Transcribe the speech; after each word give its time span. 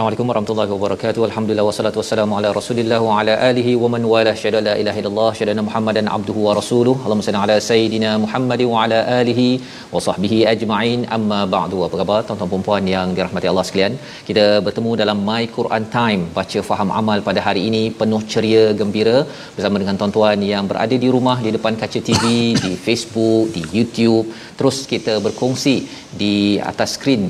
Assalamualaikum 0.00 0.30
warahmatullahi 0.32 0.70
wabarakatuh. 0.74 1.22
Alhamdulillah 1.26 1.64
wassalatu 1.68 1.98
wassalamu 2.00 2.36
ala 2.36 2.50
Rasulillah 2.58 2.98
wa 3.06 3.16
ala 3.20 3.32
alihi 3.48 3.72
wa 3.82 3.88
man 3.94 4.02
wala 4.12 4.32
syada 4.42 4.60
la 4.68 4.74
ilaha 4.82 4.98
illallah 5.00 5.32
syada 5.38 5.62
Muhammadan 5.66 6.06
abduhu 6.16 6.44
wa 6.46 6.52
rasuluh. 6.58 6.94
Allahumma 7.04 7.26
salli 7.26 7.40
ala 7.42 7.56
sayidina 7.66 8.10
Muhammad 8.22 8.60
wa 8.70 8.78
ala 8.84 8.98
alihi 9.18 9.48
wa 9.94 10.02
sahbihi 10.06 10.38
ajma'in. 10.52 11.02
Amma 11.16 11.40
ba'du. 11.56 11.84
Apa 11.86 11.98
khabar 12.00 12.18
tuan-tuan 12.28 12.50
dan 12.54 12.64
puan 12.68 12.86
yang 12.94 13.10
dirahmati 13.18 13.50
Allah 13.52 13.64
sekalian? 13.70 13.96
Kita 14.28 14.46
bertemu 14.68 14.92
dalam 15.02 15.20
My 15.28 15.42
Quran 15.58 15.84
Time 15.96 16.22
baca 16.38 16.62
faham 16.70 16.92
amal 17.02 17.20
pada 17.28 17.42
hari 17.48 17.64
ini 17.68 17.82
penuh 18.00 18.22
ceria 18.34 18.64
gembira 18.80 19.18
bersama 19.58 19.84
dengan 19.84 20.00
tuan-tuan 20.02 20.48
yang 20.52 20.64
berada 20.72 20.98
di 21.04 21.10
rumah 21.16 21.38
di 21.46 21.52
depan 21.58 21.76
kaca 21.84 22.02
TV, 22.08 22.24
di 22.64 22.72
Facebook, 22.86 23.52
di 23.58 23.64
YouTube. 23.76 24.26
Terus 24.60 24.78
kita 24.92 25.12
berkongsi 25.26 25.74
di 26.20 26.34
atas 26.70 26.90
skrin 26.96 27.22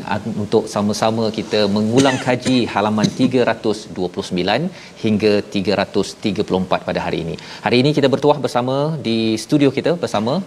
untuk 0.43 0.65
sama-sama 0.73 1.25
kita 1.39 1.61
mengulang 1.77 2.19
kaji 2.27 2.57
halaman 2.73 3.07
329 3.07 4.67
hingga 5.05 5.33
334 5.55 6.89
pada 6.89 7.01
hari 7.07 7.19
ini. 7.25 7.35
Hari 7.67 7.77
ini 7.83 7.93
kita 7.99 8.11
bertuah 8.15 8.39
bersama 8.47 8.77
di 9.09 9.19
studio 9.45 9.71
kita 9.79 9.95
bersama 10.05 10.43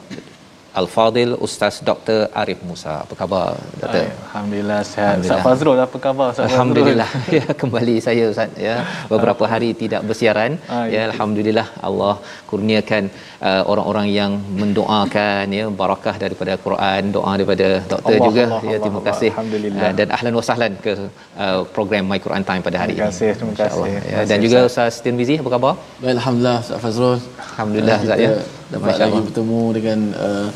Al-Fadil 0.82 1.32
Ustaz 1.46 1.76
Dr. 1.90 2.20
Arif 2.42 2.60
Musa. 2.70 2.94
Apa 3.06 3.14
khabar 3.20 3.48
Doktor? 3.82 4.06
Alhamdulillah 4.28 4.80
sihat. 4.92 5.16
Ustaz 5.24 5.42
Fazrul 5.48 5.80
apa 5.86 5.98
khabar 6.06 6.28
Ustaz 6.34 6.44
Fazrul? 6.46 6.56
Alhamdulillah. 6.58 7.10
Ya, 7.38 7.46
kembali 7.62 7.96
saya 8.08 8.24
Ustaz 8.34 8.50
ya. 8.68 8.76
Beberapa 9.12 9.44
hari 9.54 9.70
tidak 9.82 10.02
bersiaran. 10.10 10.52
Ah, 10.76 10.86
ya, 10.86 10.94
ya. 10.96 11.02
alhamdulillah 11.10 11.68
Allah 11.90 12.16
kurniakan 12.50 13.04
uh, 13.48 13.64
orang-orang 13.72 14.08
yang 14.20 14.32
mendoakan 14.62 15.46
ya 15.58 15.66
barakah 15.82 16.16
daripada 16.24 16.54
Quran, 16.66 17.02
doa 17.18 17.32
daripada 17.40 17.68
doktor 17.94 18.16
Allah, 18.18 18.28
juga. 18.28 18.44
Allah, 18.50 18.62
ya, 18.64 18.70
Allah, 18.70 18.84
terima 18.86 19.00
Allah. 19.02 19.08
kasih. 19.10 19.30
Alhamdulillah. 19.36 19.84
Uh, 19.90 19.94
dan 20.00 20.08
ahlan 20.18 20.34
wa 20.40 20.44
sahlan 20.50 20.74
ke 20.86 20.94
uh, 21.44 21.60
program 21.78 22.04
My 22.14 22.20
Quran 22.26 22.44
Time 22.50 22.64
pada 22.70 22.78
hari 22.84 22.96
Terima 22.98 23.12
kasih, 23.14 23.30
ini. 23.30 23.38
terima 23.38 23.52
InsyaAllah. 23.54 23.86
kasih. 23.86 23.94
Ya, 23.94 24.02
Terima 24.10 24.26
dan 24.32 24.38
kasih, 24.38 24.44
juga 24.46 24.60
Ustaz. 24.72 24.94
Tirmizi 25.06 25.36
apa 25.44 25.50
khabar? 25.56 25.74
Baik, 26.02 26.14
Alhamdulillah 26.18 26.58
Ustaz 26.66 26.80
Fazrul 26.86 27.18
Alhamdulillah, 27.52 27.98
Ah, 28.00 28.06
Ustaz, 28.06 28.20
kita 28.20 28.32
ya. 28.34 28.62
Dapat 28.74 28.88
Masya 28.90 29.02
lagi 29.04 29.12
Allah. 29.14 29.26
bertemu 29.28 29.62
dengan 29.78 30.00
uh, 30.28 30.48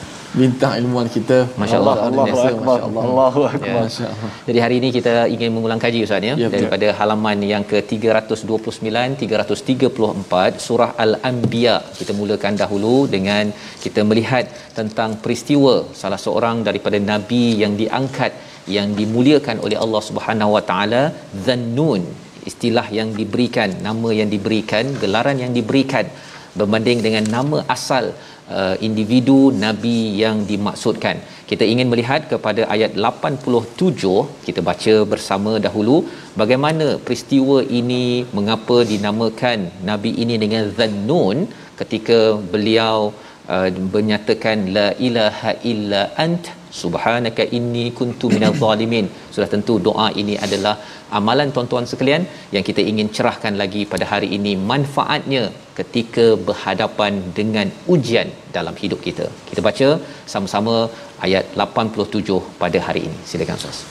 bintang 0.41 0.73
ilmuwan 0.79 1.07
kita 1.16 1.38
Masya 1.61 1.78
Allah. 1.81 1.95
Allahu 2.07 2.22
akbar. 2.51 2.79
Masya 2.79 2.88
Allah. 2.89 3.03
Allahu 3.07 3.41
Ya. 3.45 3.50
akbar. 3.57 3.81
Masya 3.88 4.05
Allah 4.13 4.31
Jadi 4.47 4.59
hari 4.63 4.75
ini 4.81 4.89
kita 4.97 5.13
ingin 5.35 5.50
mengulang 5.55 5.79
kaji 5.85 6.00
Ustaz 6.07 6.27
ya 6.29 6.33
Ya, 6.44 6.47
daripada 6.56 6.88
halaman 7.00 7.38
yang 7.51 7.63
ke-329 7.72 8.81
334 9.23 10.66
surah 10.67 10.91
Al-Anbiya. 11.06 11.75
Kita 12.00 12.11
mulakan 12.19 12.53
dahulu 12.63 12.95
dengan 13.16 13.45
kita 13.85 14.03
melihat 14.09 14.45
tentang 14.79 15.09
peristiwa 15.23 15.75
salah 16.01 16.19
seorang 16.25 16.57
daripada 16.67 17.00
nabi 17.11 17.44
yang 17.63 17.75
diangkat 17.81 18.31
yang 18.77 18.88
dimuliakan 19.00 19.57
oleh 19.66 19.77
Allah 19.83 20.01
Subhanahu 20.09 20.51
Wa 20.57 20.63
Taala 20.69 21.03
Zannun 21.45 22.01
istilah 22.50 22.88
yang 22.97 23.09
diberikan 23.19 23.69
nama 23.88 24.09
yang 24.19 24.29
diberikan 24.33 24.85
gelaran 25.03 25.38
yang 25.44 25.51
diberikan 25.59 26.06
berbanding 26.59 27.00
dengan 27.06 27.25
nama 27.35 27.57
asal 27.75 28.06
uh, 28.57 28.75
individu 28.88 29.40
nabi 29.66 29.97
yang 30.23 30.38
dimaksudkan. 30.51 31.18
Kita 31.50 31.63
ingin 31.73 31.88
melihat 31.91 32.22
kepada 32.31 32.62
ayat 32.75 32.91
87 33.09 34.45
kita 34.47 34.62
baca 34.69 34.95
bersama 35.13 35.53
dahulu 35.66 35.97
bagaimana 36.41 36.88
peristiwa 37.06 37.57
ini 37.79 38.03
mengapa 38.38 38.78
dinamakan 38.91 39.59
nabi 39.90 40.12
ini 40.23 40.35
dengan 40.44 40.66
Zannun 40.79 41.40
ketika 41.79 42.19
beliau 42.53 42.97
menyatakan 43.94 44.58
la 44.76 44.88
ilaha 45.08 45.52
illa 45.70 46.02
ant 46.24 46.44
subhanaka 46.80 47.44
inni 47.56 47.84
kuntu 47.98 48.26
minadh 48.34 48.56
zalimin 48.62 49.06
sudah 49.34 49.48
tentu 49.54 49.74
doa 49.86 50.06
ini 50.22 50.34
adalah 50.46 50.74
amalan 51.18 51.48
tuan-tuan 51.54 51.86
sekalian 51.90 52.22
yang 52.54 52.64
kita 52.68 52.82
ingin 52.90 53.08
cerahkan 53.16 53.54
lagi 53.62 53.82
pada 53.92 54.06
hari 54.12 54.28
ini 54.36 54.52
manfaatnya 54.70 55.42
ketika 55.78 56.26
berhadapan 56.48 57.12
dengan 57.38 57.66
ujian 57.94 58.30
dalam 58.56 58.76
hidup 58.82 59.00
kita 59.08 59.26
kita 59.50 59.60
baca 59.68 59.88
sama-sama 60.34 60.76
ayat 61.26 61.44
87 61.66 62.38
pada 62.62 62.80
hari 62.88 63.02
ini 63.08 63.18
silakan 63.32 63.58
ustaz 63.60 63.78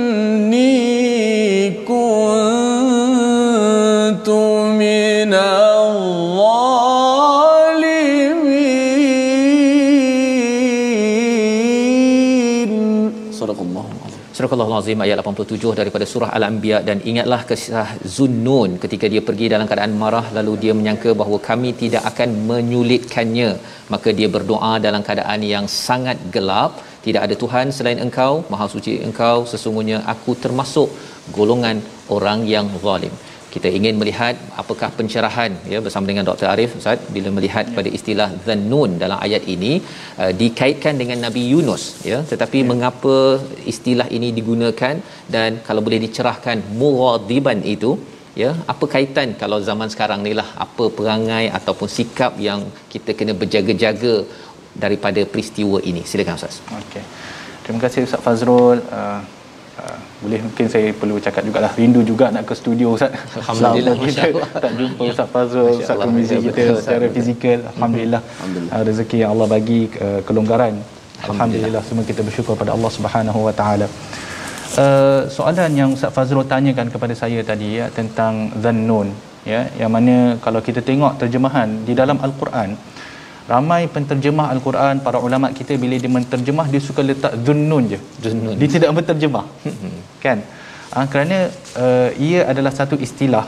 Allah 14.74 14.86
azim 14.86 15.02
ayat 15.06 15.18
87 15.22 15.80
daripada 15.80 16.06
surah 16.12 16.30
Al-Anbiya. 16.38 16.78
Dan 16.88 16.98
ingatlah 17.10 17.40
kisah 17.50 17.90
Zunnun 18.16 18.72
ketika 18.84 19.06
dia 19.14 19.22
pergi 19.28 19.46
dalam 19.54 19.66
keadaan 19.70 19.94
marah 20.02 20.26
lalu 20.38 20.54
dia 20.64 20.74
menyangka 20.80 21.12
bahawa 21.20 21.38
kami 21.50 21.70
tidak 21.82 22.04
akan 22.12 22.30
menyulitkannya. 22.50 23.50
Maka 23.94 24.10
dia 24.20 24.30
berdoa 24.36 24.74
dalam 24.86 25.02
keadaan 25.08 25.42
yang 25.54 25.68
sangat 25.88 26.18
gelap. 26.36 26.82
Tidak 27.06 27.22
ada 27.26 27.36
Tuhan 27.44 27.70
selain 27.78 28.02
engkau 28.06 28.32
maha 28.54 28.66
suci 28.76 28.94
engkau. 29.10 29.38
Sesungguhnya 29.52 30.00
aku 30.14 30.34
termasuk 30.46 30.90
golongan 31.38 31.78
orang 32.18 32.42
yang 32.54 32.66
zalim 32.86 33.14
kita 33.54 33.70
ingin 33.78 33.96
melihat 34.02 34.36
apakah 34.62 34.90
pencerahan 35.00 35.52
ya 35.74 35.80
bersama 35.86 36.06
dengan 36.12 36.26
Dr 36.30 36.48
Arif 36.54 36.72
Ustaz 36.80 37.02
bila 37.16 37.30
melihat 37.38 37.66
ya. 37.70 37.74
pada 37.78 37.90
istilah 37.98 38.30
zannun 38.46 38.92
dalam 39.04 39.18
ayat 39.26 39.44
ini 39.56 39.74
uh, 40.22 40.32
dikaitkan 40.42 40.96
dengan 41.02 41.20
Nabi 41.26 41.44
Yunus 41.54 41.84
ya. 42.12 42.20
Tetapi 42.32 42.60
ya. 42.62 42.68
mengapa 42.72 43.18
istilah 43.74 44.08
ini 44.18 44.30
digunakan 44.40 44.96
dan 45.36 45.62
kalau 45.68 45.84
boleh 45.88 46.02
dicerahkan 46.06 46.58
mughadiban 46.82 47.62
itu 47.76 47.92
ya 48.44 48.52
apa 48.74 48.86
kaitan 48.94 49.30
kalau 49.42 49.60
zaman 49.70 49.90
sekarang 49.94 50.22
ni 50.28 50.34
lah 50.40 50.48
apa 50.66 50.86
perangai 50.98 51.46
ataupun 51.60 51.90
sikap 51.98 52.34
yang 52.48 52.62
kita 52.94 53.14
kena 53.20 53.36
berjaga-jaga 53.44 54.16
daripada 54.84 55.24
peristiwa 55.34 55.78
ini? 55.92 56.04
Silakan 56.12 56.42
ustaz. 56.42 56.58
Okey. 56.82 57.06
Terima 57.64 57.80
kasih 57.86 58.10
ustaz 58.10 58.22
Fazrul. 58.28 58.80
Uh, 59.00 59.22
uh, 59.82 59.98
boleh 60.24 60.40
mungkin 60.46 60.66
saya 60.74 60.88
perlu 61.02 61.16
cakap 61.26 61.42
jugalah. 61.48 61.72
Rindu 61.80 62.02
juga 62.12 62.26
nak 62.36 62.44
ke 62.50 62.54
studio 62.62 62.88
ustaz. 62.96 63.12
Alhamdulillah 63.42 63.96
kita 64.04 64.28
tak 64.66 64.74
jumpa 64.80 65.02
ustaz 65.14 65.28
Fazrul 65.34 65.70
ustaz 65.82 65.98
Tumizi 66.04 66.36
kita 66.48 66.64
secara 66.82 67.06
fizikal 67.16 67.60
alhamdulillah, 67.72 68.22
alhamdulillah. 68.22 68.74
Uh, 68.78 68.84
rezeki 68.90 69.18
yang 69.24 69.32
Allah 69.36 69.48
bagi 69.56 69.82
uh, 70.06 70.20
kelonggaran. 70.28 70.76
Alhamdulillah. 70.78 71.34
alhamdulillah 71.34 71.84
semua 71.88 72.06
kita 72.12 72.22
bersyukur 72.28 72.54
pada 72.62 72.72
Allah 72.76 72.92
Subhanahu 72.98 73.40
wa 73.48 73.54
taala. 73.62 73.88
Uh, 74.84 75.22
soalan 75.30 75.72
yang 75.80 75.90
Ustaz 75.96 76.12
Fazrul 76.16 76.50
tanyakan 76.54 76.88
kepada 76.94 77.14
saya 77.20 77.40
tadi 77.50 77.68
ya 77.78 77.86
tentang 77.98 78.50
zannun 78.64 79.10
ya 79.52 79.62
yang 79.82 79.92
mana 79.96 80.16
kalau 80.46 80.60
kita 80.68 80.82
tengok 80.90 81.14
terjemahan 81.22 81.70
di 81.88 81.94
dalam 82.00 82.18
al-Quran 82.26 82.70
ramai 83.52 83.82
penterjemah 83.96 84.48
al-Quran 84.54 84.96
para 85.06 85.18
ulama 85.28 85.48
kita 85.60 85.74
bila 85.84 85.96
dia 86.04 86.12
menterjemah 86.18 86.66
dia 86.74 86.82
suka 86.88 87.02
letak 87.10 87.34
zunnun 87.46 87.84
je. 87.94 88.00
Zunnun 88.26 88.56
dia 88.62 88.70
tidak 88.76 88.92
menterjemah 88.98 89.46
kan? 90.26 90.40
Ha, 90.94 91.06
kerana 91.12 91.38
uh, 91.84 92.10
ia 92.28 92.42
adalah 92.52 92.74
satu 92.80 92.96
istilah. 93.08 93.46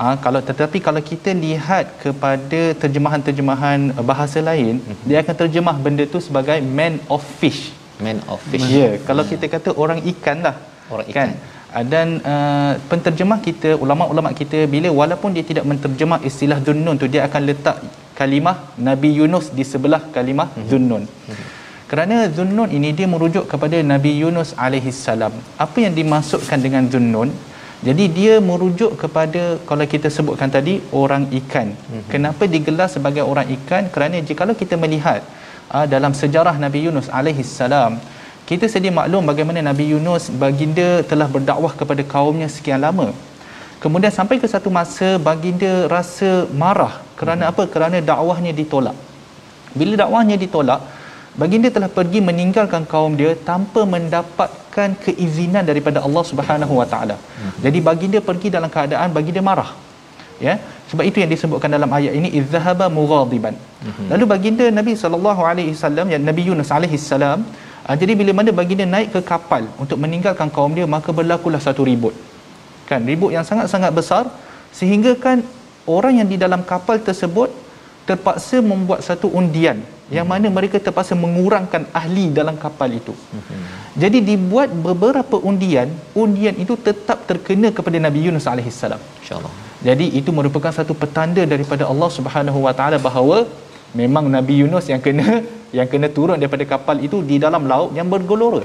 Ha, 0.00 0.04
kalau 0.24 0.40
tetapi 0.50 0.78
kalau 0.86 1.00
kita 1.10 1.30
lihat 1.44 1.86
kepada 2.04 2.60
terjemahan-terjemahan 2.82 3.80
bahasa 4.10 4.38
lain 4.50 4.74
mm-hmm. 4.82 5.06
dia 5.08 5.18
akan 5.22 5.34
terjemah 5.42 5.76
benda 5.86 6.04
tu 6.14 6.20
sebagai 6.28 6.58
man 6.78 6.96
of 7.16 7.24
fish. 7.40 7.62
Man 8.04 8.18
of 8.32 8.40
fish. 8.52 8.66
Ya 8.66 8.78
yeah, 8.78 8.92
kalau 9.08 9.24
kita 9.32 9.46
kata 9.56 9.70
orang 9.84 10.00
ikan 10.12 10.38
lah. 10.46 10.56
Orang 10.94 11.06
kan? 11.06 11.12
ikan. 11.12 11.28
Kan 11.34 11.52
dan 11.82 12.22
uh, 12.32 12.72
penterjemah 12.90 13.38
kita 13.42 13.74
ulama-ulama 13.84 14.30
kita 14.40 14.70
bila 14.74 14.88
walaupun 15.00 15.34
dia 15.34 15.42
tidak 15.50 15.66
menterjemah 15.66 16.22
istilah 16.22 16.58
zunnun 16.66 16.94
tu 17.02 17.10
dia 17.10 17.26
akan 17.26 17.42
letak 17.50 17.76
kalimah 18.18 18.56
Nabi 18.88 19.10
Yunus 19.18 19.46
di 19.58 19.64
sebelah 19.72 20.02
kalimah 20.16 20.48
mm-hmm. 20.50 20.68
zunnun 20.70 21.02
mm-hmm. 21.06 21.48
kerana 21.90 22.16
zunnun 22.36 22.70
ini 22.76 22.90
dia 22.98 23.08
merujuk 23.14 23.44
kepada 23.52 23.78
Nabi 23.92 24.12
Yunus 24.22 24.52
alaihi 24.66 24.94
salam 25.06 25.34
apa 25.64 25.78
yang 25.84 25.94
dimaksudkan 26.00 26.60
dengan 26.66 26.86
zunnun 26.94 27.30
jadi 27.88 28.04
dia 28.16 28.34
merujuk 28.48 28.92
kepada 29.02 29.42
kalau 29.68 29.84
kita 29.94 30.08
sebutkan 30.16 30.50
tadi 30.56 30.74
orang 31.02 31.24
ikan 31.40 31.68
mm-hmm. 31.74 32.08
kenapa 32.12 32.44
digelar 32.54 32.88
sebagai 32.96 33.24
orang 33.32 33.48
ikan 33.58 33.92
kerana 33.94 34.24
jika 34.30 34.54
kita 34.62 34.78
melihat 34.84 35.20
uh, 35.76 35.86
dalam 35.94 36.14
sejarah 36.22 36.56
Nabi 36.64 36.80
Yunus 36.86 37.08
alaihi 37.20 37.46
salam 37.58 37.94
kita 38.48 38.66
sedia 38.72 38.92
maklum 38.98 39.24
bagaimana 39.30 39.60
Nabi 39.68 39.84
Yunus 39.92 40.24
baginda 40.42 40.88
telah 41.10 41.28
berdakwah 41.34 41.72
kepada 41.80 42.02
kaumnya 42.14 42.48
sekian 42.56 42.80
lama 42.86 43.08
kemudian 43.84 44.12
sampai 44.18 44.36
ke 44.42 44.48
satu 44.54 44.68
masa 44.78 45.08
baginda 45.28 45.72
rasa 45.94 46.30
marah 46.62 46.94
kerana 47.20 47.42
hmm. 47.44 47.52
apa? 47.52 47.62
Kerana 47.74 47.96
dakwahnya 48.10 48.52
ditolak. 48.60 48.96
Bila 49.78 49.94
dakwahnya 50.02 50.36
ditolak 50.44 50.80
baginda 51.40 51.68
telah 51.76 51.90
pergi 51.98 52.18
meninggalkan 52.28 52.82
kaum 52.92 53.12
dia 53.20 53.32
tanpa 53.48 53.82
mendapatkan 53.94 54.90
keizinan 55.04 55.64
daripada 55.70 55.98
Allah 56.06 56.24
Subhanahu 56.30 56.74
Wa 56.80 56.86
Taala. 56.92 57.16
Hmm. 57.18 57.54
jadi 57.64 57.78
baginda 57.88 58.18
pergi 58.28 58.50
dalam 58.56 58.70
keadaan 58.76 59.10
baginda 59.18 59.42
marah. 59.50 59.70
Ya? 60.46 60.54
Sebab 60.90 61.04
itu 61.10 61.18
yang 61.22 61.30
disebutkan 61.34 61.70
dalam 61.76 61.90
ayat 61.98 62.12
ini 62.18 62.28
izzahaba 62.38 62.86
mughadiban. 62.96 63.54
Hmm. 63.84 64.08
lalu 64.12 64.24
baginda 64.32 64.66
Nabi 64.78 64.92
sallallahu 65.00 65.42
alaihi 65.50 65.72
wasallam 65.76 66.06
yang 66.12 66.22
Nabi 66.28 66.42
Yunus 66.48 66.70
alaihi 66.76 67.00
salam 67.10 67.40
uh, 67.86 67.96
jadi 68.00 68.12
bila 68.20 68.32
mana 68.38 68.50
baginda 68.60 68.86
naik 68.94 69.08
ke 69.14 69.20
kapal 69.30 69.62
untuk 69.82 69.98
meninggalkan 70.04 70.48
kaum 70.56 70.72
dia 70.78 70.86
maka 70.94 71.12
berlakulah 71.18 71.60
satu 71.66 71.84
ribut 71.88 72.14
kan 72.90 73.00
ribut 73.02 73.30
yang 73.36 73.44
sangat-sangat 73.46 73.90
besar 73.94 74.24
sehingga 74.74 75.12
kan 75.16 75.40
orang 75.88 76.20
yang 76.20 76.28
di 76.28 76.36
dalam 76.40 76.60
kapal 76.66 77.00
tersebut 77.00 77.48
terpaksa 78.08 78.60
membuat 78.60 79.00
satu 79.00 79.32
undian 79.32 79.80
yang 80.12 80.28
mana 80.28 80.52
mereka 80.52 80.76
terpaksa 80.76 81.16
mengurangkan 81.16 81.88
ahli 82.00 82.28
dalam 82.28 82.60
kapal 82.60 82.92
itu. 82.92 83.16
Hmm. 83.32 83.64
Jadi 83.96 84.20
dibuat 84.20 84.68
beberapa 84.68 85.40
undian, 85.40 85.88
undian 86.12 86.52
itu 86.60 86.76
tetap 86.76 87.24
terkena 87.24 87.72
kepada 87.72 87.96
Nabi 87.96 88.28
Yunus 88.28 88.44
alaihissalam. 88.44 89.00
Insya-Allah. 89.24 89.52
Jadi 89.80 90.06
itu 90.20 90.28
merupakan 90.28 90.72
satu 90.78 90.92
petanda 90.92 91.42
daripada 91.48 91.88
Allah 91.88 92.10
Subhanahu 92.12 92.68
Wa 92.68 92.72
Taala 92.76 93.00
bahawa 93.00 93.48
memang 93.96 94.28
Nabi 94.28 94.60
Yunus 94.60 94.92
yang 94.92 95.00
kena 95.00 95.40
yang 95.76 95.88
kena 95.88 96.12
turun 96.12 96.36
daripada 96.36 96.64
kapal 96.68 97.00
itu 97.00 97.24
di 97.24 97.40
dalam 97.40 97.64
laut 97.64 97.96
yang 97.96 98.08
bergelora. 98.12 98.64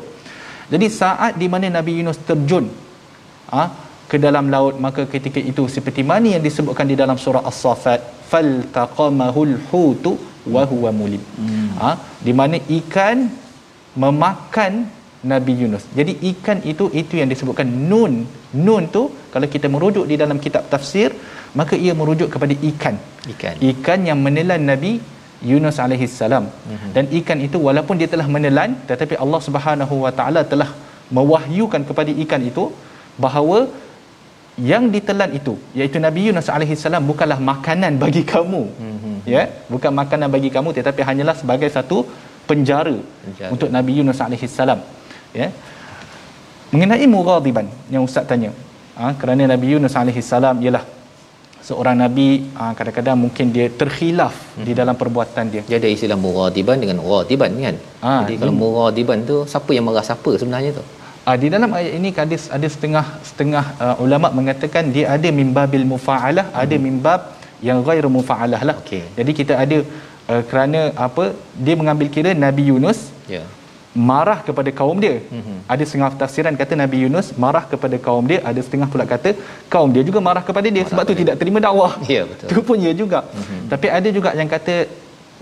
Jadi 0.68 0.86
saat 0.92 1.40
di 1.40 1.48
mana 1.48 1.72
Nabi 1.80 2.04
Yunus 2.04 2.20
terjun 2.28 2.68
ah 3.50 3.66
ha, 3.66 3.89
ke 4.12 4.18
dalam 4.26 4.46
laut 4.54 4.76
maka 4.86 5.02
ketika 5.14 5.40
itu 5.52 5.64
seperti 5.76 6.02
mana 6.12 6.28
yang 6.36 6.44
disebutkan 6.48 6.88
di 6.92 6.96
dalam 7.02 7.18
surah 7.24 7.44
As-Saffat 7.52 8.02
faltaqamahul 8.32 9.56
hutu 9.70 10.14
wa 10.54 10.64
huwa 10.72 10.90
mulim. 11.00 11.24
Hmm. 11.40 11.70
Ha, 11.82 11.92
di 12.28 12.34
mana 12.40 12.58
ikan 12.78 13.18
memakan 14.04 14.74
Nabi 15.32 15.54
Yunus. 15.62 15.84
Jadi 16.00 16.14
ikan 16.32 16.58
itu 16.72 16.86
itu 17.02 17.14
yang 17.20 17.30
disebutkan 17.34 17.68
nun. 17.92 18.14
Nun 18.66 18.84
tu 18.96 19.04
kalau 19.34 19.48
kita 19.56 19.68
merujuk 19.76 20.06
di 20.12 20.16
dalam 20.22 20.38
kitab 20.46 20.64
tafsir 20.74 21.10
maka 21.60 21.76
ia 21.86 21.94
merujuk 22.02 22.30
kepada 22.34 22.56
ikan. 22.72 22.96
Ikan. 23.34 23.56
Ikan 23.72 24.00
yang 24.10 24.20
menelan 24.26 24.64
Nabi 24.72 24.94
Yunus 25.52 25.78
alaihi 25.86 26.08
salam. 26.20 26.46
Mm-hmm. 26.48 26.92
Dan 26.96 27.06
ikan 27.20 27.40
itu 27.48 27.58
walaupun 27.68 27.96
dia 28.02 28.10
telah 28.14 28.28
menelan 28.36 28.72
tetapi 28.90 29.16
Allah 29.24 29.42
Subhanahu 29.48 29.96
wa 30.06 30.12
taala 30.20 30.44
telah 30.54 30.70
mewahyukan 31.18 31.84
kepada 31.90 32.12
ikan 32.24 32.42
itu 32.52 32.66
bahawa 33.26 33.60
yang 34.72 34.84
ditelan 34.94 35.32
itu 35.40 35.54
iaitu 35.78 35.98
Nabi 36.06 36.22
Yunus 36.28 36.48
alaihi 36.56 36.76
salam 36.76 37.04
bukanlah 37.12 37.40
makanan 37.52 37.96
bagi 38.04 38.24
kamu. 38.34 38.64
Mm-hmm. 38.86 39.16
Ya, 39.34 39.44
bukan 39.74 39.92
makanan 40.02 40.28
bagi 40.36 40.50
kamu 40.56 40.70
tetapi 40.78 41.02
hanyalah 41.08 41.36
sebagai 41.42 41.70
satu 41.72 41.98
penjara, 42.50 42.98
penjara. 43.26 43.52
untuk 43.54 43.70
Nabi 43.78 43.92
Yunus 44.00 44.20
alaihi 44.26 44.50
salam. 44.60 44.80
Ya. 45.42 45.50
Mengenai 46.74 47.06
mughadiban 47.16 47.68
yang 47.94 48.04
ustaz 48.08 48.26
tanya. 48.30 48.52
Ha, 49.00 49.14
kerana 49.22 49.48
Nabi 49.54 49.68
Yunus 49.74 49.96
alaihi 50.02 50.22
salam 50.22 50.58
ialah 50.66 50.84
seorang 51.70 51.96
nabi 52.04 52.28
ha, 52.58 52.72
kadang-kadang 52.78 53.18
mungkin 53.24 53.52
dia 53.56 53.68
terkhilaf 53.82 54.36
hmm. 54.58 54.66
di 54.68 54.74
dalam 54.80 54.96
perbuatan 55.02 55.46
dia. 55.54 55.64
Dia 55.70 55.78
ada 55.82 55.90
istilah 55.96 56.18
mughadiban 56.26 56.78
dengan 56.84 56.98
ghadiban 57.10 57.52
kan? 57.66 57.76
Ha, 58.06 58.14
Jadi 58.26 58.36
kalau 58.42 58.54
mughadiban 58.64 59.22
tu 59.30 59.38
siapa 59.54 59.72
yang 59.78 59.86
marah 59.88 60.06
siapa 60.10 60.32
sebenarnya 60.42 60.72
tu? 60.80 60.84
Uh, 61.30 61.38
di 61.42 61.48
dalam 61.54 61.72
ayat 61.78 61.92
ini 61.98 62.10
ada 62.24 62.38
ada 62.58 62.68
setengah 62.74 63.06
setengah 63.30 63.66
uh, 63.86 63.96
ulama 64.04 64.28
mengatakan 64.38 64.84
dia 64.96 65.06
ada 65.16 65.30
mimbabil 65.40 65.84
mufaalah, 65.92 66.46
hmm. 66.50 66.62
ada 66.64 66.76
mimbab 66.86 67.22
yang 67.68 67.80
ghair 67.88 68.06
mufaalah 68.16 68.62
lah. 68.70 68.76
Okay. 68.82 69.04
Jadi 69.18 69.32
kita 69.40 69.54
ada 69.64 69.78
uh, 70.32 70.42
kerana 70.50 70.82
apa 71.08 71.26
dia 71.66 71.76
mengambil 71.82 72.08
kira 72.16 72.32
Nabi 72.46 72.64
Yunus 72.70 73.00
yeah. 73.34 73.46
marah 74.10 74.40
kepada 74.48 74.74
kaum 74.80 74.98
dia. 75.06 75.18
Mm-hmm. 75.36 75.58
Ada 75.74 75.84
setengah 75.90 76.10
tafsiran 76.22 76.58
kata 76.62 76.74
Nabi 76.84 76.98
Yunus 77.04 77.30
marah 77.44 77.64
kepada 77.74 78.00
kaum 78.08 78.26
dia, 78.32 78.40
ada 78.52 78.62
setengah 78.66 78.90
pula 78.94 79.06
kata 79.14 79.34
kaum 79.76 79.92
dia 79.98 80.06
juga 80.10 80.22
marah 80.30 80.44
kepada 80.50 80.68
dia 80.76 80.82
marah 80.82 80.92
sebab 80.94 81.04
tu 81.10 81.14
dia. 81.14 81.22
tidak 81.22 81.38
terima 81.44 81.62
dakwah. 81.68 81.94
Ya 82.10 82.14
yeah, 82.16 82.24
betul. 82.32 82.48
Tu 82.54 82.66
pun 82.70 82.78
ya 82.88 82.94
juga. 83.04 83.22
Mm-hmm. 83.28 83.62
Tapi 83.74 83.88
ada 84.00 84.10
juga 84.18 84.32
yang 84.42 84.50
kata 84.56 84.76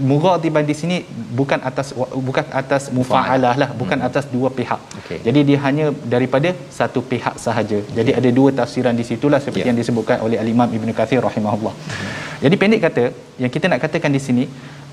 mughadiban 0.09 0.63
di 0.69 0.75
sini 0.79 0.97
bukan 1.39 1.59
atas 1.69 1.87
bukan 2.27 2.45
atas 2.61 2.83
mufaalah 2.97 3.53
lah 3.61 3.69
bukan 3.81 3.97
hmm. 3.97 4.07
atas 4.07 4.25
dua 4.33 4.49
pihak 4.57 4.81
okay. 4.99 5.19
jadi 5.25 5.39
dia 5.49 5.59
hanya 5.65 5.85
daripada 6.13 6.53
satu 6.77 7.01
pihak 7.11 7.35
sahaja 7.45 7.79
okay. 7.81 7.95
jadi 7.97 8.11
ada 8.19 8.29
dua 8.39 8.49
tafsiran 8.59 8.93
di 8.93 9.05
situlah 9.09 9.41
seperti 9.41 9.65
yeah. 9.65 9.69
yang 9.73 9.79
disebutkan 9.81 10.21
oleh 10.25 10.37
al-Imam 10.43 10.69
Ibn 10.69 10.89
Kathir 10.99 11.21
rahimahullah 11.29 11.73
hmm. 11.73 12.11
jadi 12.45 12.55
pendek 12.61 12.81
kata 12.85 13.05
yang 13.41 13.51
kita 13.55 13.65
nak 13.73 13.81
katakan 13.85 14.13
di 14.17 14.21
sini 14.27 14.45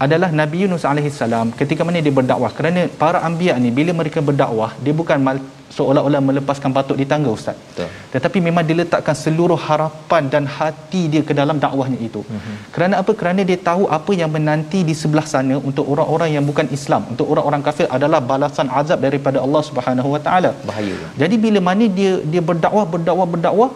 adalah 0.04 0.30
Nabi 0.40 0.64
Yunus 0.64 0.84
alaihissalam 0.92 1.52
ketika 1.60 1.84
mana 1.86 2.00
dia 2.06 2.14
berdakwah 2.20 2.50
kerana 2.56 2.88
para 3.02 3.20
anbiya 3.28 3.60
ni 3.64 3.70
bila 3.78 3.92
mereka 4.00 4.24
berdakwah 4.30 4.72
dia 4.84 4.96
bukan 5.00 5.20
mal- 5.26 5.44
seolah-olah 5.76 6.20
melepaskan 6.28 6.70
batuk 6.76 6.96
di 7.00 7.06
tangga 7.12 7.30
ustaz 7.38 7.56
Betul. 7.70 7.88
tetapi 8.14 8.38
memang 8.46 8.64
dia 8.68 8.76
letakkan 8.82 9.16
seluruh 9.24 9.58
harapan 9.68 10.22
dan 10.34 10.44
hati 10.56 11.02
dia 11.12 11.22
ke 11.28 11.34
dalam 11.40 11.56
dakwahnya 11.64 11.98
itu 12.08 12.22
mm-hmm. 12.24 12.56
kerana 12.74 12.94
apa 13.02 13.12
kerana 13.22 13.40
dia 13.50 13.58
tahu 13.70 13.84
apa 13.98 14.12
yang 14.20 14.30
menanti 14.36 14.82
di 14.90 14.94
sebelah 15.02 15.26
sana 15.34 15.56
untuk 15.70 15.86
orang-orang 15.94 16.30
yang 16.36 16.44
bukan 16.50 16.68
Islam 16.78 17.02
untuk 17.14 17.28
orang-orang 17.34 17.64
kafir 17.68 17.88
adalah 17.96 18.22
balasan 18.32 18.68
azab 18.82 19.00
daripada 19.06 19.40
Allah 19.46 19.62
Subhanahu 19.70 20.10
Wa 20.16 20.22
Taala 20.28 20.52
bahaya 20.70 20.96
jadi 21.22 21.34
bila 21.46 21.62
mana 21.70 21.86
dia 21.98 22.12
dia 22.34 22.44
berdakwah 22.50 22.86
berdakwah 22.94 23.28
berdakwah 23.34 23.70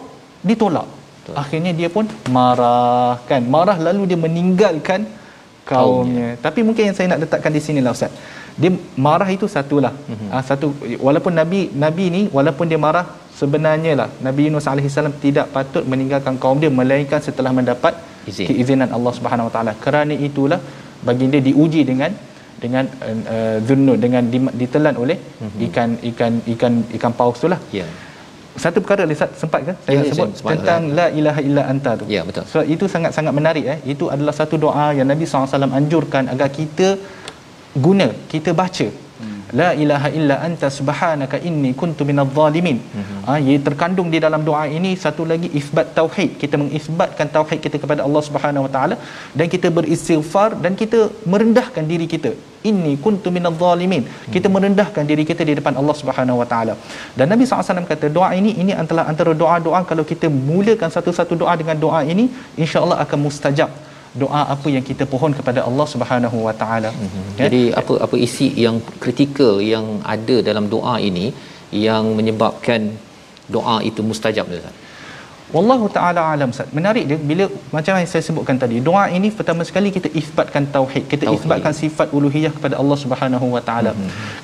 ditolak. 0.49 0.87
Betul. 0.87 1.35
Akhirnya 1.41 1.71
dia 1.79 1.89
pun 1.95 2.05
marah 2.37 3.19
kan. 3.29 3.41
Marah 3.55 3.77
lalu 3.87 4.01
dia 4.11 4.19
meninggalkan 4.25 5.03
kaumnya. 5.69 6.29
Tapi 6.45 6.59
mungkin 6.67 6.89
yang 6.89 6.95
saya 6.97 7.07
nak 7.11 7.21
letakkan 7.27 7.51
di 7.57 7.61
sini 7.67 7.79
lah 7.85 7.93
ustaz. 7.97 8.13
Dia 8.61 8.71
marah 9.05 9.29
itu 9.35 9.47
satulah. 9.55 9.93
Mm-hmm. 10.11 10.29
Ah 10.35 10.43
satu 10.49 10.67
walaupun 11.07 11.33
nabi 11.41 11.59
nabi 11.83 12.05
ni 12.15 12.21
walaupun 12.37 12.67
dia 12.71 12.79
marah 12.85 13.05
sebenarnya 13.39 13.91
lah 13.99 14.09
Nabi 14.27 14.41
Yunus 14.47 14.65
alaihissalam 14.71 15.13
tidak 15.25 15.45
patut 15.55 15.83
meninggalkan 15.91 16.35
kaum 16.43 16.57
dia 16.63 16.71
melainkan 16.79 17.21
setelah 17.27 17.51
mendapat 17.59 17.93
Izin. 18.31 18.47
keizinan 18.49 18.89
Allah 18.97 19.13
Subhanahu 19.17 19.47
Wa 19.47 19.53
Taala. 19.55 19.73
Kerana 19.85 20.11
itulah 20.27 20.59
baginda 21.07 21.39
diuji 21.47 21.83
dengan 21.91 22.11
dengan 22.63 22.83
uh, 23.33 23.57
Dhunnun 23.67 23.97
dengan 24.05 24.23
di- 24.33 24.55
ditelan 24.61 24.95
oleh 25.03 25.15
mm-hmm. 25.15 25.65
ikan 25.67 25.89
ikan 26.11 26.33
ikan 26.53 26.73
ikan 26.99 27.13
paus 27.19 27.39
tu 27.43 27.47
lah 27.53 27.59
Ya. 27.77 27.85
satu 28.63 28.77
perkara 28.83 29.07
Ustaz 29.15 29.31
sempat 29.41 29.61
ke 29.67 29.73
saya 29.85 29.95
Ya, 29.95 30.01
ya, 30.03 30.11
sebut 30.11 30.29
sempat. 30.39 30.51
tentang 30.59 30.81
la 30.97 31.05
ilaha 31.19 31.39
illa 31.47 31.63
anta 31.71 31.91
tu. 32.01 32.05
Ya, 32.15 32.21
betul. 32.27 32.43
So 32.53 32.59
itu 32.73 32.85
sangat-sangat 32.95 33.31
menarik 33.39 33.63
eh. 33.73 33.79
Itu 33.93 34.11
adalah 34.15 34.35
satu 34.39 34.55
doa 34.65 34.87
yang 34.97 35.07
Nabi 35.11 35.23
SAW 35.23 35.71
anjurkan 35.79 36.27
agar 36.33 36.49
kita 36.59 36.87
guna, 37.85 38.09
kita 38.31 38.51
baca. 38.61 38.87
Hmm. 39.19 39.39
La 39.59 39.69
ilaha 39.83 40.09
illa 40.17 40.35
anta 40.47 40.67
subhanaka 40.75 41.37
inni 41.47 41.71
kuntu 41.79 42.01
minadh 42.09 42.29
zalimin. 42.37 42.77
Hmm. 42.95 43.17
Ha, 43.27 43.33
ia 43.47 43.57
terkandung 43.67 44.07
di 44.13 44.19
dalam 44.25 44.41
doa 44.49 44.61
ini 44.77 44.91
satu 45.03 45.23
lagi 45.31 45.49
isbat 45.59 45.87
tauhid. 45.97 46.29
Kita 46.41 46.55
mengisbatkan 46.61 47.27
tauhid 47.35 47.59
kita 47.65 47.77
kepada 47.83 48.01
Allah 48.07 48.21
Subhanahu 48.27 48.65
Wa 48.67 48.71
Taala 48.75 48.95
dan 49.39 49.47
kita 49.53 49.69
beristighfar 49.77 50.49
dan 50.63 50.79
kita 50.81 51.01
merendahkan 51.33 51.83
diri 51.91 52.07
kita. 52.13 52.31
Inni 52.69 52.93
kuntu 53.05 53.27
minadh 53.35 53.59
zalimin. 53.63 54.07
Kita 54.35 54.47
merendahkan 54.55 55.03
diri 55.11 55.25
kita 55.31 55.43
di 55.49 55.55
depan 55.59 55.75
Allah 55.81 55.95
Subhanahu 56.01 56.39
Wa 56.43 56.47
Taala. 56.53 56.75
Dan 57.19 57.27
Nabi 57.33 57.43
SAW 57.43 57.91
kata 57.91 58.07
doa 58.17 58.31
ini 58.39 58.53
ini 58.63 58.71
antara 58.83 59.03
antara 59.11 59.33
doa-doa 59.43 59.83
kalau 59.91 60.07
kita 60.13 60.29
mulakan 60.49 60.91
satu-satu 60.97 61.35
doa 61.43 61.55
dengan 61.61 61.75
doa 61.85 62.01
ini 62.13 62.27
insya-Allah 62.63 62.99
akan 63.03 63.19
mustajab 63.27 63.71
doa 64.21 64.41
apa 64.55 64.67
yang 64.73 64.83
kita 64.89 65.05
pohon 65.05 65.31
kepada 65.39 65.61
Allah 65.69 65.87
Subhanahu 65.93 66.37
Wa 66.47 66.53
Taala. 66.61 66.91
Hmm. 66.95 67.29
Jadi 67.41 67.61
apa 67.81 67.93
apa 68.05 68.15
isi 68.27 68.49
yang 68.65 68.77
kritikal 69.03 69.61
yang 69.73 70.01
ada 70.15 70.37
dalam 70.49 70.65
doa 70.73 70.97
ini 71.09 71.27
yang 71.87 72.17
menyebabkan 72.17 72.89
doa 73.55 73.77
itu 73.89 74.01
mustajab 74.01 74.45
Ustaz. 74.49 74.75
Wallahu 75.55 75.85
taala 75.89 76.21
alam 76.33 76.49
Ustaz. 76.53 76.69
Menarik 76.77 77.09
dia 77.09 77.17
bila 77.29 77.45
macam 77.75 77.97
yang 77.97 78.09
saya 78.11 78.21
sebutkan 78.27 78.57
tadi, 78.63 78.77
doa 78.89 79.09
ini 79.17 79.33
pertama 79.33 79.65
sekali 79.69 79.89
kita 79.89 80.09
isbatkan 80.21 80.69
tauhid, 80.75 81.09
kita 81.13 81.25
Tauhid. 81.25 81.41
isbatkan 81.41 81.73
sifat 81.73 82.13
uluhiyah 82.17 82.53
kepada 82.57 82.77
Allah 82.81 82.97
Subhanahu 83.03 83.47
wa 83.55 83.61
taala. 83.69 83.93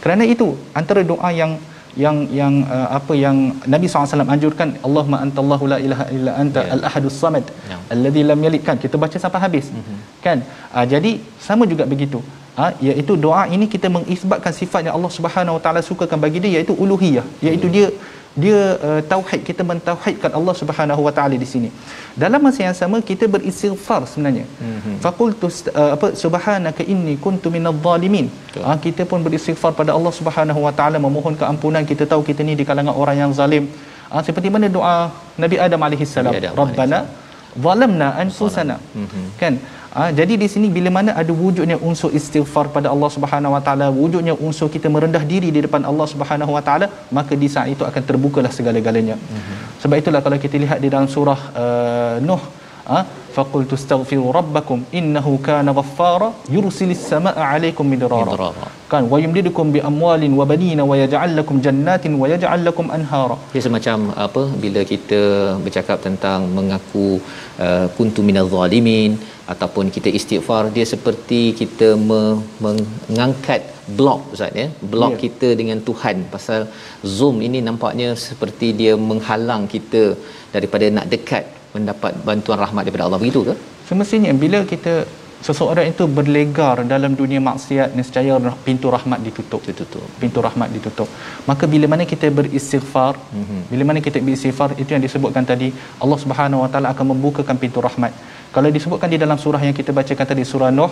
Kerana 0.02 0.26
itu 0.26 0.48
antara 0.74 1.06
doa 1.06 1.30
yang 1.42 1.62
yang 2.04 2.18
yang 2.40 2.54
uh, 2.76 2.88
apa 2.98 3.14
yang 3.24 3.38
Nabi 3.74 3.86
SAW 3.88 4.28
anjurkan 4.36 4.70
Allahumma 4.88 5.18
antallahu 5.26 5.66
la 5.74 5.78
ilaha 5.86 6.06
illa 6.18 6.32
anta 6.44 6.62
Ya. 6.66 6.72
al-ahadus 6.76 7.18
samad 7.24 7.46
Ya. 7.72 7.78
alladhi 7.94 8.22
lam 8.30 8.40
yalid. 8.46 8.62
Kan 8.68 8.78
kita 8.86 8.96
baca 9.04 9.18
sampai 9.26 9.40
habis. 9.46 9.68
Kan? 10.26 10.40
Uh, 10.76 10.86
jadi 10.94 11.12
sama 11.48 11.64
juga 11.74 11.86
begitu 11.94 12.20
ha, 12.60 12.66
iaitu 12.88 13.14
doa 13.26 13.44
ini 13.56 13.66
kita 13.74 13.88
mengisbatkan 13.96 14.54
sifat 14.60 14.82
yang 14.88 14.96
Allah 14.98 15.12
Subhanahu 15.18 15.56
Wa 15.58 15.62
Taala 15.66 15.82
sukakan 15.90 16.20
bagi 16.26 16.40
dia 16.44 16.52
iaitu 16.58 16.74
uluhiyah. 16.84 17.26
Iaitu 17.46 17.70
dia 17.76 17.88
dia 18.44 18.60
uh, 18.88 19.02
tauhid. 19.12 19.42
Kita 19.50 19.64
mentauhidkan 19.72 20.32
Allah 20.40 20.56
Subhanahu 20.62 21.02
Wa 21.08 21.14
Taala 21.18 21.36
di 21.44 21.48
sini. 21.54 21.70
Dalam 22.24 22.40
masa 22.48 22.62
yang 22.68 22.78
sama 22.82 23.00
kita 23.10 23.28
beristighfar 23.36 24.02
sebenarnya. 24.12 24.46
Mm-hmm. 24.48 24.96
faqultu 25.06 25.48
uh, 25.52 25.92
apa 25.96 26.08
subhanaka 26.24 26.84
inni 26.94 27.16
kuntu 27.26 27.50
minadh 27.56 27.80
zalimin. 27.88 28.28
Ha, 28.68 28.78
kita 28.86 29.04
pun 29.12 29.20
beristighfar 29.28 29.72
pada 29.82 29.92
Allah 29.98 30.14
Subhanahu 30.20 30.62
Wa 30.68 30.74
Taala 30.80 31.00
memohon 31.08 31.36
keampunan 31.44 31.84
kita 31.92 32.06
tahu 32.14 32.24
kita 32.30 32.44
ni 32.50 32.56
di 32.62 32.68
kalangan 32.72 32.96
orang 33.04 33.20
yang 33.24 33.32
zalim. 33.42 33.66
Ha, 34.12 34.24
seperti 34.28 34.50
mana 34.56 34.68
doa 34.78 34.98
Nabi 35.44 35.56
Adam 35.68 35.82
alaihi 35.88 36.08
salam 36.16 36.36
rabbana 36.62 37.00
zalamna 37.66 38.08
anfusana. 38.24 38.78
Mhm. 39.04 39.26
kan 39.42 39.54
ha, 39.98 40.04
jadi 40.20 40.34
di 40.42 40.48
sini 40.54 40.68
bila 40.78 40.90
mana 40.98 41.12
ada 41.22 41.34
wujudnya 41.42 41.78
unsur 41.90 42.10
istighfar 42.20 42.66
pada 42.76 42.88
Allah 42.94 43.10
Subhanahu 43.16 43.56
Wa 43.56 43.62
Taala 43.68 43.88
wujudnya 44.02 44.36
unsur 44.48 44.70
kita 44.76 44.90
merendah 44.96 45.24
diri 45.34 45.50
di 45.56 45.62
depan 45.66 45.84
Allah 45.92 46.08
Subhanahu 46.14 46.54
Wa 46.58 46.64
Taala 46.70 46.88
maka 47.20 47.34
di 47.44 47.50
saat 47.56 47.70
itu 47.76 47.86
akan 47.92 48.04
terbukalah 48.12 48.54
segala-galanya 48.60 49.18
Mhm. 49.38 49.56
sebab 49.84 49.98
itulah 50.04 50.22
kalau 50.28 50.40
kita 50.46 50.58
lihat 50.66 50.80
di 50.86 50.92
dalam 50.96 51.10
surah 51.18 51.40
uh, 51.64 52.16
Nuh 52.30 52.44
ha 52.92 53.00
faqultu 53.36 53.74
astaghfiru 53.80 54.26
rabbakum 54.36 54.80
innahu 55.00 55.32
kana 55.48 55.72
ghaffara 55.78 56.28
yursilis 56.56 57.02
samaa 57.12 57.34
'alaykum 57.46 57.86
midrara 57.94 58.20
Midrara. 58.30 58.68
kan 58.92 59.04
wa 59.14 59.18
yumdidukum 59.24 59.74
bi 59.76 59.80
amwalin 59.90 60.34
wa 60.40 60.46
banina 60.52 60.84
wa 60.92 60.96
yaj'al 61.02 61.32
lakum 61.40 61.58
jannatin 61.66 62.14
wa 62.22 62.28
yaj'al 62.34 62.62
lakum 62.68 62.88
anhara 62.98 63.38
Dia 63.54 63.64
semacam 63.68 63.98
apa 64.26 64.44
bila 64.64 64.84
kita 64.92 65.22
bercakap 65.66 65.98
tentang 66.08 66.42
mengaku 66.58 67.08
uh, 67.66 67.86
kuntu 67.98 68.22
minaz 68.30 68.48
zalimin 68.56 69.14
ataupun 69.54 69.86
kita 69.96 70.10
istighfar 70.20 70.62
dia 70.76 70.86
seperti 70.94 71.42
kita 71.62 71.88
me- 72.10 72.42
mengangkat 72.66 73.62
blok 73.98 74.22
ustaz 74.36 74.62
ya. 74.62 74.68
Blok 74.94 75.14
yeah. 75.14 75.22
kita 75.26 75.48
dengan 75.60 75.80
Tuhan. 75.90 76.18
Pasal 76.36 76.62
zoom 77.18 77.38
ini 77.48 77.62
nampaknya 77.68 78.10
seperti 78.28 78.70
dia 78.82 78.94
menghalang 79.10 79.66
kita 79.76 80.04
daripada 80.56 80.86
nak 80.98 81.08
dekat 81.14 81.46
mendapat 81.76 82.14
bantuan 82.28 82.60
rahmat 82.66 82.84
daripada 82.86 83.06
Allah. 83.08 83.22
Begitu 83.24 83.42
ke? 83.50 83.54
Semestinya 83.90 84.32
bila 84.44 84.60
kita 84.74 84.94
seseorang 85.48 85.86
itu 85.94 86.04
berlegar 86.18 86.76
dalam 86.94 87.12
dunia 87.20 87.40
maksiat 87.50 87.90
nescaya 87.98 88.34
rah- 88.46 88.58
pintu 88.68 88.88
rahmat 88.96 89.20
ditutup 89.28 89.62
Ditutup. 89.70 90.06
pintu 90.22 90.40
rahmat 90.46 90.70
ditutup 90.76 91.10
maka 91.50 91.66
bila 91.74 91.86
mana 91.94 92.04
kita 92.14 92.30
beristighfar 92.40 93.14
mm-hmm. 93.40 93.62
bila 93.72 93.84
mana 93.90 94.00
kita 94.08 94.18
beristighfar 94.28 94.70
itu 94.82 94.90
yang 94.96 95.04
disebutkan 95.08 95.46
tadi 95.52 95.70
Allah 96.04 96.18
Subhanahu 96.24 96.64
Wa 96.66 96.70
Taala 96.74 96.88
akan 96.96 97.06
membukakan 97.14 97.58
pintu 97.64 97.82
rahmat 97.88 98.12
kalau 98.56 98.72
disebutkan 98.78 99.10
di 99.14 99.20
dalam 99.24 99.38
surah 99.44 99.62
yang 99.68 99.76
kita 99.82 99.94
bacakan 100.00 100.26
tadi 100.34 100.46
surah 100.54 100.72
Nuh 100.80 100.92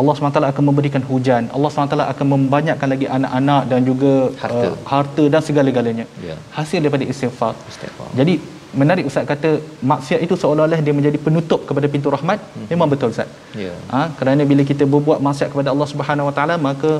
Allah 0.00 0.12
SWT 0.12 0.40
akan 0.52 0.64
memberikan 0.68 1.02
hujan 1.10 1.42
Allah 1.56 1.68
SWT 1.72 1.96
akan 2.12 2.26
membanyakkan 2.34 2.88
lagi 2.92 3.06
anak-anak 3.16 3.62
dan 3.70 3.80
juga 3.90 4.12
Harta. 4.42 4.66
Uh, 4.68 4.74
harta 4.92 5.24
dan 5.32 5.40
segala-galanya 5.48 6.04
Ya. 6.28 6.36
hasil 6.56 6.78
daripada 6.84 7.04
istighfar 7.12 7.54
Istighfar. 7.72 8.08
jadi 8.20 8.34
menarik 8.80 9.04
Ustaz 9.10 9.24
kata 9.32 9.50
maksiat 9.92 10.20
itu 10.26 10.34
seolah-olah 10.42 10.80
dia 10.86 10.94
menjadi 10.98 11.18
penutup 11.26 11.60
kepada 11.68 11.86
pintu 11.94 12.08
rahmat. 12.16 12.38
Hmm. 12.56 12.66
Memang 12.72 12.88
betul 12.92 13.10
Ustaz. 13.14 13.28
ya 13.64 13.72
Ha, 13.94 14.00
kerana 14.18 14.42
bila 14.50 14.62
kita 14.70 14.84
berbuat 14.94 15.20
maksiat 15.26 15.48
kepada 15.52 15.70
Allah 15.74 15.88
Subhanahu 15.92 16.28
Wa 16.30 16.34
Taala 16.38 16.56
maka 16.68 16.92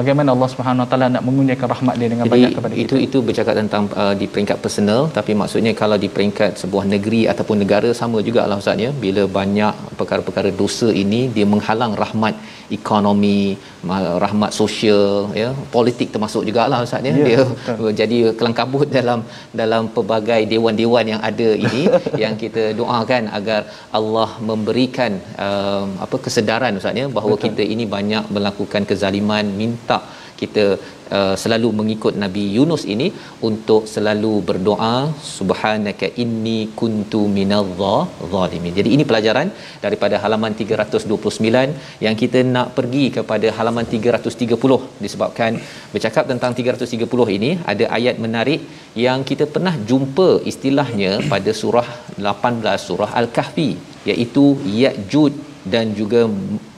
bagaimana 0.00 0.28
Allah 0.34 0.48
Subhanahu 0.54 0.84
Wa 0.84 0.90
Taala 0.90 1.06
nak 1.14 1.22
mengurniakan 1.26 1.68
rahmat 1.74 1.94
dia 2.00 2.08
dengan 2.12 2.26
banyak 2.32 2.50
kepada 2.56 2.72
Jadi 2.74 2.82
itu 2.84 2.94
kita. 2.96 3.06
itu 3.06 3.18
bercakap 3.28 3.54
tentang 3.60 3.84
uh, 4.02 4.14
di 4.20 4.26
peringkat 4.32 4.58
personal 4.64 5.00
tapi 5.18 5.32
maksudnya 5.40 5.72
kalau 5.82 5.96
di 6.04 6.08
peringkat 6.16 6.50
sebuah 6.62 6.84
negeri 6.94 7.22
ataupun 7.32 7.56
negara 7.64 7.90
sama 8.00 8.20
juga 8.28 8.42
lah 8.50 8.58
ustaz 8.62 8.84
ya 8.86 8.90
bila 9.04 9.24
banyak 9.38 9.74
perkara-perkara 10.00 10.52
dosa 10.62 10.88
ini 11.04 11.20
dia 11.36 11.46
menghalang 11.54 11.94
rahmat 12.02 12.34
ekonomi 12.78 13.40
ma- 13.88 14.16
rahmat 14.24 14.50
sosial 14.60 15.06
ya 15.42 15.48
politik 15.76 16.08
termasuk 16.16 16.42
jugalah 16.50 16.80
ustaz 16.88 17.02
ya 17.08 17.14
Ya, 17.16 17.26
dia 17.28 17.42
betul. 17.50 17.90
jadi 18.00 18.16
kelangkabut 18.38 18.88
dalam 18.98 19.20
dalam 19.60 19.82
pelbagai 19.94 20.40
dewan-dewan 20.52 21.06
yang 21.12 21.20
ada 21.30 21.48
ini 21.66 21.82
yang 22.22 22.34
kita 22.42 22.64
doakan 22.80 23.22
agar 23.38 23.60
Allah 23.98 24.28
memberikan 24.50 25.12
um, 25.46 25.86
apa 26.04 26.16
kesedaran 26.24 26.78
ustaz 26.80 27.00
ya 27.02 27.06
bahawa 27.18 27.34
Betul. 27.36 27.44
kita 27.46 27.62
ini 27.74 27.84
banyak 27.96 28.24
melakukan 28.36 28.82
kezaliman 28.90 29.46
minta 29.60 29.85
kita 30.40 30.64
uh, 31.16 31.34
selalu 31.42 31.68
mengikut 31.78 32.14
Nabi 32.22 32.44
Yunus 32.56 32.82
ini 32.94 33.08
untuk 33.48 33.82
selalu 33.92 34.32
berdoa 34.48 34.96
subhanaka 35.36 36.08
inni 36.22 36.58
kuntu 36.80 37.20
minadh-dhalimin. 37.36 38.72
Jadi 38.78 38.90
ini 38.96 39.04
pelajaran 39.10 39.48
daripada 39.84 40.18
halaman 40.24 40.54
329 40.60 42.04
yang 42.06 42.16
kita 42.22 42.40
nak 42.54 42.68
pergi 42.78 43.04
kepada 43.16 43.48
halaman 43.58 43.86
330 43.94 45.02
disebabkan 45.06 45.52
bercakap 45.94 46.24
tentang 46.32 46.52
330 46.60 47.36
ini 47.38 47.50
ada 47.72 47.84
ayat 47.98 48.18
menarik 48.26 48.62
yang 49.06 49.20
kita 49.30 49.46
pernah 49.56 49.74
jumpa 49.90 50.28
istilahnya 50.52 51.12
pada 51.32 51.50
surah 51.62 51.88
18 52.28 52.86
surah 52.86 53.10
Al-Kahfi 53.20 53.70
iaitu 54.12 54.44
Ya'jud 54.82 55.34
dan 55.74 55.86
juga 55.98 56.20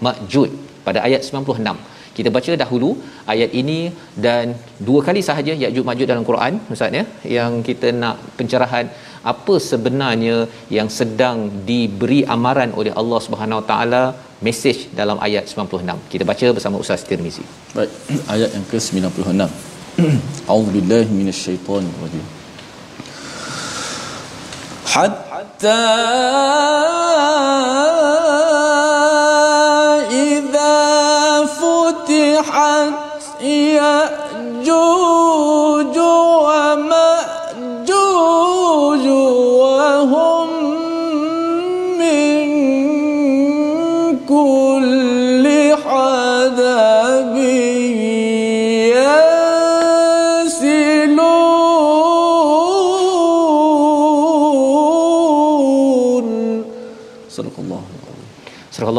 Ma'jud 0.05 0.50
pada 0.87 0.99
ayat 1.07 1.23
96 1.27 1.98
kita 2.19 2.31
baca 2.37 2.53
dahulu 2.63 2.91
ayat 3.35 3.51
ini 3.61 3.81
dan 4.27 4.55
dua 4.89 5.01
kali 5.09 5.21
sahaja 5.29 5.53
Ya'juj 5.63 5.85
Ma'juj 5.91 6.09
dalam 6.13 6.25
Quran 6.31 6.55
Ustaz 6.77 6.99
ya 7.01 7.05
yang 7.37 7.53
kita 7.69 7.91
nak 8.03 8.17
pencerahan 8.39 8.89
apa 9.33 9.55
sebenarnya 9.71 10.37
yang 10.77 10.89
sedang 10.99 11.39
diberi 11.71 12.21
amaran 12.37 12.73
oleh 12.81 12.93
Allah 13.01 13.21
Subhanahu 13.27 13.63
Taala 13.71 14.05
mesej 14.47 14.79
dalam 15.01 15.19
ayat 15.27 15.45
96 15.53 16.11
kita 16.15 16.25
baca 16.33 16.47
bersama 16.59 16.77
Ustaz 16.85 17.03
Tirmizi 17.11 17.45
Baik, 17.77 17.91
ayat 18.35 18.51
yang 18.57 18.67
ke-96. 18.73 19.43
A'udzubillahi 20.51 21.11
minasyaitonir 21.21 21.97
rajim. 22.03 22.27
Hatta 24.93 25.81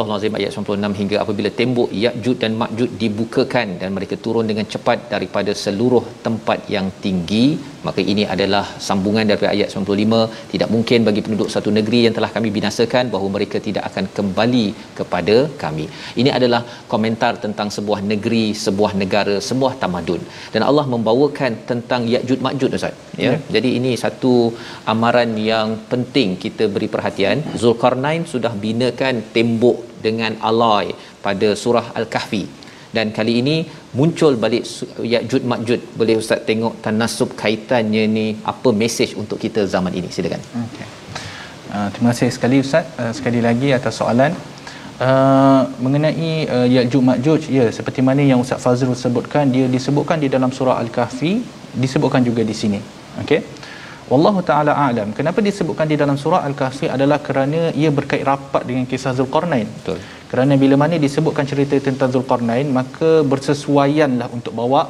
Surah 0.09 0.17
Allah 0.17 0.25
Azim 0.25 0.37
ayat 0.41 0.51
96 0.91 0.99
hingga 0.99 1.17
apabila 1.23 1.49
tembok 1.57 1.89
Ya'juj 2.03 2.37
dan 2.43 2.51
Ma'juj 2.61 2.89
dibukakan 3.01 3.67
dan 3.81 3.89
mereka 3.97 4.15
turun 4.25 4.45
dengan 4.51 4.65
cepat 4.73 5.05
daripada 5.13 5.51
seluruh 5.63 6.01
tempat 6.25 6.65
yang 6.75 6.87
tinggi 7.03 7.45
maka 7.87 8.01
ini 8.11 8.23
adalah 8.33 8.63
sambungan 8.87 9.25
daripada 9.29 9.51
ayat 9.55 9.69
95 9.73 10.51
tidak 10.53 10.69
mungkin 10.75 10.99
bagi 11.07 11.21
penduduk 11.25 11.49
satu 11.55 11.69
negeri 11.77 11.99
yang 12.05 12.15
telah 12.17 12.31
kami 12.35 12.49
binasakan 12.57 13.05
bahawa 13.13 13.29
mereka 13.37 13.57
tidak 13.67 13.83
akan 13.89 14.05
kembali 14.17 14.65
kepada 14.99 15.35
kami. 15.63 15.85
Ini 16.21 16.29
adalah 16.37 16.61
komentar 16.93 17.33
tentang 17.45 17.69
sebuah 17.77 17.99
negeri 18.11 18.45
sebuah 18.65 18.91
negara 19.01 19.35
sebuah 19.49 19.73
tamadun. 19.83 20.21
Dan 20.53 20.61
Allah 20.69 20.85
membawakan 20.93 21.51
tentang 21.71 22.03
Ya'juj 22.13 22.39
Ma'juj 22.47 22.71
Ustaz. 22.79 22.95
Ya? 23.23 23.31
Ya. 23.31 23.35
jadi 23.55 23.69
ini 23.79 23.91
satu 24.03 24.33
amaran 24.93 25.31
yang 25.51 25.69
penting 25.91 26.29
kita 26.45 26.65
beri 26.75 26.89
perhatian. 26.95 27.37
Zulkarnain 27.63 28.23
sudah 28.33 28.53
binakan 28.65 29.15
tembok 29.35 29.77
dengan 30.07 30.33
alai 30.49 30.87
pada 31.25 31.49
surah 31.63 31.87
Al-Kahfi. 31.99 32.43
Dan 32.95 33.07
kali 33.17 33.33
ini 33.41 33.57
muncul 33.97 34.33
balik 34.43 34.63
Ya'juj 35.13 35.43
Ma'juj 35.51 35.81
boleh 35.99 36.15
ustaz 36.21 36.45
tengok 36.49 36.73
tanasub 36.85 37.29
kaitannya 37.41 38.03
ni 38.17 38.25
apa 38.51 38.69
mesej 38.81 39.17
untuk 39.21 39.37
kita 39.43 39.65
zaman 39.73 39.93
ini? 39.99 40.09
Silakan. 40.15 40.41
Okey. 40.65 40.87
Uh, 41.69 41.87
terima 41.93 42.09
kasih 42.13 42.29
sekali 42.33 42.57
Ustaz. 42.65 42.85
Uh, 43.01 43.13
sekali 43.17 43.39
lagi 43.47 43.69
atas 43.77 44.01
soalan. 44.01 44.33
Uh, 44.99 45.63
mengenai 45.83 46.31
uh, 46.55 46.67
Ya'juj 46.75 47.03
Ma'juj 47.09 47.41
ya 47.57 47.65
seperti 47.71 48.03
mana 48.03 48.21
yang 48.31 48.41
Ustaz 48.43 48.59
Fazrul 48.63 48.99
sebutkan 48.99 49.47
dia 49.55 49.65
disebutkan 49.75 50.19
di 50.19 50.27
dalam 50.27 50.51
surah 50.51 50.75
Al-Kahfi 50.83 51.39
disebutkan 51.83 52.21
juga 52.25 52.43
di 52.43 52.55
sini. 52.61 52.79
Okey 53.23 53.58
Wallahu 54.11 54.39
taala 54.49 54.73
a'lam. 54.83 55.09
Kenapa 55.17 55.39
disebutkan 55.47 55.85
di 55.91 55.97
dalam 56.01 56.17
surah 56.21 56.41
Al-Kahfi 56.49 56.87
adalah 56.95 57.17
kerana 57.27 57.59
ia 57.81 57.89
berkait 57.97 58.23
rapat 58.31 58.63
dengan 58.69 58.85
kisah 58.91 59.13
Zulkarnain. 59.19 59.69
betul 59.75 59.99
Kerana 60.31 60.53
bila 60.63 60.75
mana 60.81 60.95
disebutkan 61.05 61.45
cerita 61.51 61.75
tentang 61.87 62.09
Zulkarnain, 62.15 62.67
maka 62.79 63.11
bersesuaianlah 63.31 64.27
untuk 64.37 64.53
bawa 64.61 64.81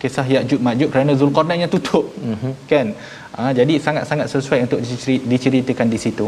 kisah 0.00 0.26
Ya'juj 0.34 0.60
Ma'juj 0.66 0.88
kerana 0.92 1.12
Zulkarnain 1.20 1.60
yang 1.64 1.72
tutup. 1.72 2.04
Mm-hmm. 2.30 2.52
Kan? 2.72 2.86
Ha, 3.36 3.52
jadi 3.58 3.74
sangat-sangat 3.86 4.26
sesuai 4.32 4.58
untuk 4.66 4.80
diceri- 4.84 5.24
diceritakan 5.32 5.88
di 5.94 5.98
situ. 6.04 6.26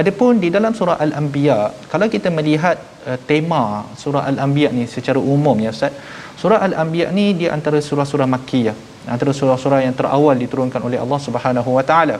Adapun 0.00 0.40
di 0.42 0.48
dalam 0.54 0.72
surah 0.78 0.96
Al-Anbiya, 1.04 1.58
kalau 1.92 2.06
kita 2.14 2.28
melihat 2.38 2.78
uh, 3.10 3.18
tema 3.30 3.62
surah 4.02 4.22
Al-Anbiya 4.30 4.70
ni 4.76 4.84
secara 4.94 5.20
umum 5.34 5.54
ya 5.64 5.70
Ustaz, 5.74 5.92
surah 6.40 6.58
Al-Anbiya 6.66 7.06
ni 7.18 7.26
dia 7.40 7.50
antara 7.56 7.78
surah-surah 7.88 8.26
Makkiyah, 8.34 8.74
antara 9.12 9.32
surah-surah 9.38 9.80
yang 9.86 9.94
terawal 9.98 10.36
diturunkan 10.44 10.80
oleh 10.88 10.98
Allah 11.04 11.20
Subhanahu 11.26 11.70
Wa 11.78 11.84
Taala. 11.90 12.16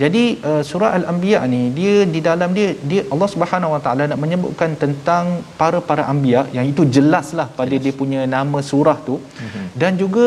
Jadi 0.00 0.24
uh, 0.48 0.62
surah 0.68 0.90
Al-Anbiya 0.98 1.40
ni 1.52 1.62
dia 1.78 1.94
di 2.14 2.20
dalam 2.28 2.50
dia 2.56 2.68
dia 2.90 3.02
Allah 3.12 3.28
Subhanahu 3.32 3.74
Wa 3.76 3.80
Taala 3.84 4.04
nak 4.10 4.20
menyebutkan 4.24 4.72
tentang 4.82 5.24
para-para 5.60 6.04
anbiya 6.12 6.42
yang 6.56 6.66
itu 6.72 6.88
jelaslah 6.96 7.48
pada 7.58 7.74
dia 7.84 7.92
punya 8.00 8.24
nama 8.36 8.58
surah 8.70 8.98
tu 9.08 9.16
mm-hmm. 9.20 9.66
dan 9.80 9.92
juga 10.02 10.26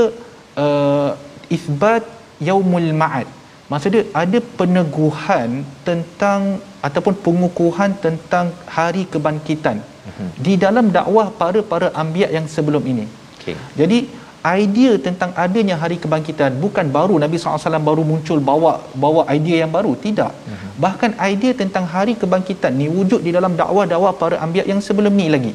uh, 0.66 1.12
isbat 1.58 2.06
yaumul 2.50 2.90
ma'ad. 3.02 3.26
Maksudnya 3.72 4.04
ada 4.24 4.40
peneguhan 4.60 5.50
tentang 5.88 6.62
ataupun 6.88 7.14
pengukuhan 7.26 7.98
tentang 8.06 8.54
hari 8.78 9.10
kebangkitan 9.14 9.82
mm-hmm. 9.82 10.30
di 10.46 10.54
dalam 10.66 10.94
dakwah 10.98 11.28
para-para 11.42 11.90
anbiya 12.04 12.30
yang 12.38 12.46
sebelum 12.46 12.86
ini. 12.94 13.08
okey 13.42 13.58
Jadi 13.82 14.00
idea 14.44 15.00
tentang 15.00 15.32
adanya 15.44 15.80
hari 15.80 15.96
kebangkitan 16.04 16.60
bukan 16.60 16.92
baru 16.92 17.16
Nabi 17.16 17.40
SAW 17.40 17.80
baru 17.80 18.04
muncul 18.04 18.44
bawa 18.44 18.84
bawa 18.92 19.24
idea 19.32 19.64
yang 19.64 19.72
baru. 19.72 19.96
Tidak. 19.96 20.32
Uh-huh. 20.32 20.72
bahkan 20.84 21.16
idea 21.32 21.54
tentang 21.56 21.86
hari 21.88 22.14
kebangkitan 22.20 22.76
ni 22.76 22.92
wujud 22.92 23.24
di 23.24 23.32
dalam 23.32 23.56
dakwah-dakwah 23.56 24.14
para 24.20 24.36
anbiya 24.44 24.68
yang 24.68 24.84
sebelum 24.84 25.16
ni 25.16 25.28
lagi. 25.32 25.54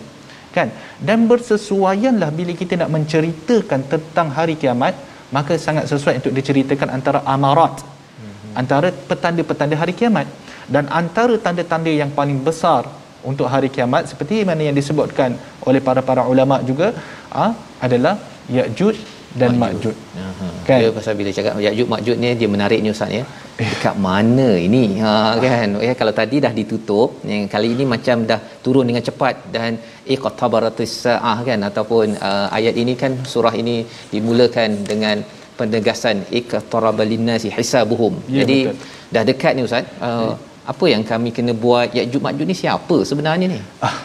Kan? 0.56 0.72
Dan 1.08 1.28
bersesuaianlah 1.30 2.32
bila 2.32 2.52
kita 2.56 2.80
nak 2.80 2.90
menceritakan 2.96 3.80
tentang 3.92 4.28
hari 4.32 4.56
kiamat 4.56 4.96
maka 5.36 5.60
sangat 5.60 5.84
sesuai 5.92 6.24
untuk 6.24 6.32
diceritakan 6.32 6.88
antara 6.88 7.20
amarat 7.28 7.84
uh-huh. 7.84 8.60
antara 8.60 8.88
petanda-petanda 9.10 9.76
hari 9.76 9.92
kiamat. 9.92 10.24
Dan 10.68 10.84
antara 10.92 11.36
tanda-tanda 11.40 11.88
yang 11.88 12.12
paling 12.12 12.40
besar 12.44 12.84
untuk 13.24 13.46
hari 13.52 13.68
kiamat 13.68 14.08
seperti 14.10 14.44
mana 14.48 14.62
yang 14.68 14.76
disebutkan 14.76 15.36
oleh 15.68 15.80
para-para 15.84 16.24
ulama 16.32 16.60
juga 16.64 16.92
ah, 17.32 17.52
adalah 17.80 18.14
Ya'juj 18.56 18.96
dan 19.40 19.52
Ma'juj. 19.62 19.96
Aha. 20.26 20.46
Kan? 20.66 20.68
Kan? 20.68 20.78
Dia 20.82 20.90
pasal 20.98 21.12
bila 21.20 21.30
cakap 21.38 21.52
Ya'juj 21.66 21.88
Ma'juj 21.92 22.16
ni 22.22 22.28
dia 22.40 22.48
menarik 22.54 22.80
ni 22.84 22.90
ustaz 22.94 23.12
ya. 23.18 23.24
Dekat 23.60 23.96
mana 24.06 24.48
ini? 24.66 24.82
Ha 25.02 25.12
kan. 25.44 25.68
Ya 25.88 25.92
kalau 26.00 26.12
tadi 26.20 26.36
dah 26.44 26.52
ditutup, 26.58 27.08
yang 27.30 27.44
kali 27.54 27.68
ini 27.76 27.84
macam 27.94 28.26
dah 28.30 28.40
turun 28.64 28.86
dengan 28.90 29.04
cepat 29.08 29.34
dan 29.56 29.78
iqtabaratis 30.14 30.94
saah 31.04 31.38
kan 31.48 31.60
ataupun 31.70 32.06
uh, 32.28 32.46
ayat 32.58 32.74
ini 32.82 32.94
kan 33.02 33.14
surah 33.32 33.54
ini 33.62 33.76
dimulakan 34.14 34.70
dengan 34.90 35.16
penegasan 35.58 36.18
iqtarabalinasi 36.40 37.48
hisabuhum. 37.56 38.14
Ya, 38.34 38.40
Jadi 38.40 38.58
betul. 38.68 38.76
dah 39.14 39.24
dekat 39.30 39.52
ni 39.58 39.62
ustaz. 39.68 39.86
Uh, 40.08 40.34
apa 40.72 40.86
yang 40.92 41.02
kami 41.10 41.30
kena 41.36 41.52
buat 41.64 41.88
Ya'juj 41.96 42.20
Ma'juj 42.24 42.46
ni 42.50 42.56
siapa 42.62 42.96
sebenarnya 43.10 43.46
ni? 43.52 43.58
Ah, 43.86 43.96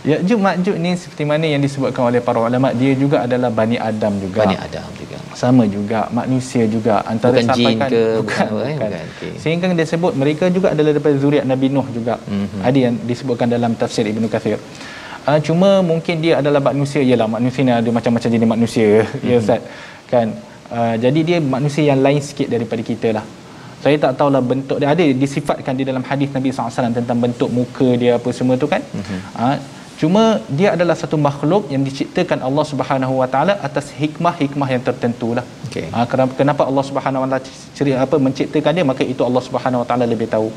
Ya'juj 0.00 0.40
Ma'juj 0.40 0.76
ni 0.80 0.96
seperti 0.96 1.28
mana 1.28 1.44
yang 1.44 1.60
disebutkan 1.60 2.08
oleh 2.08 2.24
para 2.24 2.40
ulama 2.40 2.72
dia 2.72 2.96
juga 2.96 3.28
adalah 3.28 3.52
Bani 3.52 3.76
Adam 3.76 4.16
juga. 4.16 4.48
Bani 4.48 4.56
Adam 4.56 4.88
juga. 4.96 5.16
sama 5.36 5.64
juga 5.68 6.00
manusia 6.18 6.64
juga 6.74 6.94
antara 7.12 7.38
Bukan 7.38 7.56
jin 7.58 7.76
ke, 7.92 8.02
bukan, 8.20 8.46
bukan 8.50 8.66
eh? 8.66 8.74
bukan. 8.76 8.90
Bukan, 8.90 9.04
okey. 9.14 9.32
sehingga 9.42 9.66
dia 9.78 9.86
sebut 9.92 10.12
mereka 10.22 10.44
juga 10.56 10.72
adalah 10.74 10.90
daripada 10.96 11.16
zuriat 11.22 11.44
Nabi 11.52 11.66
Nuh 11.74 11.86
juga 11.96 12.14
Mhm. 12.26 12.60
ada 12.68 12.78
yang 12.84 12.94
disebutkan 13.10 13.46
dalam 13.56 13.72
tafsir 13.80 14.04
Ibnu 14.12 14.26
Kathir 14.32 14.58
uh, 15.28 15.38
cuma 15.46 15.70
mungkin 15.90 16.16
dia 16.24 16.34
adalah 16.40 16.60
manusia 16.70 17.00
ialah 17.08 17.28
manusia 17.36 17.62
ni 17.68 17.72
ada 17.80 17.90
macam-macam 17.98 18.30
jenis 18.34 18.48
manusia 18.54 18.88
ya 19.28 19.36
ustaz 19.42 19.60
kan 20.12 20.26
uh, 20.76 20.94
jadi 21.04 21.20
dia 21.28 21.38
manusia 21.56 21.82
yang 21.90 22.00
lain 22.06 22.20
sikit 22.28 22.48
daripada 22.54 22.82
kita 22.90 23.10
lah 23.18 23.24
saya 23.84 23.96
tak 24.04 24.12
tahulah 24.20 24.42
bentuk 24.44 24.76
dia 24.82 24.88
ada 24.92 25.04
disifatkan 25.24 25.74
di 25.80 25.84
dalam 25.88 26.02
hadis 26.04 26.28
Nabi 26.36 26.48
SAW 26.52 26.92
tentang 27.00 27.18
bentuk 27.24 27.48
muka 27.58 27.88
dia 28.02 28.12
apa 28.20 28.28
semua 28.38 28.56
tu 28.62 28.68
kan 28.72 28.82
mm-hmm. 28.82 29.20
uh, 29.40 29.56
cuma 30.00 30.24
dia 30.58 30.68
adalah 30.74 30.96
satu 31.02 31.16
makhluk 31.28 31.64
yang 31.72 31.82
diciptakan 31.88 32.38
Allah 32.48 32.64
Subhanahu 32.72 33.14
Wa 33.20 33.28
Taala 33.32 33.54
atas 33.68 33.88
hikmah-hikmah 34.00 34.68
yang 34.74 34.82
tertentu 34.88 35.30
lah 35.38 35.46
Okey. 35.70 35.86
Ah, 35.96 36.06
kenapa, 36.40 36.62
Allah 36.70 36.84
Subhanahu 36.88 37.22
Wa 37.24 37.28
Taala 37.30 37.98
apa 38.06 38.16
menciptakan 38.26 38.72
dia 38.76 38.84
maka 38.92 39.02
itu 39.12 39.22
Allah 39.28 39.42
Subhanahu 39.46 39.82
Wa 39.82 39.86
Taala 39.90 40.04
lebih 40.12 40.26
tahu. 40.34 40.48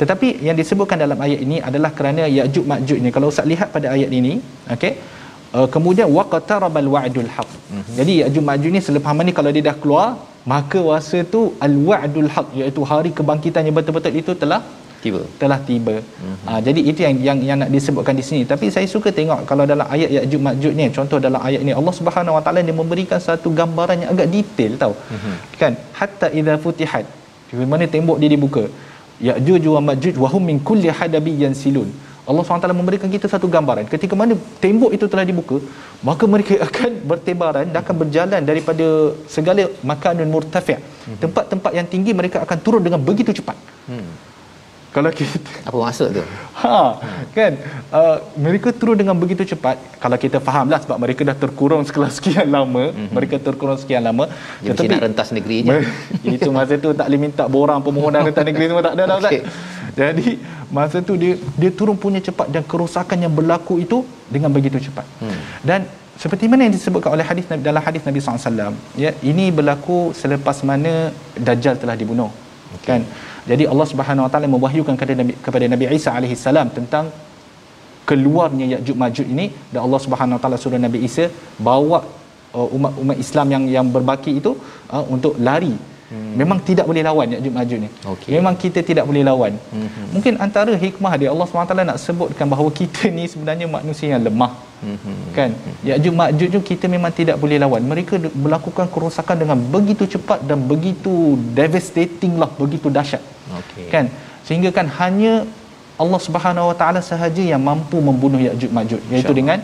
Tetapi 0.00 0.28
yang 0.46 0.56
disebutkan 0.60 0.98
dalam 1.04 1.18
ayat 1.26 1.40
ini 1.46 1.56
adalah 1.68 1.90
kerana 1.98 2.22
Ya'juj 2.36 2.64
Ma'juj 2.70 2.98
ni 3.04 3.10
kalau 3.16 3.30
Ustaz 3.32 3.48
lihat 3.52 3.68
pada 3.76 3.88
ayat 3.96 4.10
ini, 4.20 4.32
okey. 4.76 4.92
Uh, 5.56 5.68
kemudian 5.74 6.08
waqtarabal 6.16 6.88
wa'dul 6.94 7.30
haq. 7.34 7.50
Mm-hmm. 7.50 7.94
Jadi 7.98 8.12
Ya'juj 8.20 8.44
Ma'juj 8.48 8.70
ni 8.76 8.80
selepas 8.88 9.14
ni 9.26 9.32
kalau 9.38 9.50
dia 9.54 9.64
dah 9.70 9.76
keluar, 9.82 10.08
maka 10.52 10.80
masa 10.88 11.18
tu 11.34 11.40
al-wa'dul 11.66 12.30
haq 12.34 12.48
iaitu 12.60 12.82
hari 12.90 13.10
kebangkitan 13.18 13.62
yang 13.68 13.76
betul-betul 13.78 14.14
itu 14.22 14.32
telah 14.42 14.60
Tiba. 15.04 15.20
telah 15.42 15.58
tiba. 15.68 15.94
Mm-hmm. 16.00 16.46
Uh, 16.50 16.60
jadi 16.66 16.80
itu 16.90 17.00
yang 17.06 17.16
yang 17.28 17.38
yang 17.48 17.58
nak 17.62 17.70
disebutkan 17.76 18.14
di 18.20 18.24
sini. 18.28 18.42
Tapi 18.52 18.72
saya 18.74 18.86
suka 18.94 19.08
tengok 19.18 19.40
kalau 19.50 19.64
dalam 19.72 19.86
ayat 19.94 20.10
Ya'juj 20.16 20.40
Ma'juj 20.46 20.72
ni, 20.78 20.86
contoh 20.98 21.18
dalam 21.26 21.40
ayat 21.48 21.60
ni 21.68 21.72
Allah 21.80 21.94
Subhanahu 22.00 22.36
Wa 22.36 22.42
Taala 22.46 22.60
dia 22.68 22.76
memberikan 22.82 23.20
satu 23.26 23.50
gambaran 23.60 23.96
yang 24.04 24.10
agak 24.14 24.28
detail 24.36 24.72
tau. 24.84 24.94
Mm-hmm. 24.96 25.34
Kan? 25.60 25.72
Hatta 26.00 26.28
idza 26.38 26.56
futihat. 26.64 27.04
Di 27.60 27.68
mana 27.74 27.84
tembok 27.96 28.18
dia 28.22 28.30
dibuka. 28.36 28.64
Ya'juj 29.28 29.64
wa 29.76 29.82
Ma'juj 29.92 30.14
wa 30.24 30.28
hum 30.32 30.42
min 30.50 30.58
kulli 30.70 30.90
hadabin 31.00 31.54
silun. 31.64 31.90
Allah 32.30 32.42
SWT 32.44 32.68
memberikan 32.80 33.08
kita 33.14 33.26
satu 33.32 33.46
gambaran 33.54 33.84
ketika 33.94 34.14
mana 34.20 34.34
tembok 34.62 34.90
itu 34.96 35.06
telah 35.12 35.24
dibuka 35.30 35.56
maka 36.08 36.24
mereka 36.34 36.54
akan 36.66 36.92
bertebaran 37.10 37.66
dan 37.68 37.78
akan 37.84 37.96
berjalan 38.02 38.40
daripada 38.50 38.86
segala 39.34 39.64
makanun 39.90 40.28
murtafi' 40.34 40.80
Hmm. 41.04 41.16
tempat-tempat 41.20 41.72
yang 41.76 41.84
tinggi 41.92 42.16
mereka 42.16 42.40
akan 42.44 42.58
turun 42.64 42.82
dengan 42.86 43.00
begitu 43.08 43.28
cepat 43.38 43.56
Hmm. 43.84 44.08
Kalau 44.94 45.10
kita 45.10 45.38
Apa 45.66 45.76
maksud 45.84 46.08
tu? 46.14 46.22
Ha, 46.62 46.78
kan 47.36 47.52
uh, 47.90 48.16
mereka 48.38 48.70
turun 48.70 48.94
dengan 49.00 49.18
begitu 49.22 49.42
cepat 49.52 49.76
kalau 49.98 50.14
kita 50.24 50.38
fahamlah 50.38 50.78
sebab 50.84 50.96
mereka 51.02 51.26
dah 51.26 51.36
terkurung 51.42 51.82
sekelas 51.88 52.22
sekian 52.22 52.46
lama 52.56 52.84
mm-hmm. 52.94 53.10
mereka 53.10 53.42
terkurung 53.46 53.74
sekian 53.82 54.06
lama 54.06 54.30
Dia 54.62 54.70
mesti 54.70 54.86
nak 54.86 55.02
rentas 55.06 55.28
negeri 55.34 55.58
je. 55.66 55.76
itu 56.38 56.48
masa 56.54 56.78
tu 56.78 56.94
tak 56.94 57.10
boleh 57.10 57.20
minta 57.26 57.44
borang 57.50 57.82
permohonan 57.82 58.22
rentas 58.30 58.46
negeri 58.46 58.64
semua 58.70 58.84
tak 58.86 58.94
ada 58.94 59.02
dah 59.10 59.16
Ustaz. 59.18 59.32
Okey. 59.34 59.42
Jadi 59.98 60.26
masa 60.70 60.96
tu 61.08 61.14
dia 61.22 61.34
dia 61.60 61.70
turun 61.74 61.98
punya 62.04 62.22
cepat 62.22 62.46
dan 62.54 62.62
kerosakan 62.62 63.18
yang 63.26 63.34
berlaku 63.34 63.82
itu 63.82 63.98
dengan 64.30 64.50
begitu 64.54 64.78
cepat. 64.78 65.06
Hmm. 65.18 65.38
Dan 65.66 65.80
seperti 66.22 66.46
mana 66.50 66.70
yang 66.70 66.74
disebutkan 66.78 67.10
oleh 67.16 67.26
hadis 67.26 67.44
Nabi 67.50 67.62
dalam 67.68 67.82
hadis 67.82 68.02
Nabi 68.06 68.18
SAW 68.22 68.74
ya 69.04 69.10
ini 69.30 69.50
berlaku 69.58 69.98
selepas 70.14 70.62
mana 70.70 71.10
dajjal 71.34 71.74
telah 71.82 71.96
dibunuh 71.98 72.30
okay. 72.78 72.86
kan 72.86 73.00
jadi 73.50 73.64
Allah 73.72 73.86
Subhanahu 73.92 74.24
Wa 74.26 74.30
Taala 74.32 74.48
mewahyukan 74.48 74.94
kepada 74.96 75.14
Nabi 75.20 75.32
kepada 75.46 75.64
Nabi 75.68 75.84
Isa 75.92 76.10
alaihi 76.18 76.36
salam 76.44 76.68
tentang 76.76 77.12
keluarnya 78.08 78.66
Ya'juj 78.74 78.96
Ma'juj 79.02 79.26
ini. 79.34 79.46
Dan 79.72 79.80
Allah 79.86 80.00
Subhanahu 80.04 80.36
Wa 80.36 80.42
Taala 80.42 80.56
suruh 80.62 80.80
Nabi 80.80 81.04
Isa 81.08 81.28
bawa 81.68 82.00
uh, 82.56 82.68
umat 82.76 82.92
umat 83.04 83.16
Islam 83.24 83.46
yang 83.54 83.64
yang 83.76 83.86
berbaki 83.96 84.40
itu 84.40 84.56
uh, 84.88 85.04
untuk 85.16 85.36
lari 85.48 85.76
Hmm. 86.12 86.36
Memang 86.40 86.58
tidak 86.68 86.84
boleh 86.90 87.02
lawan 87.06 87.26
Ya'juj 87.34 87.52
Ma'juj 87.56 87.78
ni. 87.84 87.88
Okey. 88.12 88.30
Memang 88.36 88.54
kita 88.62 88.80
tidak 88.88 89.04
boleh 89.08 89.22
lawan. 89.28 89.52
Hmm. 89.72 89.88
Mungkin 90.14 90.36
antara 90.46 90.72
hikmah 90.84 91.12
dia 91.20 91.28
Allah 91.32 91.46
SWT 91.48 91.74
nak 91.90 91.98
sebutkan 92.04 92.46
bahawa 92.52 92.70
kita 92.80 93.08
ni 93.16 93.24
sebenarnya 93.32 93.66
manusia 93.76 94.12
yang 94.12 94.22
lemah. 94.28 94.52
Hmm. 94.84 95.16
Kan? 95.36 95.50
Ya'juj 95.88 96.14
Ma'juj 96.20 96.48
tu 96.56 96.60
kita 96.70 96.86
memang 96.94 97.12
tidak 97.20 97.40
boleh 97.42 97.56
lawan. 97.64 97.82
Mereka 97.92 98.20
melakukan 98.36 98.86
kerosakan 98.94 99.36
dengan 99.42 99.58
begitu 99.74 100.04
cepat 100.04 100.44
dan 100.44 100.60
begitu 100.72 101.40
devastating 101.60 102.36
lah, 102.42 102.50
begitu 102.62 102.92
dahsyat. 102.92 103.22
Okey. 103.60 103.88
Kan? 103.88 104.12
Sehingga 104.44 104.70
kan 104.76 104.86
hanya 105.00 105.48
Allah 106.02 106.20
Subhanahu 106.26 106.68
Wa 106.70 106.76
Taala 106.80 107.00
sahaja 107.00 107.42
yang 107.52 107.62
mampu 107.70 107.96
membunuh 108.08 108.40
Ya'juj 108.44 108.70
Ma'juj 108.76 109.02
iaitu 109.08 109.32
dengan 109.32 109.58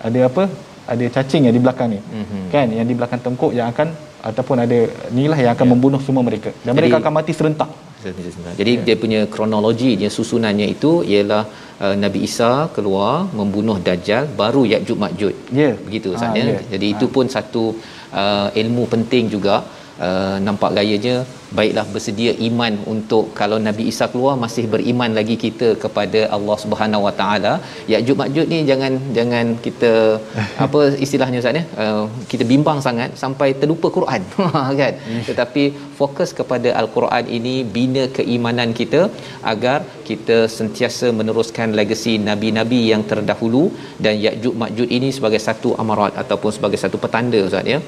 ada 0.00 0.20
apa? 0.30 0.44
Ada 0.92 1.04
cacing 1.16 1.42
yang 1.48 1.54
di 1.56 1.62
belakang 1.64 1.88
ni. 1.94 2.00
Mhm. 2.00 2.40
Kan? 2.52 2.66
Yang 2.78 2.86
di 2.90 2.94
belakang 2.98 3.20
tengkuk 3.24 3.52
yang 3.58 3.66
akan 3.72 3.88
ataupun 4.30 4.56
ada 4.64 4.78
inilah 5.12 5.38
yang 5.44 5.52
akan 5.56 5.66
membunuh 5.72 6.00
semua 6.06 6.22
mereka. 6.28 6.50
Dan 6.64 6.72
Jadi- 6.72 6.76
mereka 6.78 6.96
akan 7.02 7.12
mati 7.18 7.32
serentak. 7.32 7.70
Jadi 8.60 8.72
dia 8.84 8.96
punya 9.00 9.20
kronologi 9.34 9.96
dia 9.96 10.10
susunannya 10.12 10.66
itu 10.68 11.00
ialah 11.12 11.42
uh, 11.84 11.96
Nabi 11.96 12.28
Isa 12.28 12.68
keluar 12.76 13.24
membunuh 13.32 13.80
Dajjal 13.80 14.28
baru 14.40 14.68
Ya'juj 14.72 14.98
Ma'juj. 15.04 15.34
Ya. 15.60 15.72
Begitu 15.86 16.12
Ah, 16.12 16.16
Ustaz 16.20 16.36
ya. 16.36 16.44
ya. 16.52 16.60
Jadi 16.76 16.86
itu 16.94 17.06
pun 17.08 17.24
satu 17.36 17.64
uh, 18.12 18.48
ilmu 18.52 18.84
penting 18.92 19.32
juga 19.32 19.64
uh, 20.06 20.36
nampak 20.46 20.70
gayanya 20.78 21.16
baiklah 21.58 21.84
bersedia 21.94 22.32
iman 22.48 22.74
untuk 22.92 23.24
kalau 23.40 23.58
Nabi 23.66 23.82
Isa 23.90 24.06
keluar 24.12 24.34
masih 24.44 24.64
beriman 24.72 25.10
lagi 25.18 25.36
kita 25.44 25.68
kepada 25.84 26.20
Allah 26.36 26.56
Subhanahu 26.62 27.06
Wa 27.06 27.14
Taala. 27.20 27.52
Ya'juj 27.92 28.16
Ma'juj 28.20 28.46
ni 28.52 28.58
jangan 28.70 28.92
jangan 29.18 29.46
kita 29.66 29.92
apa 30.66 30.80
istilahnya 31.06 31.40
Ustaz 31.42 31.60
ya. 31.60 31.64
Uh, 31.84 32.04
kita 32.32 32.46
bimbang 32.52 32.80
sangat 32.86 33.12
sampai 33.22 33.48
terlupa 33.60 33.90
Quran 33.98 34.22
kan. 34.80 34.94
Tetapi 35.28 35.64
fokus 36.00 36.32
kepada 36.40 36.70
al-Quran 36.82 37.24
ini 37.38 37.54
bina 37.76 38.04
keimanan 38.18 38.72
kita 38.80 39.02
agar 39.54 39.78
kita 40.08 40.38
sentiasa 40.58 41.06
meneruskan 41.20 41.70
legasi 41.78 42.14
nabi-nabi 42.28 42.80
yang 42.92 43.04
terdahulu 43.12 43.64
dan 44.06 44.14
Ya'juj 44.26 44.54
Ma'juj 44.64 44.88
ini 44.98 45.10
sebagai 45.18 45.40
satu 45.48 45.70
amarat 45.84 46.14
ataupun 46.24 46.50
sebagai 46.58 46.80
satu 46.84 46.98
petanda 47.04 47.40
Ustaz 47.48 47.72
ya. 47.74 47.80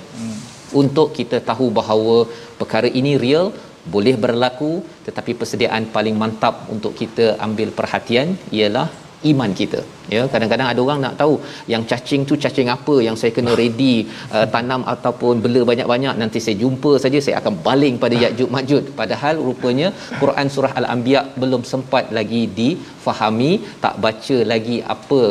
Untuk 0.83 1.09
kita 1.19 1.39
tahu 1.51 1.67
bahawa 1.79 2.17
perkara 2.61 2.91
ini 3.01 3.15
real 3.25 3.49
boleh 3.95 4.15
berlaku 4.25 4.73
tetapi 5.07 5.33
persediaan 5.41 5.85
paling 5.97 6.17
mantap 6.23 6.55
untuk 6.75 6.95
kita 7.01 7.27
ambil 7.47 7.69
perhatian 7.79 8.35
ialah 8.59 8.89
iman 9.31 9.51
kita. 9.61 9.81
Ya 10.15 10.23
kadang-kadang 10.33 10.69
ada 10.73 10.81
orang 10.85 11.01
nak 11.05 11.15
tahu 11.21 11.35
yang 11.73 11.83
cacing 11.91 12.23
tu 12.31 12.35
cacing 12.45 12.69
apa 12.75 12.95
yang 13.07 13.17
saya 13.21 13.33
kena 13.37 13.53
ready 13.61 13.95
uh, 14.37 14.47
tanam 14.55 14.83
ataupun 14.95 15.43
bela 15.45 15.63
banyak-banyak 15.71 16.15
nanti 16.23 16.39
saya 16.45 16.57
jumpa 16.63 16.93
saja 17.05 17.21
saya 17.27 17.37
akan 17.41 17.55
baling 17.67 17.97
pada 18.05 18.17
Ya'juj 18.25 18.51
Ma'juj 18.57 18.85
padahal 19.01 19.37
rupanya 19.49 19.91
Quran 20.23 20.49
surah 20.57 20.73
Al-Anbiya 20.81 21.23
belum 21.43 21.65
sempat 21.73 22.15
lagi 22.19 22.43
difahami 22.61 23.53
tak 23.87 23.97
baca 24.07 24.39
lagi 24.53 24.79
apa 24.97 25.23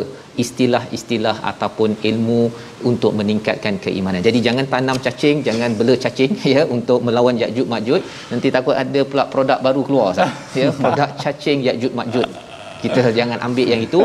istilah-istilah 0.44 1.36
ataupun 1.52 1.90
ilmu 2.10 2.42
untuk 2.90 3.12
meningkatkan 3.20 3.76
keimanan. 3.84 4.22
Jadi 4.28 4.40
jangan 4.48 4.66
tanam 4.74 4.98
cacing, 5.06 5.38
jangan 5.48 5.72
bela 5.80 5.96
cacing 6.04 6.32
ya 6.56 6.64
untuk 6.76 7.00
melawan 7.08 7.36
Ya'juj 7.44 7.68
Ma'juj. 7.74 8.02
Nanti 8.32 8.50
takut 8.58 8.76
ada 8.84 9.02
pula 9.12 9.26
produk 9.36 9.60
baru 9.68 9.82
keluar 9.88 10.08
Ustaz. 10.16 10.32
Ya, 10.60 10.68
produk 10.82 11.10
cacing 11.24 11.60
Ya'juj 11.68 11.94
Ma'juj. 12.00 12.30
Kita 12.84 13.10
jangan 13.20 13.40
ambil 13.48 13.68
yang 13.74 13.82
itu. 13.88 14.00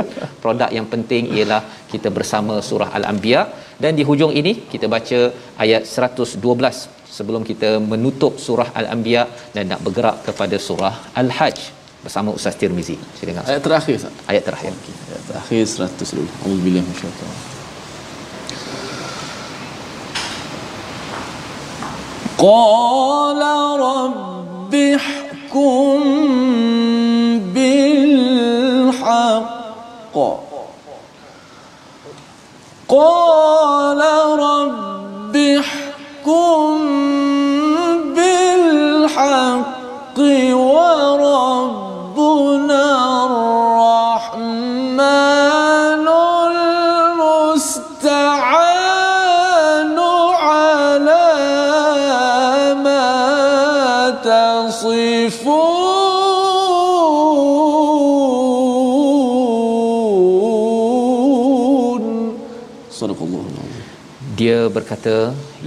Produk 0.45 0.71
yang 0.77 0.87
penting 0.93 1.25
ialah 1.37 1.63
kita 1.93 2.09
bersama 2.19 2.55
surah 2.69 2.91
Al-Anbiya 2.99 3.41
dan 3.83 3.93
di 3.99 4.03
hujung 4.09 4.33
ini 4.41 4.53
kita 4.73 4.87
baca 4.95 5.21
ayat 5.65 5.83
112 5.85 6.41
sebelum 7.17 7.43
kita 7.51 7.71
menutup 7.93 8.33
surah 8.47 8.71
Al-Anbiya 8.81 9.23
dan 9.55 9.65
nak 9.73 9.81
bergerak 9.85 10.17
kepada 10.29 10.57
surah 10.69 10.95
Al-Hajj 11.21 11.80
bersama 12.04 12.32
Ustaz 12.32 12.56
Tirmizi. 12.60 12.98
Silakan 13.18 13.42
Ustaz. 13.42 13.52
Ayat 13.56 13.64
terakhir 13.64 13.94
Ustaz. 13.98 14.14
Ayat 14.30 14.44
terakhir. 14.46 14.74
Ayat 14.76 15.24
terakhir 15.30 15.66
100 15.66 16.16
dulu. 16.16 16.30
Alhamdulillah 16.46 16.84
masyaallah. 16.86 17.56
قال 22.38 23.42
رب 23.80 24.76
احكم 24.76 26.04
بالحق 27.56 29.56
قال 32.90 34.02
رب 34.40 35.36
احكم 35.36 36.78
بالحق 38.16 40.20
berkata, 64.77 65.15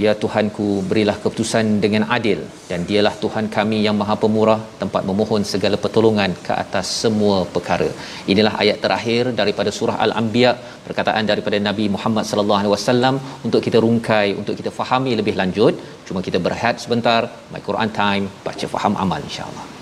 "Ya 0.03 0.11
Tuhanku, 0.21 0.67
berilah 0.89 1.15
keputusan 1.23 1.65
dengan 1.83 2.03
adil 2.17 2.39
dan 2.69 2.79
dialah 2.89 3.13
Tuhan 3.23 3.45
kami 3.55 3.77
yang 3.85 3.95
Maha 4.01 4.15
Pemurah, 4.23 4.59
tempat 4.81 5.03
memohon 5.09 5.43
segala 5.53 5.77
pertolongan 5.83 6.31
ke 6.47 6.53
atas 6.63 6.87
semua 7.03 7.37
perkara." 7.55 7.89
Inilah 8.33 8.53
ayat 8.63 8.79
terakhir 8.85 9.23
daripada 9.41 9.73
surah 9.79 9.97
Al-Anbiya, 10.05 10.53
perkataan 10.87 11.25
daripada 11.31 11.59
Nabi 11.69 11.87
Muhammad 11.97 12.25
sallallahu 12.31 12.61
alaihi 12.61 12.73
wasallam 12.77 13.17
untuk 13.47 13.61
kita 13.67 13.79
rungkai, 13.85 14.27
untuk 14.41 14.57
kita 14.61 14.73
fahami 14.79 15.13
lebih 15.21 15.35
lanjut. 15.41 15.75
Cuma 16.07 16.21
kita 16.29 16.41
berehat 16.47 16.77
sebentar, 16.85 17.21
My 17.53 17.63
Quran 17.69 17.91
Time, 18.01 18.25
baca 18.47 18.67
faham 18.75 18.95
amal 19.05 19.21
insya-Allah. 19.29 19.72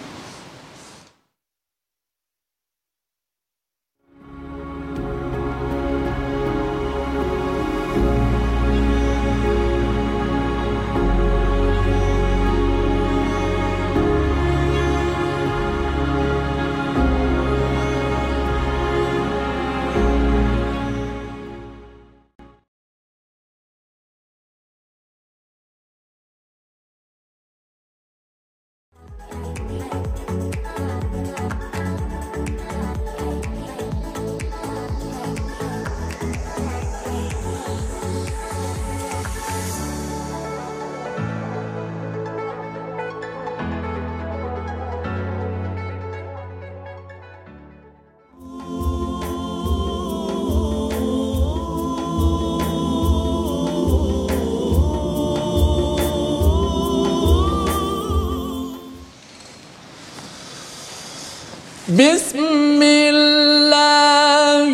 بسم 62.01 62.81
الله 62.81 64.65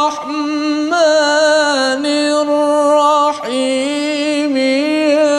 الرحمن 0.00 0.84
الرحيم. 3.36 3.76
يا 4.56 5.36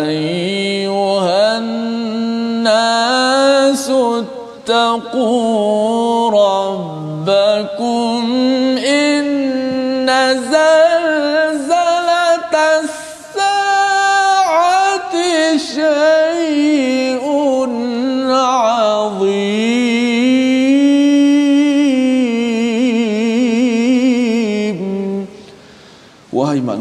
أيها 0.00 1.58
الناس 1.58 3.06
اتقوا 3.90 5.57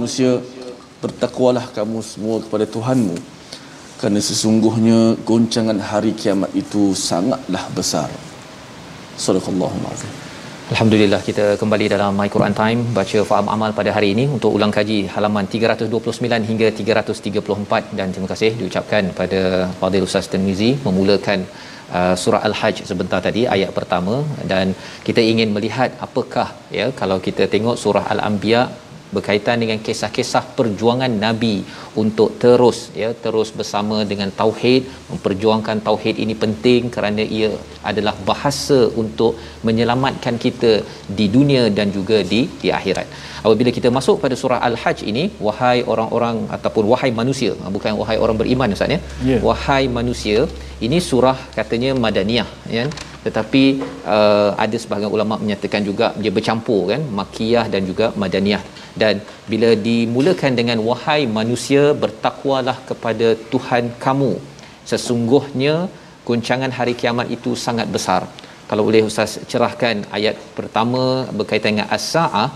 manusia, 0.07 0.39
bertakwalah 1.03 1.65
kamu 1.77 1.99
semua 2.11 2.35
kepada 2.43 2.65
Tuhanmu 2.75 3.15
kerana 3.99 4.19
sesungguhnya 4.27 4.99
goncangan 5.29 5.79
hari 5.89 6.11
kiamat 6.21 6.51
itu 6.61 6.83
sangatlah 7.09 7.63
besar. 7.77 8.07
Sadaqallahul 9.25 9.87
azim. 9.91 10.13
Alhamdulillah 10.71 11.19
kita 11.27 11.45
kembali 11.61 11.85
dalam 11.93 12.15
My 12.19 12.29
Quran 12.35 12.55
Time 12.61 12.79
baca 12.97 13.19
faham 13.29 13.47
amal 13.55 13.71
pada 13.79 13.91
hari 13.97 14.09
ini 14.15 14.25
untuk 14.37 14.55
ulang 14.57 14.71
kaji 14.77 14.99
halaman 15.15 15.45
329 15.53 16.49
hingga 16.49 16.67
334 16.79 17.99
dan 17.99 18.07
terima 18.15 18.29
kasih 18.33 18.51
diucapkan 18.59 19.11
pada 19.19 19.41
Fadil 19.79 20.07
Ustaz 20.07 20.31
Tirmizi 20.31 20.71
memulakan 20.87 21.39
uh, 21.97 22.15
surah 22.23 22.41
Al-Hajj 22.47 22.83
sebentar 22.91 23.19
tadi 23.27 23.43
ayat 23.55 23.71
pertama 23.77 24.17
dan 24.51 24.75
kita 25.07 25.23
ingin 25.31 25.51
melihat 25.55 25.91
apakah 26.07 26.47
ya 26.79 26.87
kalau 27.01 27.19
kita 27.29 27.45
tengok 27.55 27.79
surah 27.83 28.05
Al-Anbiya 28.15 28.63
berkaitan 29.15 29.57
dengan 29.63 29.79
kisah-kisah 29.85 30.43
perjuangan 30.57 31.13
nabi 31.25 31.55
untuk 32.03 32.29
terus 32.43 32.79
ya 33.01 33.09
terus 33.23 33.49
bersama 33.59 33.97
dengan 34.11 34.29
tauhid 34.41 34.83
memperjuangkan 35.11 35.77
tauhid 35.87 36.15
ini 36.23 36.35
penting 36.43 36.91
kerana 36.95 37.23
ia 37.37 37.49
adalah 37.89 38.15
bahasa 38.29 38.79
untuk 39.01 39.33
menyelamatkan 39.67 40.35
kita 40.45 40.73
di 41.19 41.27
dunia 41.35 41.63
dan 41.77 41.89
juga 41.97 42.19
di 42.31 42.41
di 42.61 42.69
akhirat. 42.79 43.07
Apabila 43.45 43.71
kita 43.77 43.89
masuk 43.97 44.15
pada 44.23 44.35
surah 44.41 44.59
Al-Hajj 44.67 44.99
ini 45.11 45.23
wahai 45.47 45.77
orang-orang 45.91 46.37
ataupun 46.57 46.85
wahai 46.91 47.11
manusia 47.21 47.51
bukan 47.75 47.93
wahai 48.01 48.17
orang 48.23 48.37
beriman 48.41 48.75
ustaz 48.77 48.95
ya. 48.95 48.99
Ya. 49.31 49.37
Wahai 49.49 49.83
manusia 49.99 50.39
ini 50.85 50.97
surah 51.09 51.37
katanya 51.57 51.91
madaniyah 52.05 52.49
ya 52.77 52.85
tetapi 53.27 53.63
uh, 54.15 54.51
ada 54.63 54.77
sebahagian 54.81 55.11
ulama 55.15 55.35
menyatakan 55.43 55.81
juga 55.89 56.07
dia 56.23 56.31
bercampur 56.37 56.81
kan? 56.91 57.01
Makiyah 57.19 57.65
dan 57.73 57.81
juga 57.89 58.05
madaniyah. 58.23 58.63
Dan 59.01 59.15
bila 59.51 59.69
dimulakan 59.87 60.53
dengan 60.59 60.79
wahai 60.89 61.21
manusia 61.39 61.83
bertakwalah 62.03 62.77
kepada 62.89 63.27
Tuhan 63.53 63.83
kamu. 64.05 64.31
Sesungguhnya 64.91 65.73
goncangan 66.27 66.71
hari 66.77 66.93
kiamat 67.01 67.27
itu 67.37 67.51
sangat 67.65 67.89
besar. 67.95 68.21
Kalau 68.69 68.83
boleh 68.87 69.03
ustaz 69.09 69.33
cerahkan 69.51 70.07
ayat 70.17 70.35
pertama 70.57 71.03
berkaitan 71.39 71.71
dengan 71.75 71.89
as-saah 71.97 72.47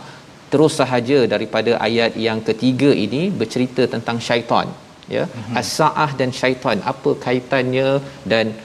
terus 0.52 0.74
sahaja 0.80 1.20
daripada 1.34 1.72
ayat 1.88 2.12
yang 2.28 2.40
ketiga 2.48 2.90
ini 3.06 3.22
bercerita 3.42 3.84
tentang 3.94 4.18
syaitan 4.28 4.68
ya 5.18 5.24
mm-hmm. 5.28 5.60
as-saah 5.62 6.10
dan 6.20 6.30
syaitan 6.40 6.78
apa 6.92 7.12
kaitannya 7.26 7.90
dan 8.34 8.56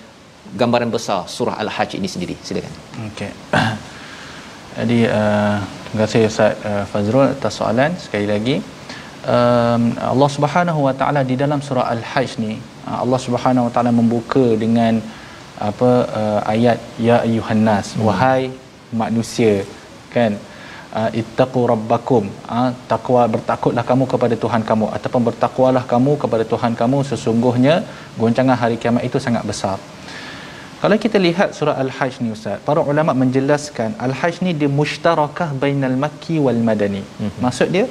gambaran 0.61 0.91
besar 0.97 1.21
surah 1.37 1.57
al-hajj 1.65 1.99
ini 2.01 2.09
sendiri 2.15 2.35
silakan 2.49 2.75
Okey. 3.09 3.31
Jadi 4.77 4.99
uh, 5.19 5.57
terima 5.85 5.99
kasih 6.05 6.21
Ustaz 6.29 6.53
uh, 6.71 6.85
Fazrul 6.91 7.29
atas 7.33 7.55
soalan 7.59 7.93
sekali 8.05 8.27
lagi. 8.33 8.57
Um, 9.25 9.97
Allah 10.13 10.29
Subhanahu 10.37 10.81
Wa 10.87 10.95
Taala 11.01 11.21
di 11.31 11.35
dalam 11.43 11.61
surah 11.67 11.87
Al-Hajj 11.95 12.31
ni 12.45 12.53
uh, 12.85 12.99
Allah 13.03 13.21
Subhanahu 13.27 13.67
Wa 13.69 13.73
Taala 13.75 13.91
membuka 14.01 14.45
dengan 14.65 15.01
apa 15.69 15.93
uh, 16.21 16.41
ayat 16.53 16.79
ya 17.01 17.25
ayyuhan 17.25 17.65
nas 17.69 17.97
hmm. 17.97 18.05
wahai 18.05 18.53
manusia 19.03 19.65
kan 20.13 20.37
uh, 20.37 20.56
ittaqu 21.21 21.61
rabbakum 21.73 22.25
uh, 22.57 22.71
takwa 22.91 23.23
bertakutlah 23.35 23.85
kamu 23.91 24.05
kepada 24.13 24.35
Tuhan 24.45 24.63
kamu 24.71 24.87
ataupun 24.97 25.23
bertakwalah 25.29 25.85
kamu 25.93 26.15
kepada 26.23 26.45
Tuhan 26.53 26.73
kamu 26.81 27.01
sesungguhnya 27.11 27.75
goncangan 28.21 28.59
hari 28.63 28.79
kiamat 28.83 29.05
itu 29.09 29.21
sangat 29.27 29.45
besar 29.51 29.77
kalau 30.81 30.97
kita 31.05 31.19
lihat 31.27 31.57
surah 31.57 31.75
Al-Hajj 31.83 32.15
ni 32.23 32.31
Ustaz, 32.37 32.61
para 32.67 32.81
ulama 32.91 33.13
menjelaskan 33.21 33.91
Al-Hajj 34.07 34.45
ni 34.45 34.53
dia 34.61 34.69
mushtarakah 34.79 35.49
bainal 35.63 35.97
makki 36.03 36.37
wal 36.47 36.61
madani. 36.69 37.01
Mm-hmm. 37.01 37.41
Maksud 37.45 37.69
dia 37.75 37.85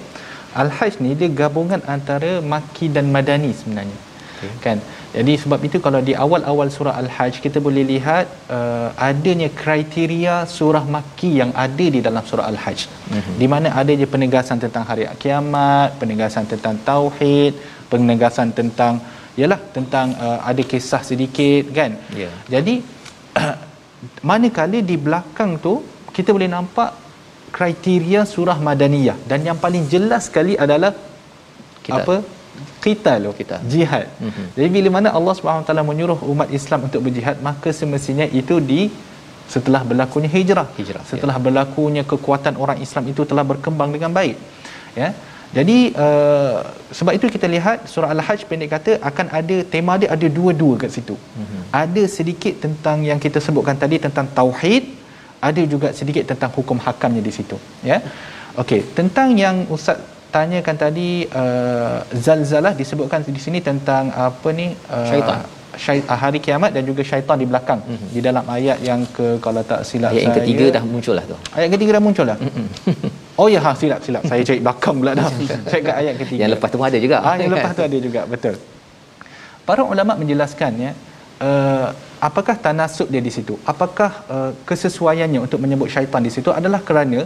Al-Hajj 0.63 1.01
ni 1.03 1.17
dia 1.19 1.29
gabungan 1.39 1.81
antara 1.95 2.31
makki 2.53 2.87
dan 2.95 3.09
madani 3.15 3.51
sebenarnya. 3.61 3.97
Okay. 4.35 4.51
Kan? 4.65 4.77
Jadi 5.15 5.33
sebab 5.41 5.59
itu 5.67 5.77
kalau 5.85 5.99
di 6.09 6.13
awal-awal 6.25 6.67
surah 6.75 6.95
Al-Hajj 7.01 7.39
kita 7.45 7.59
boleh 7.67 7.83
lihat 7.93 8.25
uh, 8.57 8.89
adanya 9.09 9.49
kriteria 9.61 10.35
surah 10.57 10.83
makki 10.95 11.31
yang 11.41 11.51
ada 11.65 11.85
di 11.95 11.99
dalam 12.07 12.23
surah 12.29 12.45
Al-Hajj. 12.51 12.79
Mm-hmm. 12.85 13.35
Di 13.41 13.47
mana 13.53 13.67
adanya 13.81 14.07
penegasan 14.15 14.59
tentang 14.65 14.83
hari 14.89 15.05
kiamat, 15.23 15.95
penegasan 16.01 16.45
tentang 16.53 16.75
tauhid, 16.89 17.53
penegasan 17.91 18.49
tentang 18.59 18.93
ialah 19.39 19.59
tentang 19.75 20.07
uh, 20.25 20.39
ada 20.49 20.63
kisah 20.71 21.01
sedikit 21.09 21.63
kan 21.77 21.91
Ya. 22.21 22.31
jadi 22.53 22.75
manakala 24.29 24.79
di 24.91 24.95
belakang 25.05 25.51
tu 25.65 25.73
kita 26.15 26.29
boleh 26.35 26.49
nampak 26.55 26.91
kriteria 27.57 28.21
surah 28.33 28.57
madaniyah 28.67 29.17
dan 29.31 29.43
yang 29.47 29.59
paling 29.65 29.83
jelas 29.93 30.23
sekali 30.29 30.55
adalah 30.65 30.91
Qital. 31.85 31.95
apa 31.99 32.15
qital 32.85 33.23
Qital. 33.39 33.61
jihad. 33.73 34.07
Mhm. 34.27 34.45
jadi 34.57 34.69
bila 34.77 34.89
mana 34.97 35.09
Allah 35.17 35.33
Subhanahu 35.39 35.67
taala 35.67 35.83
menyuruh 35.91 36.19
umat 36.31 36.49
Islam 36.59 36.79
untuk 36.87 37.01
berjihad 37.05 37.37
maka 37.49 37.69
semestinya 37.79 38.27
itu 38.41 38.57
di 38.71 38.81
setelah 39.53 39.81
berlakunya 39.89 40.29
hijrah. 40.35 40.67
Hijrah, 40.79 41.03
setelah 41.11 41.37
berlakunya 41.45 42.03
kekuatan 42.11 42.55
orang 42.63 42.77
Islam 42.85 43.05
itu 43.13 43.21
telah 43.29 43.45
berkembang 43.51 43.89
dengan 43.95 44.11
baik. 44.19 44.37
Ya. 45.01 45.09
Jadi 45.57 45.77
uh, 46.05 46.57
sebab 46.97 47.13
itu 47.17 47.25
kita 47.35 47.47
lihat 47.55 47.87
surah 47.91 48.09
al-hajj 48.15 48.41
pendek 48.49 48.69
kata 48.75 48.91
akan 49.09 49.27
ada 49.39 49.57
tema 49.73 49.93
dia 50.01 50.09
ada 50.15 50.27
dua-dua 50.37 50.75
kat 50.81 50.91
situ. 50.95 51.15
Mm-hmm. 51.15 51.61
ada 51.83 52.03
sedikit 52.17 52.53
tentang 52.63 52.97
yang 53.09 53.19
kita 53.25 53.39
sebutkan 53.45 53.77
tadi 53.83 53.95
tentang 54.05 54.27
tauhid 54.37 54.83
ada 55.47 55.61
juga 55.73 55.87
sedikit 55.99 56.23
tentang 56.31 56.51
hukum 56.57 56.77
hakamnya 56.85 57.23
di 57.27 57.31
situ. 57.37 57.57
Ya. 57.91 57.99
Okey 58.63 58.81
tentang 58.97 59.31
yang 59.43 59.63
ustaz 59.75 60.01
tanyakan 60.35 60.75
tadi 60.75 61.09
uh, 61.41 62.03
zalzalah 62.25 62.73
disebutkan 62.79 63.23
di 63.37 63.41
sini 63.45 63.59
tentang 63.69 64.11
apa 64.27 64.49
ni 64.59 64.67
uh, 64.91 65.07
Syaitan. 65.11 65.37
syai- 65.83 66.03
uh, 66.11 66.19
hari 66.23 66.39
kiamat 66.45 66.75
dan 66.75 66.83
juga 66.89 67.01
syaitan 67.11 67.39
di 67.39 67.47
belakang. 67.51 67.79
Mm-hmm. 67.79 68.09
di 68.15 68.19
dalam 68.27 68.45
ayat 68.57 68.77
yang 68.89 69.01
ke 69.15 69.39
kalau 69.45 69.63
tak 69.71 69.87
silap 69.87 70.11
ayat 70.11 70.27
saya. 70.27 70.35
ketiga 70.43 70.65
dah 70.75 70.83
muncul 70.93 71.15
lah 71.19 71.25
tu. 71.31 71.37
Ayat 71.55 71.69
ketiga 71.75 71.91
dah 71.97 72.03
muncul 72.07 72.25
dah 72.31 72.37
oh 73.41 73.47
ya 73.55 73.59
ha 73.65 73.71
silap 73.81 73.99
silap. 74.03 74.23
Saya 74.27 74.41
cari 74.43 74.59
belakang 74.65 74.95
pula 74.99 75.11
dah. 75.15 75.27
Saya 75.71 75.81
kat 75.87 75.95
ayat 76.03 76.15
ketiga. 76.19 76.39
Yang 76.43 76.51
lepas 76.59 76.67
tu 76.71 76.75
pun 76.79 76.87
ada 76.91 76.99
juga. 77.05 77.17
Ah 77.23 77.35
yang 77.39 77.51
lepas 77.55 77.71
tu 77.79 77.83
ada 77.87 77.97
juga. 78.07 78.21
Betul. 78.33 78.55
Para 79.67 79.81
ulama 79.93 80.13
menjelaskan 80.19 80.71
ya 80.85 80.91
uh, 81.47 81.87
apakah 82.27 82.55
tanasub 82.65 83.07
dia 83.13 83.23
di 83.23 83.31
situ? 83.37 83.55
Apakah 83.63 84.11
uh, 84.35 84.51
kesesuaiannya 84.67 85.39
untuk 85.47 85.59
menyebut 85.63 85.87
syaitan 85.95 86.21
di 86.27 86.31
situ 86.35 86.51
adalah 86.59 86.83
kerana 86.83 87.23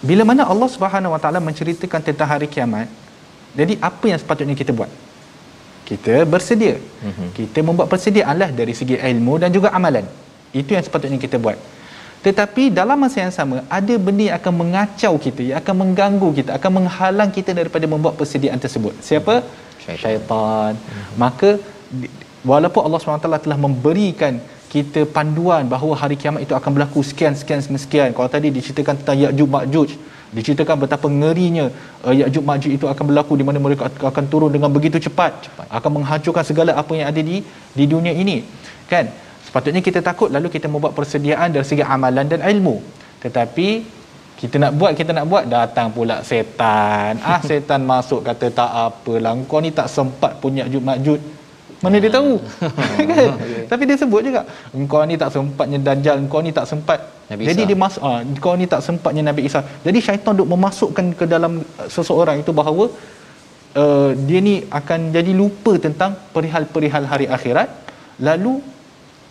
bila 0.00 0.22
mana 0.24 0.48
Allah 0.48 0.68
Subhanahu 0.68 1.12
Wa 1.14 1.20
Taala 1.20 1.38
menceritakan 1.44 2.00
tentang 2.00 2.28
hari 2.28 2.48
kiamat 2.48 2.88
jadi 3.52 3.74
apa 3.82 4.04
yang 4.06 4.18
sepatutnya 4.22 4.54
kita 4.54 4.70
buat? 4.70 4.90
Kita 5.88 6.22
bersedia. 6.22 6.78
Mhm. 6.78 7.34
kita 7.34 7.58
membuat 7.66 7.90
persediaanlah 7.90 8.54
dari 8.54 8.70
segi 8.78 8.94
ilmu 8.94 9.42
dan 9.42 9.50
juga 9.50 9.74
amalan. 9.74 10.06
Itu 10.54 10.70
yang 10.74 10.84
sepatutnya 10.86 11.18
kita 11.18 11.34
buat. 11.34 11.58
Tetapi 12.20 12.68
dalam 12.70 13.00
masa 13.00 13.24
yang 13.24 13.34
sama 13.34 13.64
ada 13.78 13.94
benda 13.96 14.28
yang 14.28 14.36
akan 14.36 14.54
mengacau 14.60 15.12
kita 15.16 15.40
yang 15.40 15.58
akan 15.62 15.74
mengganggu 15.82 16.28
kita 16.38 16.50
akan 16.60 16.70
menghalang 16.78 17.30
kita 17.32 17.50
daripada 17.56 17.86
membuat 17.88 18.14
persediaan 18.20 18.60
tersebut. 18.60 18.92
Siapa? 19.00 19.40
Syaitan. 19.80 19.98
syaitan. 19.98 20.72
Maka 21.16 21.56
di- 21.88 22.12
walaupun 22.44 22.80
Allah 22.86 23.00
SWT 23.00 23.40
telah 23.46 23.58
memberikan 23.58 24.36
kita 24.70 25.00
panduan 25.16 25.66
bahawa 25.72 25.94
hari 26.00 26.14
kiamat 26.20 26.46
itu 26.46 26.54
akan 26.58 26.70
berlaku 26.74 27.00
sekian 27.02 27.34
sekian 27.40 27.58
sekian, 27.58 27.80
sekian. 27.84 28.08
kalau 28.16 28.30
tadi 28.34 28.48
diceritakan 28.56 28.94
tentang 29.02 29.18
Ya'juj 29.22 29.48
Ma'juj 29.54 29.90
diceritakan 30.30 30.76
betapa 30.82 31.06
ngerinya 31.10 31.64
uh, 32.06 32.14
Ya'juj 32.20 32.44
Ma'juj 32.50 32.72
itu 32.78 32.86
akan 32.92 33.04
berlaku 33.10 33.34
di 33.40 33.44
mana 33.48 33.58
mereka 33.58 33.90
akan 33.90 34.24
turun 34.32 34.50
dengan 34.54 34.70
begitu 34.76 35.02
cepat, 35.06 35.32
cepat. 35.46 35.66
Akan 35.78 35.90
menghancurkan 35.98 36.44
segala 36.50 36.78
apa 36.82 36.92
yang 36.94 37.10
ada 37.10 37.20
di 37.30 37.42
di 37.78 37.84
dunia 37.92 38.14
ini 38.14 38.46
kan? 38.86 39.10
Sepatutnya 39.46 39.82
kita 39.82 39.98
takut 40.08 40.30
lalu 40.30 40.46
kita 40.54 40.70
membuat 40.70 40.94
persediaan 40.94 41.50
dari 41.50 41.66
segi 41.66 41.82
amalan 41.82 42.30
dan 42.30 42.38
ilmu. 42.52 42.78
Tetapi 43.26 43.68
kita 44.38 44.56
nak 44.62 44.72
buat 44.78 44.92
kita 44.94 45.10
nak 45.16 45.26
buat 45.26 45.44
datang 45.50 45.90
pula 45.96 46.22
setan. 46.30 47.18
Ah 47.26 47.42
setan 47.42 47.82
masuk 47.82 48.22
kata 48.22 48.46
tak 48.60 48.70
apalah 48.86 49.34
kau 49.50 49.58
ni 49.58 49.74
tak 49.74 49.90
sempat 49.96 50.38
punya 50.38 50.62
Ya'juj 50.70 50.84
Ma'juj 50.86 51.20
Mana 51.84 51.96
dia 52.04 52.12
tahu? 52.12 52.32
kan? 53.16 53.30
Tapi 53.70 53.82
dia 53.88 53.96
sebut 54.02 54.22
juga, 54.28 54.40
engkau 54.76 55.00
ni 55.10 55.16
tak 55.22 55.30
sempatnya 55.34 55.78
dajjal, 55.86 56.16
engkau 56.22 56.40
ni 56.46 56.52
tak 56.58 56.66
sempat. 56.72 57.00
Nabi 57.30 57.42
Jadi 57.48 57.62
Isa. 57.64 57.68
dia 57.70 57.78
masuk 57.84 58.02
ah, 58.08 58.20
engkau 58.30 58.52
ni 58.60 58.66
tak 58.72 58.82
sempatnya 58.86 59.22
Nabi 59.30 59.42
Isa. 59.48 59.60
Jadi 59.86 59.98
syaitan 60.06 60.34
duk 60.40 60.50
memasukkan 60.54 61.06
ke 61.18 61.24
dalam 61.34 61.52
uh, 61.62 61.88
seseorang 61.96 62.42
itu 62.42 62.52
bahawa 62.60 62.84
uh, 63.82 64.10
dia 64.28 64.40
ni 64.48 64.54
akan 64.80 65.00
jadi 65.16 65.32
lupa 65.40 65.72
tentang 65.86 66.18
perihal-perihal 66.34 67.06
hari 67.12 67.26
akhirat 67.36 67.70
lalu 68.28 68.54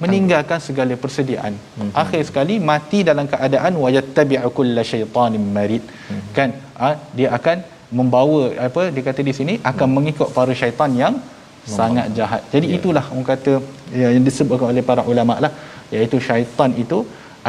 meninggalkan 0.03 0.59
segala 0.67 0.95
persediaan. 1.03 1.53
Mm-hmm. 1.59 1.91
Akhir 2.03 2.21
sekali 2.29 2.55
mati 2.69 2.99
dalam 3.09 3.27
keadaan 3.33 3.75
wa 3.83 3.89
yattabi'u 3.97 4.49
kulla 4.57 4.83
syaitanin 4.91 5.45
marid. 5.57 5.83
Mm-hmm. 5.83 6.31
Kan? 6.37 6.49
Ah, 6.79 6.95
dia 7.17 7.29
akan 7.37 7.57
membawa 7.99 8.41
apa 8.67 8.81
dia 8.95 9.03
kata 9.09 9.21
di 9.29 9.33
sini 9.39 9.53
akan 9.59 9.75
mm-hmm. 9.75 9.95
mengikut 9.97 10.29
para 10.37 10.55
syaitan 10.61 10.93
yang 11.03 11.15
sangat 11.77 12.07
jahat. 12.17 12.41
Jadi 12.53 12.67
yeah. 12.69 12.77
itulah 12.77 13.05
orang 13.13 13.27
kata 13.31 13.53
ya, 14.01 14.07
yang 14.15 14.25
disebutkan 14.29 14.67
oleh 14.73 14.83
para 14.91 15.03
ulama 15.13 15.35
lah 15.45 15.51
iaitu 15.95 16.17
syaitan 16.27 16.71
itu 16.83 16.99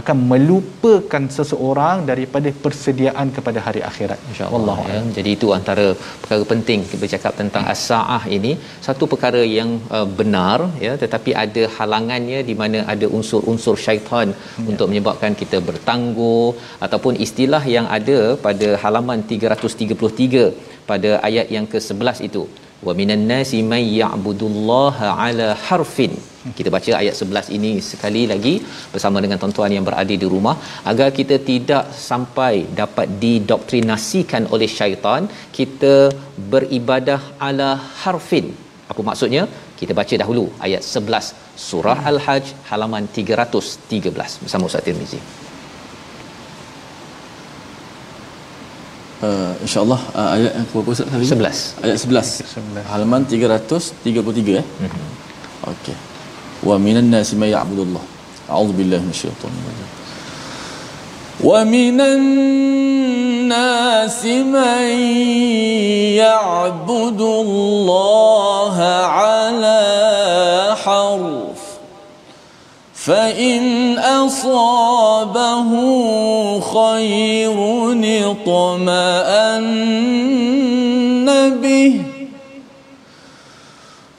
akan 0.00 0.16
melupakan 0.30 1.24
seseorang 1.37 1.96
daripada 2.11 2.48
persediaan 2.64 3.28
kepada 3.37 3.59
hari 3.66 3.80
akhirat 3.88 4.18
insyaallah 4.30 4.76
ya. 4.90 5.00
jadi 5.16 5.30
itu 5.37 5.48
antara 5.56 5.87
perkara 6.22 6.44
penting 6.52 6.80
kita 6.87 7.00
bercakap 7.04 7.33
tentang 7.40 7.64
as-saah 7.72 8.22
ini 8.37 8.52
satu 8.87 9.06
perkara 9.12 9.42
yang 9.59 9.70
uh, 9.96 10.06
benar 10.20 10.59
ya 10.85 10.92
tetapi 11.02 11.33
ada 11.44 11.64
halangannya 11.78 12.40
di 12.50 12.56
mana 12.62 12.80
ada 12.94 13.09
unsur-unsur 13.18 13.76
syaitan 13.87 14.28
ya. 14.37 14.68
untuk 14.72 14.87
menyebabkan 14.92 15.35
kita 15.42 15.61
bertangguh 15.70 16.48
ataupun 16.87 17.16
istilah 17.26 17.62
yang 17.76 17.88
ada 17.98 18.20
pada 18.46 18.70
halaman 18.85 19.20
333 19.35 20.46
pada 20.90 21.11
ayat 21.28 21.46
yang 21.56 21.66
ke-11 21.72 22.18
itu 22.30 22.44
wa 22.87 22.93
minan 22.99 23.25
nasi 23.33 23.59
may 23.73 23.85
ya'budullaha 24.01 25.09
ala 25.27 25.49
harfin. 25.66 26.14
Kita 26.59 26.69
baca 26.75 26.90
ayat 27.01 27.14
11 27.23 27.57
ini 27.57 27.73
sekali 27.88 28.23
lagi 28.33 28.55
bersama 28.93 29.19
dengan 29.25 29.38
tuan-tuan 29.40 29.75
yang 29.77 29.85
berada 29.88 30.14
di 30.23 30.29
rumah. 30.35 30.55
Agar 30.93 31.09
kita 31.19 31.37
tidak 31.51 31.85
sampai 32.09 32.55
dapat 32.81 33.09
didoktrinasikan 33.25 34.45
oleh 34.55 34.69
syaitan 34.79 35.29
kita 35.59 35.95
beribadah 36.55 37.21
ala 37.49 37.71
harfin. 38.05 38.49
Apa 38.93 39.03
maksudnya? 39.11 39.45
Kita 39.81 39.93
baca 40.01 40.14
dahulu 40.23 40.47
ayat 40.66 40.83
11 40.95 41.37
surah 41.69 41.99
al-hajj 42.12 42.49
halaman 42.73 43.05
313 43.21 44.43
bersama 44.45 44.69
Ustaz 44.71 44.85
Tirmizi 44.88 45.21
Uh, 49.20 49.52
InsyaAllah 49.61 50.00
uh, 50.16 50.33
ayat 50.33 50.56
yang 50.56 50.64
berapa 50.72 50.96
Ustaz 50.96 51.12
tadi? 51.12 51.28
11. 51.28 51.85
Ayat 51.85 52.09
11. 52.09 52.40
11. 52.80 52.88
Halaman 52.88 53.28
333 53.28 54.00
eh. 54.56 54.64
Mm-hmm. 54.64 55.68
Okey. 55.76 55.92
Wa 56.64 56.80
minan 56.80 57.12
nasi 57.12 57.37
may 57.37 57.52
ya'budullah. 57.52 58.00
A'udzu 58.48 58.72
billahi 58.72 59.04
minasyaitonir 59.04 59.61
rajim. 59.61 59.88
Wa 61.40 61.64
minan 61.68 62.20
nasi 63.48 64.40
may 64.40 64.96
ya'budullaha 66.16 68.92
'ala 69.04 69.80
harf. 70.80 71.49
فإن 73.04 73.98
أصابه 73.98 75.70
خير 76.60 77.56
اطمأن 78.30 79.70
به. 81.60 82.00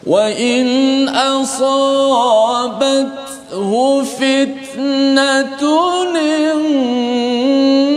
وإن 0.08 1.10
أصابته 1.10 3.12
فتنة 4.04 5.62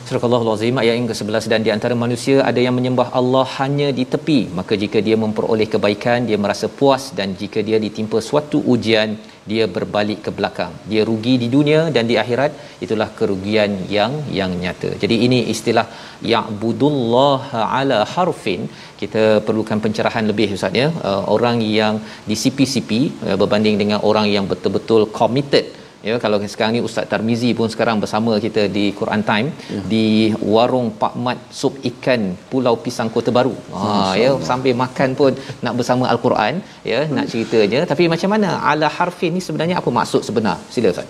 surah 0.08 0.26
Allahulazim 0.28 0.76
ayat 0.82 0.94
yang 0.98 1.08
ke-11 1.12 1.46
dan 1.52 1.62
di 1.66 1.72
antara 1.74 1.96
manusia 2.04 2.36
ada 2.50 2.60
yang 2.66 2.76
menyembah 2.78 3.08
Allah 3.20 3.46
hanya 3.60 3.88
di 3.98 4.04
tepi. 4.14 4.40
Maka 4.58 4.74
jika 4.84 5.00
dia 5.08 5.18
memperoleh 5.24 5.68
kebaikan 5.74 6.28
dia 6.30 6.38
merasa 6.44 6.68
puas 6.78 7.04
dan 7.18 7.36
jika 7.42 7.60
dia 7.70 7.78
ditimpa 7.86 8.20
suatu 8.28 8.60
ujian 8.74 9.10
dia 9.52 9.66
berbalik 9.76 10.20
ke 10.26 10.32
belakang. 10.38 10.74
Dia 10.92 11.02
rugi 11.10 11.34
di 11.44 11.48
dunia 11.56 11.82
dan 11.96 12.06
di 12.12 12.16
akhirat. 12.24 12.52
Itulah 12.86 13.10
kerugian 13.20 13.72
yang 13.96 14.14
yang 14.40 14.54
nyata. 14.64 14.92
Jadi 15.04 15.16
ini 15.28 15.40
istilah 15.56 15.86
ya'budullaha 16.34 17.62
ala 17.80 18.00
harfin. 18.14 18.64
Kita 19.02 19.26
perlukan 19.48 19.82
pencerahan 19.86 20.28
lebih 20.32 20.48
ustaz 20.58 20.82
ya. 20.84 20.88
Uh, 21.10 21.24
orang 21.36 21.60
yang 21.80 21.98
di 22.30 22.38
CPCP 22.44 22.92
uh, 23.28 23.38
berbanding 23.42 23.78
dengan 23.84 24.00
orang 24.12 24.30
yang 24.36 24.48
betul-betul 24.54 25.04
committed 25.20 25.68
ya 26.08 26.16
kalau 26.24 26.38
sekarang 26.54 26.74
ni 26.78 26.82
Ustaz 26.88 27.06
Tarmizi 27.12 27.50
pun 27.60 27.70
sekarang 27.74 27.98
bersama 28.04 28.32
kita 28.46 28.64
di 28.78 28.86
Quran 29.00 29.22
Time 29.30 29.48
ya. 29.76 29.82
di 29.94 30.06
warung 30.54 30.88
Pak 31.02 31.14
Mat 31.26 31.40
sup 31.60 31.74
ikan 31.90 32.22
Pulau 32.52 32.76
Pisang 32.84 33.10
Kota 33.16 33.32
Baru. 33.38 33.56
Ha 33.78 34.14
ya 34.22 34.30
sambil 34.50 34.76
makan 34.84 35.10
pun 35.20 35.32
nak 35.66 35.74
bersama 35.80 36.06
Al-Quran 36.14 36.54
ya 36.92 37.00
nak 37.18 37.28
ceritanya 37.32 37.82
tapi 37.92 38.06
macam 38.14 38.32
mana 38.36 38.50
ala 38.72 38.90
harfin 38.98 39.34
ni 39.38 39.44
sebenarnya 39.48 39.78
apa 39.82 39.90
maksud 40.00 40.22
sebenar? 40.30 40.58
Sila 40.76 40.94
Ustaz. 40.96 41.10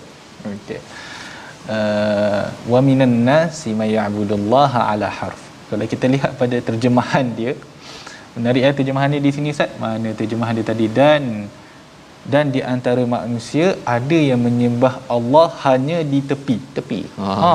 Okey. 0.54 0.80
Uh, 1.76 2.44
wa 2.72 2.80
minan 2.88 3.14
nasi 3.28 3.70
may 3.80 3.90
ya'budullaha 3.96 4.80
ala 4.92 5.08
harf. 5.18 5.40
Kalau 5.68 5.84
kita 5.92 6.06
lihat 6.14 6.32
pada 6.40 6.56
terjemahan 6.68 7.26
dia 7.38 7.52
menarik 8.36 8.62
ya 8.66 8.70
terjemahan 8.78 9.08
dia 9.14 9.22
di 9.26 9.32
sini 9.36 9.48
Ustaz. 9.56 9.70
Mana 9.82 10.10
terjemahan 10.20 10.54
dia 10.58 10.66
tadi 10.70 10.86
dan 11.00 11.22
dan 12.32 12.52
di 12.54 12.60
antara 12.74 13.02
manusia 13.16 13.66
ada 13.96 14.18
yang 14.30 14.40
menyembah 14.46 14.94
Allah 15.16 15.48
hanya 15.64 15.98
di 16.12 16.20
tepi. 16.30 16.56
Tepi. 16.76 17.00
Ha. 17.18 17.34
ha. 17.44 17.54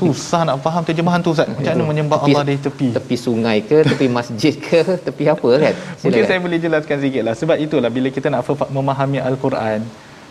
Susah 0.00 0.40
nak 0.48 0.58
faham 0.64 0.82
terjemahan 0.88 1.20
tu 1.24 1.30
Ustaz. 1.34 1.48
Macam 1.52 1.72
mana 1.76 1.84
menyembah 1.92 2.18
tepi, 2.20 2.32
Allah 2.32 2.44
di 2.50 2.56
tepi? 2.66 2.88
Tepi 2.98 3.16
sungai 3.26 3.56
ke, 3.70 3.78
tepi 3.90 4.06
masjid 4.18 4.54
ke, 4.66 4.80
tepi 5.06 5.24
apa 5.34 5.50
kan? 5.62 5.74
Silakan. 5.76 6.02
Mungkin 6.04 6.22
saya 6.30 6.40
boleh 6.46 6.58
jelaskan 6.66 6.96
sikitlah. 7.04 7.34
Sebab 7.40 7.56
itulah 7.66 7.90
bila 7.96 8.08
kita 8.16 8.32
nak 8.34 8.48
memahami 8.78 9.18
Al-Quran, 9.30 9.80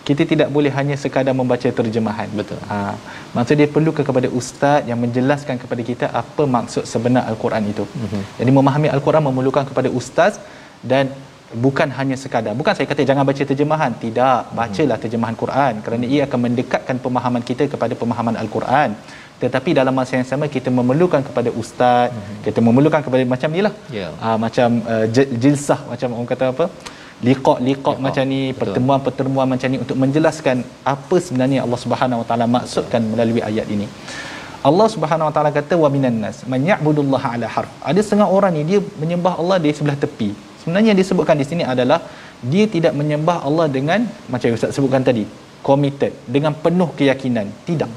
kita 0.08 0.24
tidak 0.32 0.50
boleh 0.56 0.72
hanya 0.78 0.96
sekadar 1.04 1.36
membaca 1.40 1.70
terjemahan. 1.80 2.28
Betul. 2.40 2.60
Ha. 2.72 2.96
Maksud 3.36 3.56
dia 3.60 3.68
perlu 3.76 3.92
kepada 3.92 4.28
ustaz 4.40 4.88
yang 4.90 5.00
menjelaskan 5.06 5.56
kepada 5.64 5.82
kita 5.90 6.06
apa 6.22 6.44
maksud 6.58 6.84
sebenar 6.92 7.24
Al-Quran 7.32 7.64
itu. 7.74 7.84
Mm-hmm. 7.84 8.24
Jadi 8.40 8.52
memahami 8.60 8.88
Al-Quran 8.96 9.24
memerlukan 9.30 9.66
kepada 9.72 9.92
ustaz 10.02 10.40
dan 10.92 11.12
bukan 11.66 11.88
hanya 11.98 12.16
sekadar. 12.24 12.54
Bukan 12.60 12.74
saya 12.78 12.88
kata 12.92 13.08
jangan 13.10 13.24
baca 13.30 13.44
terjemahan. 13.52 13.92
Tidak. 14.04 14.42
Bacalah 14.60 14.98
terjemahan 15.04 15.36
Quran 15.44 15.74
kerana 15.86 16.06
ia 16.14 16.22
akan 16.28 16.40
mendekatkan 16.48 16.98
pemahaman 17.06 17.44
kita 17.50 17.66
kepada 17.74 17.96
pemahaman 18.02 18.36
al-Quran. 18.44 18.92
Tetapi 19.42 19.72
dalam 19.80 19.94
masa 20.00 20.14
yang 20.18 20.28
sama 20.30 20.46
kita 20.54 20.70
memerlukan 20.78 21.22
kepada 21.28 21.50
ustaz 21.62 22.10
mm-hmm. 22.10 22.38
kita 22.46 22.60
memerlukan 22.68 23.02
kepada 23.06 23.24
macam 23.34 23.50
nilah 23.56 23.74
yeah. 23.98 24.10
uh, 24.26 24.38
macam 24.46 24.82
uh, 24.94 25.06
jilsah 25.44 25.78
macam 25.92 26.10
orang 26.18 26.30
kata 26.34 26.46
apa? 26.54 26.66
Liqa 27.28 27.54
liqa 27.68 27.92
macam 28.06 28.24
ni 28.32 28.42
pertemuan-pertemuan 28.62 29.48
macam 29.54 29.70
ni 29.74 29.78
untuk 29.84 29.98
menjelaskan 30.04 30.58
apa 30.94 31.16
sebenarnya 31.28 31.60
Allah 31.66 31.80
Subhanahu 31.84 32.22
Wa 32.22 32.28
Taala 32.30 32.46
maksudkan 32.58 33.02
melalui 33.14 33.42
ayat 33.50 33.70
ini. 33.76 33.88
Allah 34.70 34.88
Subhanahu 34.96 35.30
Wa 35.30 35.34
Taala 35.38 35.52
kata 35.60 35.78
wa 35.84 35.90
minan 35.96 36.18
nas 36.26 36.42
man 36.54 36.62
ya'budullaha 36.72 37.38
ala 37.38 37.48
harf. 37.56 37.72
Ada 37.92 38.02
setengah 38.06 38.30
orang 38.38 38.54
ni 38.58 38.64
dia 38.70 38.82
menyembah 39.02 39.34
Allah 39.42 39.58
di 39.66 39.74
sebelah 39.80 39.98
tepi 40.06 40.30
sebenarnya 40.68 40.92
yang 40.92 41.00
disebutkan 41.00 41.40
di 41.42 41.46
sini 41.50 41.64
adalah 41.74 42.00
dia 42.52 42.66
tidak 42.76 42.92
menyembah 43.00 43.38
Allah 43.48 43.66
dengan 43.76 44.00
macam 44.32 44.46
yang 44.52 44.58
Ustaz 44.60 44.76
sebutkan 44.78 45.00
tadi 45.10 45.24
committed 45.68 46.12
dengan 46.36 46.52
penuh 46.64 46.90
keyakinan. 47.00 47.48
Tidak. 47.68 47.92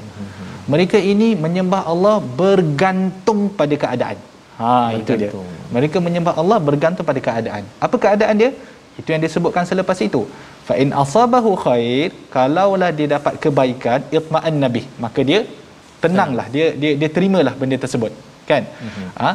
Mereka 0.73 0.97
ini 1.11 1.27
menyembah 1.45 1.81
Allah 1.91 2.15
bergantung 2.41 3.41
pada 3.59 3.75
keadaan. 3.83 4.17
Ha 4.61 4.71
bergantung. 4.95 5.01
itu 5.01 5.11
dia. 5.21 5.31
Mereka 5.75 5.97
menyembah 6.07 6.33
Allah 6.41 6.57
bergantung 6.69 7.05
pada 7.09 7.19
keadaan. 7.27 7.63
Apa 7.85 7.95
keadaan 8.03 8.35
dia? 8.41 8.51
Itu 8.99 9.09
yang 9.13 9.21
disebutkan 9.25 9.67
selepas 9.71 9.99
itu. 10.07 10.23
Fa 10.67 10.75
in 10.83 10.89
asabahu 11.03 11.51
khair 11.65 12.07
kalaulah 12.35 12.91
dia 12.97 13.07
dapat 13.15 13.35
kebaikan 13.43 13.99
itma'an 14.19 14.55
nabi. 14.63 14.83
Maka 15.05 15.21
dia 15.29 15.39
tenanglah 16.03 16.47
dia 16.55 16.67
dia 16.81 16.91
dia 17.01 17.09
terimalah 17.17 17.55
benda 17.61 17.79
tersebut. 17.85 18.13
Kan? 18.49 18.63
Mm-hmm. 18.85 19.09
ha 19.21 19.31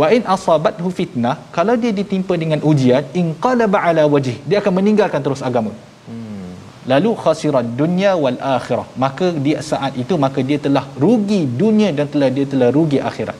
wa 0.00 0.06
in 0.16 0.22
asabathu 0.34 0.88
fitnah 0.98 1.34
kalau 1.56 1.74
dia 1.82 1.92
ditimpa 1.98 2.34
dengan 2.42 2.60
ujian 2.70 3.04
inqalaba 3.20 3.78
ala 3.88 4.04
wajh 4.14 4.30
dia 4.48 4.58
akan 4.62 4.74
meninggalkan 4.78 5.20
terus 5.26 5.42
agama 5.48 5.72
hmm. 6.10 6.50
lalu 6.92 7.10
khasiran 7.22 7.66
dunya 7.80 8.12
wal 8.24 8.38
akhirah 8.56 8.86
maka 9.04 9.28
dia 9.46 9.58
saat 9.70 9.98
itu 10.02 10.16
maka 10.24 10.42
dia 10.50 10.58
telah 10.66 10.84
rugi 11.04 11.40
dunia 11.62 11.90
dan 11.98 12.06
telah 12.14 12.30
dia 12.36 12.46
telah 12.52 12.70
rugi 12.78 13.00
akhirat 13.10 13.38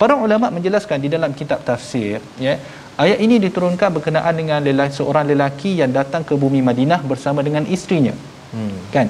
para 0.00 0.16
ulama 0.26 0.48
menjelaskan 0.56 0.98
di 1.04 1.10
dalam 1.16 1.32
kitab 1.40 1.60
tafsir 1.68 2.24
ya 2.46 2.56
ayat 3.04 3.18
ini 3.24 3.36
diturunkan 3.44 3.88
berkenaan 3.96 4.34
dengan 4.40 4.60
lelaki, 4.68 4.94
seorang 4.98 5.24
lelaki 5.32 5.70
yang 5.80 5.92
datang 6.00 6.24
ke 6.28 6.34
bumi 6.42 6.60
Madinah 6.70 7.00
bersama 7.12 7.44
dengan 7.46 7.68
isterinya 7.76 8.16
hmm. 8.56 8.80
kan 8.96 9.08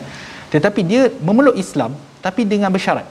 tetapi 0.55 0.81
dia 0.91 1.03
memeluk 1.29 1.57
Islam 1.65 1.95
tapi 2.27 2.43
dengan 2.53 2.75
bersyarat 2.75 3.07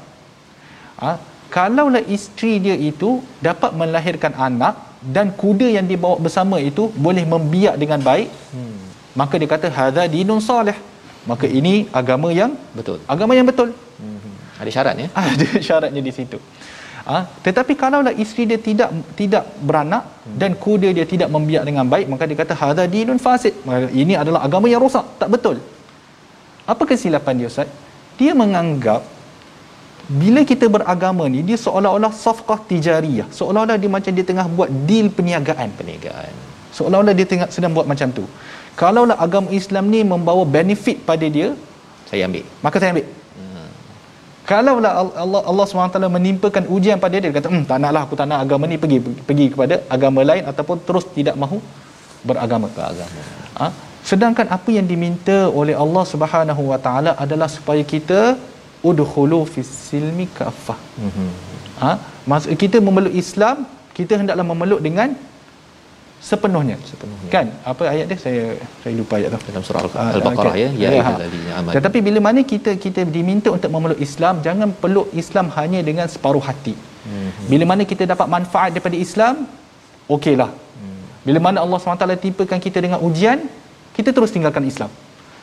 ha? 0.99 1.30
Kalaulah 1.55 2.03
isteri 2.15 2.53
dia 2.65 2.75
itu 2.89 3.09
dapat 3.47 3.71
melahirkan 3.81 4.33
anak 4.47 4.75
dan 5.15 5.27
kuda 5.41 5.67
yang 5.77 5.85
dibawa 5.91 6.17
bersama 6.25 6.57
itu 6.69 6.83
boleh 7.05 7.25
membiak 7.33 7.75
dengan 7.83 7.99
baik 8.09 8.29
hmm. 8.55 8.81
maka 9.19 9.33
dia 9.41 9.49
kata 9.53 9.69
hadza 9.77 10.03
dinun 10.15 10.41
salih 10.49 10.77
maka 11.31 11.45
hmm. 11.47 11.57
ini 11.59 11.73
agama 12.01 12.29
yang 12.41 12.51
betul 12.77 12.99
agama 13.13 13.33
yang 13.39 13.47
betul 13.51 13.69
hmm. 13.73 14.33
ada 14.61 14.71
syaratnya 14.75 15.07
ada 15.33 15.47
syaratnya 15.67 16.01
di 16.07 16.13
situ 16.17 16.39
ha? 17.09 17.17
tetapi 17.45 17.73
kalaulah 17.83 18.13
isteri 18.23 18.45
dia 18.51 18.59
tidak 18.69 18.89
tidak 19.21 19.43
beranak 19.69 20.03
hmm. 20.05 20.37
dan 20.41 20.53
kuda 20.65 20.89
dia 20.97 21.05
tidak 21.13 21.29
membiak 21.35 21.65
dengan 21.69 21.85
baik 21.93 22.07
maka 22.13 22.29
dia 22.31 22.39
kata 22.43 22.55
hadza 22.61 22.85
dinun 22.95 23.21
fasid 23.25 23.55
maka 23.69 23.89
ini 24.03 24.15
adalah 24.23 24.41
agama 24.49 24.69
yang 24.73 24.83
rosak 24.85 25.07
tak 25.21 25.31
betul 25.35 25.57
apa 26.73 26.83
kesilapan 26.91 27.41
dia 27.41 27.49
ustaz 27.53 27.69
dia 28.21 28.33
menganggap 28.43 29.01
bila 30.20 30.41
kita 30.51 30.66
beragama 30.76 31.24
ni 31.34 31.39
dia 31.49 31.57
seolah-olah 31.66 32.12
safqah 32.26 32.59
tijariyah. 32.70 33.28
Seolah-olah 33.38 33.78
dia 33.82 33.89
macam 33.95 34.12
dia 34.18 34.26
tengah 34.30 34.45
buat 34.57 34.70
deal 34.89 35.07
perniagaan. 35.18 35.70
Perniagaan. 35.80 36.34
Seolah-olah 36.78 37.14
dia 37.20 37.28
tengah 37.32 37.47
sedang 37.55 37.74
buat 37.78 37.88
macam 37.91 38.09
tu. 38.18 38.26
Kalaulah 38.82 39.18
agama 39.26 39.49
Islam 39.59 39.86
ni 39.93 40.01
membawa 40.14 40.43
benefit 40.57 40.97
pada 41.09 41.28
dia 41.38 41.47
saya 42.09 42.28
ambil. 42.28 42.45
maka 42.66 42.76
saya 42.82 42.91
ambil. 42.93 43.07
Hmm. 43.39 43.70
kalaulah 44.49 44.91
Allah 45.24 45.41
Allah 45.51 45.66
SWT 45.68 45.99
menimpakan 46.18 46.64
ujian 46.76 46.97
pada 47.03 47.16
dia 47.20 47.28
dia 47.28 47.36
kata 47.38 47.47
hmm, 47.51 47.66
tak 47.70 47.78
naklah 47.84 48.01
aku 48.07 48.16
tak 48.20 48.28
nak 48.32 48.39
agama 48.45 48.68
ni 48.72 48.78
pergi 48.84 48.99
pergi 49.30 49.47
kepada 49.53 49.76
agama 49.95 50.22
lain 50.32 50.43
ataupun 50.51 50.78
terus 50.88 51.05
tidak 51.18 51.36
mahu 51.43 51.59
beragama. 52.28 52.68
Beragama. 52.80 53.22
Ha? 53.62 53.68
sedangkan 54.09 54.47
apa 54.55 54.70
yang 54.76 54.86
diminta 54.91 55.38
oleh 55.59 55.76
Allah 55.84 56.03
Subhanahu 56.12 56.64
Wa 56.72 56.80
Taala 56.86 57.12
adalah 57.24 57.49
supaya 57.55 57.84
kita 57.93 58.20
udkhulu 58.89 59.41
fis 59.53 59.69
silmi 59.88 60.25
kafah. 60.38 60.79
Mhm. 61.07 61.27
Ha? 61.82 61.91
Maksud 62.32 62.57
kita 62.63 62.77
memeluk 62.88 63.13
Islam, 63.23 63.65
kita 63.97 64.17
hendaklah 64.21 64.45
memeluk 64.51 64.82
dengan 64.88 65.13
sepenuhnya. 66.29 66.77
Sepenuhnya. 66.89 67.29
Kan? 67.34 67.45
Apa 67.71 67.89
ayat 67.93 68.05
dia? 68.09 68.17
Saya 68.25 68.43
saya 68.82 68.93
lupa 68.99 69.17
ayat 69.19 69.29
tu. 69.34 69.39
Dalam 69.49 69.63
surah 69.65 69.82
Al-Baqarah 69.86 70.53
okay. 70.53 70.69
ya. 70.77 70.89
Ya. 70.93 71.01
ya 71.01 71.73
Tetapi 71.77 71.99
bila 72.07 72.19
mana 72.27 72.41
kita 72.53 72.77
kita 72.86 73.01
diminta 73.17 73.49
untuk 73.57 73.69
memeluk 73.75 73.99
Islam, 74.07 74.41
jangan 74.45 74.69
peluk 74.84 75.09
Islam 75.23 75.49
hanya 75.57 75.82
dengan 75.89 76.05
separuh 76.15 76.43
hati. 76.49 76.77
Mhm. 76.77 77.49
Bila 77.49 77.63
mana 77.73 77.84
kita 77.91 78.05
dapat 78.13 78.29
manfaat 78.36 78.69
daripada 78.77 78.97
Islam, 79.07 79.49
okeylah. 80.05 80.51
Mhm. 80.53 81.01
Bila 81.25 81.39
mana 81.41 81.57
Allah 81.65 81.77
SWT 81.82 82.21
timpakan 82.25 82.59
kita 82.61 82.77
dengan 82.86 83.01
ujian, 83.01 83.41
kita 83.97 84.09
terus 84.15 84.29
tinggalkan 84.34 84.65
Islam. 84.65 84.93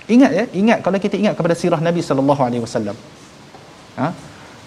Ingat 0.09 0.31
ya, 0.39 0.45
ingat 0.57 0.79
kalau 0.81 0.99
kita 1.05 1.17
ingat 1.21 1.35
kepada 1.39 1.55
sirah 1.61 1.81
Nabi 1.89 2.01
sallallahu 2.01 2.43
alaihi 2.47 2.63
wasallam. 2.65 2.97
Ha? 3.99 4.09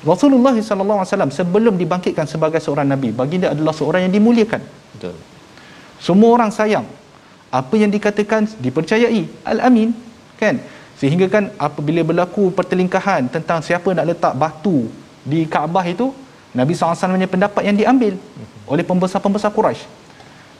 Rasulullah 0.01 0.51
wasallam 0.57 1.29
sebelum 1.29 1.77
dibangkitkan 1.77 2.25
sebagai 2.25 2.57
seorang 2.57 2.89
nabi, 2.89 3.13
baginda 3.13 3.53
adalah 3.53 3.71
seorang 3.71 4.09
yang 4.09 4.13
dimuliakan. 4.17 4.61
Betul. 4.97 5.15
Semua 6.01 6.29
orang 6.34 6.49
sayang. 6.49 6.86
Apa 7.53 7.75
yang 7.77 7.91
dikatakan 7.93 8.49
dipercayai. 8.57 9.45
Al-Amin, 9.45 9.93
kan? 10.41 10.57
Sehingga 10.97 11.29
kan 11.29 11.53
apabila 11.57 12.01
berlaku 12.01 12.49
pertelingkahan 12.49 13.29
tentang 13.29 13.61
siapa 13.61 13.93
nak 13.93 14.05
letak 14.09 14.34
batu 14.34 14.89
di 15.21 15.45
Kaabah 15.45 15.86
itu, 15.86 16.09
Nabi 16.51 16.73
SAW 16.73 17.15
punya 17.15 17.29
pendapat 17.29 17.61
yang 17.63 17.77
diambil 17.77 18.13
oleh 18.67 18.84
pembesar-pembesar 18.84 19.53
Quraisy. 19.53 19.86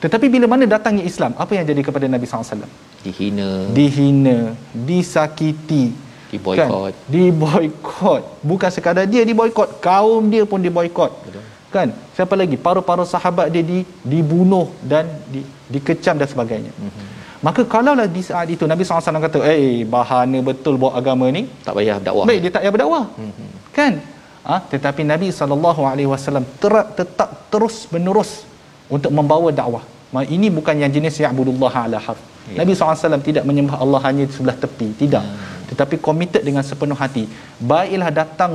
Tetapi 0.02 0.26
bila 0.34 0.50
mana 0.50 0.66
datangnya 0.66 1.06
Islam, 1.06 1.38
apa 1.38 1.54
yang 1.54 1.66
jadi 1.66 1.82
kepada 1.86 2.06
Nabi 2.10 2.26
SAW? 2.26 2.66
Dihina. 3.06 3.70
Dihina, 3.70 4.58
disakiti, 4.74 5.94
diboikot 6.32 6.96
kan? 6.96 7.12
diboikot 7.14 8.24
bukan 8.50 8.70
sekadar 8.76 9.06
dia 9.14 9.24
diboikot 9.28 9.70
kaum 9.84 10.24
dia 10.34 10.44
pun 10.52 10.60
diboikot 10.64 11.12
kan? 11.76 11.88
Siapa 12.16 12.36
lagi? 12.42 12.56
Paru-paru 12.66 13.04
sahabat 13.08 13.48
dia 13.56 13.64
di 13.72 13.80
dibunuh 14.12 14.68
dan 14.92 15.08
di, 15.34 15.42
dikecam 15.74 16.16
dan 16.22 16.28
sebagainya. 16.34 16.72
Mm-hmm. 16.76 17.08
maka 17.48 17.62
kalaulah 17.74 18.06
di 18.16 18.22
saat 18.30 18.48
itu 18.54 18.64
Nabi 18.72 18.84
SAW 18.86 19.24
kata 19.26 19.38
eh 19.52 19.82
bahana 19.94 20.40
betul 20.50 20.76
buat 20.82 20.94
agama 21.00 21.26
ni. 21.38 21.44
Tak 21.68 21.74
payah 21.78 21.98
dakwah 22.08 22.26
baik 22.30 22.40
dia 22.44 22.52
tak 22.56 22.62
payah 22.64 22.74
berdakwah. 22.76 23.06
Mm-hmm. 23.24 23.50
kan? 23.78 23.94
Ha? 24.50 24.56
tetapi 24.74 25.02
Nabi 25.12 25.28
SAW 25.32 26.44
ter- 26.62 26.90
tetap 27.00 27.30
terus 27.54 27.76
menerus 27.94 28.32
untuk 28.96 29.12
membawa 29.18 29.50
dakwah. 29.62 29.86
Ini 30.36 30.48
bukan 30.52 30.76
yang 30.84 30.92
jenis 30.92 31.24
ya'budullah 31.24 31.74
ala 31.88 31.98
harf. 32.06 32.20
Ya. 32.52 32.58
Nabi 32.60 32.72
SAW 32.76 33.24
tidak 33.30 33.48
menyembah 33.48 33.80
Allah 33.84 34.00
hanya 34.08 34.24
di 34.28 34.34
sebelah 34.36 34.58
tepi. 34.64 34.88
Tidak. 35.02 35.24
Hmm 35.24 35.51
tetapi 35.72 35.96
committed 36.08 36.44
dengan 36.48 36.64
sepenuh 36.70 36.98
hati. 37.04 37.24
Baiklah 37.72 38.10
datang 38.20 38.52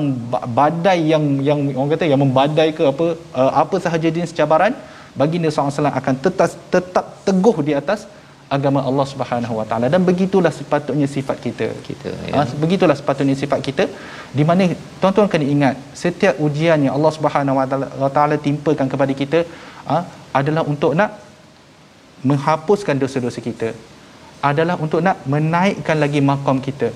badai 0.58 0.98
yang 1.12 1.24
yang 1.48 1.60
orang 1.78 1.90
kata 1.96 2.04
yang 2.12 2.20
membadai 2.24 2.68
ke 2.78 2.84
apa 2.92 3.06
uh, 3.40 3.52
apa 3.62 3.76
sahaja 3.84 4.08
jenis 4.16 4.36
cabaran 4.38 4.76
baginda 5.20 5.48
SAW 5.48 5.96
akan 6.00 6.14
tetap 6.24 6.50
tetap 6.74 7.06
teguh 7.28 7.56
di 7.68 7.72
atas 7.80 8.04
agama 8.56 8.80
Allah 8.88 9.06
Subhanahu 9.12 9.54
Wa 9.58 9.64
Taala. 9.70 9.86
Dan 9.94 10.04
begitulah 10.08 10.52
sepatutnya 10.58 11.08
sifat 11.14 11.40
kita. 11.46 11.68
Kita 11.88 12.10
ya. 12.28 12.34
ha, 12.36 12.44
begitulah 12.64 12.96
sepatutnya 13.00 13.36
sifat 13.42 13.64
kita. 13.68 13.84
Di 14.38 14.44
mana 14.48 14.68
tuan-tuan 15.00 15.30
kena 15.32 15.48
ingat 15.54 15.74
setiap 16.02 16.36
ujian 16.48 16.78
yang 16.84 16.94
Allah 17.00 17.12
Subhanahu 17.16 17.56
Wa 18.04 18.10
Taala 18.16 18.36
timpakan 18.48 18.92
kepada 18.92 19.12
kita 19.22 19.40
ha, 19.88 20.04
adalah 20.36 20.68
untuk 20.68 20.92
nak 21.00 21.16
menghapuskan 22.28 23.00
dosa-dosa 23.00 23.40
kita. 23.48 23.70
Adalah 24.50 24.76
untuk 24.84 25.00
nak 25.00 25.24
menaikkan 25.24 25.96
lagi 26.04 26.20
makam 26.20 26.60
kita 26.68 26.92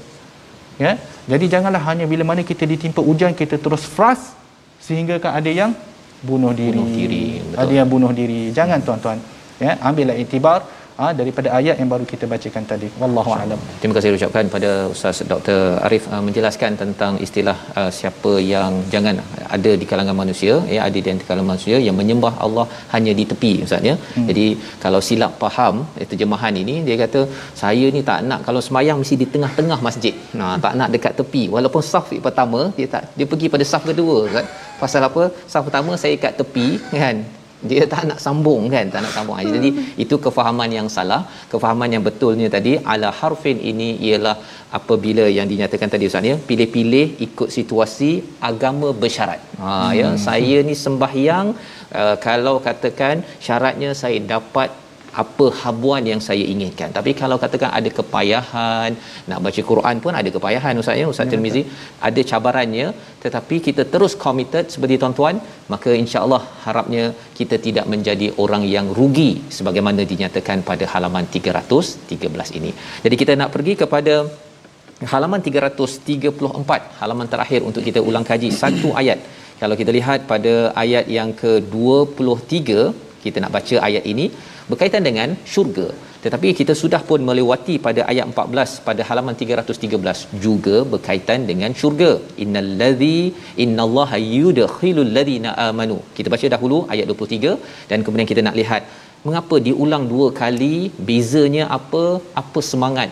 ya? 0.80 0.96
Jadi 1.28 1.44
janganlah 1.52 1.82
hanya 1.92 2.08
bila 2.08 2.24
mana 2.24 2.40
kita 2.40 2.64
ditimpa 2.64 3.04
ujian 3.04 3.36
kita 3.36 3.60
terus 3.60 3.84
frust 3.84 4.32
sehingga 4.80 5.20
kan 5.20 5.36
ada 5.36 5.52
yang 5.52 5.76
bunuh 6.24 6.56
diri, 6.56 6.80
bunuh 6.80 6.96
diri 6.96 7.24
ada 7.54 7.72
yang 7.72 7.88
bunuh 7.88 8.10
diri. 8.16 8.48
Jangan 8.50 8.80
tuan-tuan. 8.80 9.20
Ya? 9.60 9.76
Ambillah 9.84 10.16
itibar 10.16 10.64
ha, 11.00 11.06
daripada 11.20 11.48
ayat 11.58 11.76
yang 11.80 11.90
baru 11.92 12.04
kita 12.12 12.24
bacakan 12.32 12.64
tadi. 12.72 12.88
Wallahu 13.02 13.32
alam. 13.42 13.60
Terima 13.80 13.94
kasih 13.96 14.16
ucapkan 14.18 14.46
pada 14.54 14.70
ustaz 14.94 15.20
Dr 15.32 15.60
Arif 15.86 16.04
uh, 16.14 16.22
menjelaskan 16.26 16.72
tentang 16.82 17.14
istilah 17.26 17.56
uh, 17.80 17.90
siapa 17.98 18.32
yang 18.52 18.74
jangan 18.94 19.16
ada 19.56 19.72
di 19.80 19.86
kalangan 19.90 20.16
manusia 20.22 20.54
ya 20.74 20.80
ada 20.88 20.98
di 21.06 21.26
kalangan 21.28 21.48
manusia 21.52 21.76
yang 21.86 21.96
menyembah 22.00 22.34
Allah 22.46 22.66
hanya 22.94 23.14
di 23.20 23.24
tepi 23.32 23.52
ustaz 23.66 23.88
ya. 23.90 23.94
Hmm. 24.14 24.26
jadi 24.30 24.46
kalau 24.84 25.00
silap 25.08 25.32
faham 25.42 25.74
eh, 26.00 26.06
terjemahan 26.10 26.54
ini 26.62 26.76
dia 26.86 26.96
kata 27.04 27.20
saya 27.62 27.86
ni 27.96 28.02
tak 28.10 28.20
nak 28.30 28.40
kalau 28.48 28.60
semayang 28.68 28.98
mesti 29.02 29.16
di 29.24 29.28
tengah-tengah 29.34 29.80
masjid. 29.88 30.14
Nah 30.40 30.54
tak 30.64 30.74
nak 30.80 30.88
dekat 30.96 31.14
tepi. 31.20 31.44
Walaupun 31.56 31.82
saf 31.92 32.08
pertama 32.28 32.60
dia 32.78 32.88
tak 32.94 33.04
dia 33.18 33.26
pergi 33.32 33.48
pada 33.54 33.64
saf 33.72 33.84
kedua 33.90 34.18
kan 34.36 34.46
pasal 34.82 35.02
apa? 35.10 35.24
Saf 35.52 35.62
pertama 35.68 35.92
saya 36.02 36.16
kat 36.24 36.34
tepi 36.40 36.68
kan 37.02 37.16
dia 37.68 37.84
tak 37.92 38.02
nak 38.10 38.18
sambung 38.24 38.62
kan 38.74 38.86
tak 38.94 39.02
nak 39.04 39.12
sambung. 39.16 39.36
Hmm. 39.38 39.54
jadi 39.56 39.70
itu 40.04 40.16
kefahaman 40.24 40.70
yang 40.78 40.88
salah. 40.96 41.22
Kefahaman 41.52 41.94
yang 41.94 42.04
betulnya 42.08 42.48
tadi 42.56 42.72
ala 42.92 43.10
harfin 43.20 43.58
ini 43.70 43.88
ialah 44.08 44.36
apabila 44.78 45.24
yang 45.38 45.46
dinyatakan 45.52 45.90
tadi 45.94 46.10
ustaz 46.10 46.30
ya. 46.32 46.36
Pilih-pilih 46.50 47.06
ikut 47.26 47.48
situasi 47.56 48.10
agama 48.50 48.90
bersyarat. 49.02 49.40
Ha 49.62 49.70
ya, 49.70 49.80
hmm. 49.80 49.98
ya 50.00 50.08
saya 50.26 50.58
ni 50.68 50.76
sembahyang 50.84 51.48
uh, 52.00 52.16
kalau 52.26 52.56
katakan 52.68 53.24
syaratnya 53.46 53.92
saya 54.02 54.20
dapat 54.34 54.70
apa 55.22 55.46
habuan 55.60 56.02
yang 56.10 56.20
saya 56.26 56.44
inginkan. 56.52 56.90
Tapi 56.96 57.10
kalau 57.20 57.36
katakan 57.42 57.70
ada 57.78 57.90
kepayahan 57.98 58.90
nak 59.30 59.38
baca 59.46 59.62
Quran 59.70 59.96
pun 60.04 60.12
ada 60.20 60.30
kepayahan 60.36 60.80
ustaz 60.82 61.00
ya 61.00 61.06
ustaz 61.12 61.26
ya, 61.26 61.32
Tirmizi. 61.32 61.62
ada 62.08 62.20
cabarannya 62.30 62.86
tetapi 63.24 63.56
kita 63.66 63.84
terus 63.94 64.14
committed 64.24 64.66
seperti 64.74 64.96
tuan-tuan 65.02 65.38
maka 65.72 65.90
insya-Allah 66.02 66.42
harapnya 66.66 67.04
kita 67.38 67.58
tidak 67.66 67.88
menjadi 67.94 68.28
orang 68.44 68.64
yang 68.74 68.86
rugi 69.00 69.32
sebagaimana 69.58 70.04
dinyatakan 70.12 70.60
pada 70.70 70.86
halaman 70.94 71.26
313 71.26 72.58
ini. 72.60 72.72
Jadi 73.04 73.14
kita 73.22 73.34
nak 73.42 73.52
pergi 73.56 73.74
kepada 73.82 74.14
halaman 75.12 75.40
334 75.42 76.80
halaman 77.02 77.28
terakhir 77.34 77.60
untuk 77.68 77.82
kita 77.88 78.00
ulang 78.08 78.26
kaji 78.32 78.50
satu 78.62 78.90
ayat. 79.02 79.20
Kalau 79.60 79.76
kita 79.80 79.90
lihat 79.96 80.20
pada 80.32 80.52
ayat 80.82 81.06
yang 81.18 81.30
ke-23 81.40 82.60
kita 83.24 83.38
nak 83.44 83.52
baca 83.56 83.76
ayat 83.88 84.04
ini 84.12 84.26
berkaitan 84.72 85.02
dengan 85.08 85.28
syurga. 85.52 85.88
Tetapi 86.24 86.48
kita 86.58 86.72
sudah 86.80 87.00
pun 87.08 87.20
melewati 87.28 87.74
pada 87.86 88.00
ayat 88.10 88.24
14 88.32 88.84
pada 88.88 89.02
halaman 89.08 89.34
313 89.42 90.42
juga 90.44 90.76
berkaitan 90.92 91.48
dengan 91.50 91.72
syurga. 91.80 92.10
Innallazi 92.44 93.20
innallaha 93.64 94.18
yudkhilul 94.38 95.12
ladzina 95.16 95.52
amanu. 95.68 95.98
Kita 96.18 96.28
baca 96.34 96.48
dahulu 96.56 96.78
ayat 96.94 97.06
23 97.14 97.88
dan 97.92 97.98
kemudian 98.04 98.30
kita 98.32 98.44
nak 98.48 98.58
lihat 98.60 98.84
mengapa 99.26 99.56
diulang 99.68 100.04
dua 100.12 100.28
kali 100.42 100.76
bezanya 101.08 101.64
apa 101.78 102.04
apa 102.42 102.60
semangat 102.72 103.10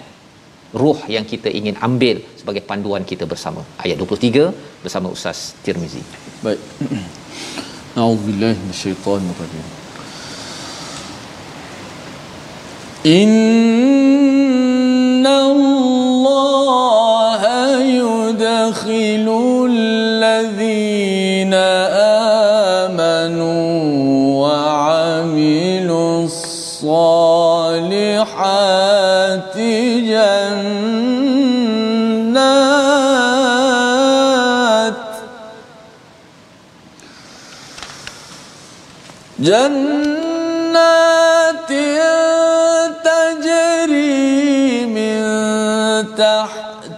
ruh 0.83 0.99
yang 1.15 1.25
kita 1.33 1.49
ingin 1.59 1.77
ambil 1.89 2.17
sebagai 2.41 2.63
panduan 2.71 3.05
kita 3.13 3.25
bersama. 3.33 3.65
Ayat 3.85 3.97
23 4.05 4.85
bersama 4.85 5.09
Ustaz 5.17 5.41
Tirmizi. 5.65 6.05
Baik. 6.45 6.61
A'udzubillahi 8.01 8.57
minasyaitonir 8.63 9.78
إن 13.09 14.05
الله 15.27 16.21
يدخل 17.81 19.27
الذين 19.71 21.55
آمنوا 22.85 23.49
وعملوا 24.45 26.25
الصالحات 26.25 27.29
جنات 30.09 30.69
جنات 39.39 39.98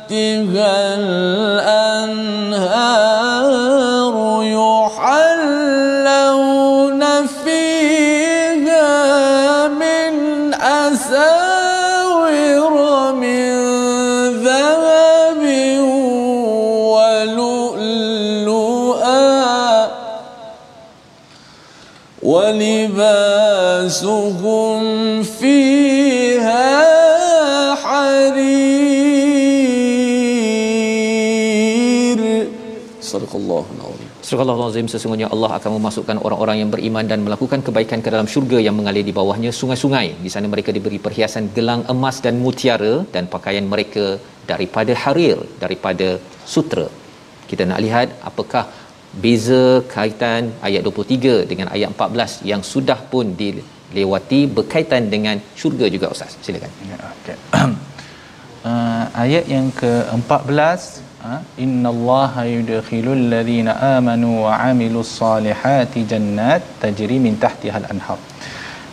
تحتها 0.10 0.96
الأنهار 0.96 1.79
Surah 34.31 34.47
sesungguhnya 34.93 35.29
Allah 35.35 35.49
akan 35.59 35.71
memasukkan 35.77 36.17
orang-orang 36.27 36.57
yang 36.61 36.71
beriman 36.75 37.05
dan 37.11 37.19
melakukan 37.27 37.61
kebaikan 37.67 38.01
ke 38.05 38.09
dalam 38.15 38.27
syurga 38.33 38.59
yang 38.67 38.75
mengalir 38.79 39.03
di 39.09 39.15
bawahnya 39.17 39.51
sungai-sungai. 39.61 40.07
Di 40.25 40.31
sana 40.35 40.47
mereka 40.53 40.71
diberi 40.77 40.99
perhiasan 41.07 41.45
gelang 41.57 41.83
emas 41.95 42.17
dan 42.27 42.37
mutiara 42.45 42.93
dan 43.15 43.27
pakaian 43.35 43.67
mereka 43.73 44.05
daripada 44.51 44.95
harir, 45.03 45.39
daripada 45.65 46.09
sutra. 46.53 46.87
Kita 47.51 47.67
nak 47.71 47.83
lihat 47.87 48.09
apakah 48.31 48.65
beza 49.25 49.65
kaitan 49.97 50.55
ayat 50.69 50.85
23 50.87 51.51
dengan 51.51 51.67
ayat 51.75 51.91
14 51.99 52.47
yang 52.53 52.63
sudah 52.73 53.01
pun 53.13 53.35
dilewati 53.43 54.41
berkaitan 54.59 55.11
dengan 55.15 55.43
syurga 55.63 55.89
juga 55.97 56.09
Ustaz. 56.15 56.39
Silakan. 56.47 56.71
Ya, 56.93 56.99
okay. 57.19 57.39
Uh, 58.71 59.05
ayat 59.25 59.45
yang 59.53 59.67
ke-14 59.73 61.10
innallaha 61.65 62.43
yudkhilul 62.49 63.25
ladzina 63.33 63.73
amanu 63.97 64.29
wa 64.45 64.53
amilus 64.71 65.11
salihati 65.21 66.05
jannat 66.13 66.65
tajri 66.83 67.19
min 67.27 67.37
tahtiha 67.45 67.77
al-anhar. 67.83 68.19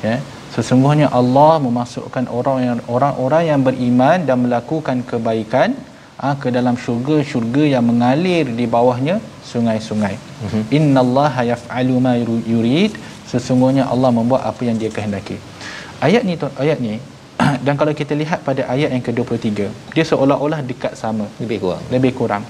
Ya. 0.05 0.15
Sesungguhnya 0.55 1.07
Allah 1.19 1.53
memasukkan 1.65 2.25
orang 2.37 2.59
yang 2.67 2.79
orang-orang 2.95 3.43
yang 3.49 3.61
beriman 3.67 4.25
dan 4.27 4.37
melakukan 4.45 5.05
kebaikan 5.09 5.77
uh, 6.25 6.35
ke 6.41 6.49
dalam 6.57 6.75
syurga-syurga 6.83 7.63
yang 7.73 7.85
mengalir 7.89 8.45
di 8.59 8.65
bawahnya 8.75 9.15
sungai-sungai. 9.51 10.15
Mm-hmm. 10.17 10.63
Innallaha 10.77 11.41
yaf'alu 11.51 11.95
ma 12.07 12.13
yurid. 12.53 12.97
Sesungguhnya 13.31 13.85
Allah 13.93 14.09
membuat 14.17 14.41
apa 14.49 14.61
yang 14.67 14.77
Dia 14.81 14.91
kehendaki. 14.97 15.37
Ayat 16.07 16.23
ni 16.29 16.35
ayat 16.63 16.79
ni 16.79 16.95
dan 17.65 17.73
kalau 17.79 17.93
kita 18.01 18.13
lihat 18.21 18.39
pada 18.47 18.61
ayat 18.73 18.89
yang 18.95 19.03
ke-23 19.07 19.69
dia 19.95 20.05
seolah-olah 20.11 20.59
dekat 20.71 20.93
sama 21.03 21.25
Lebih 21.43 21.59
kurang. 21.63 21.83
lebih 21.95 22.11
kurang 22.19 22.43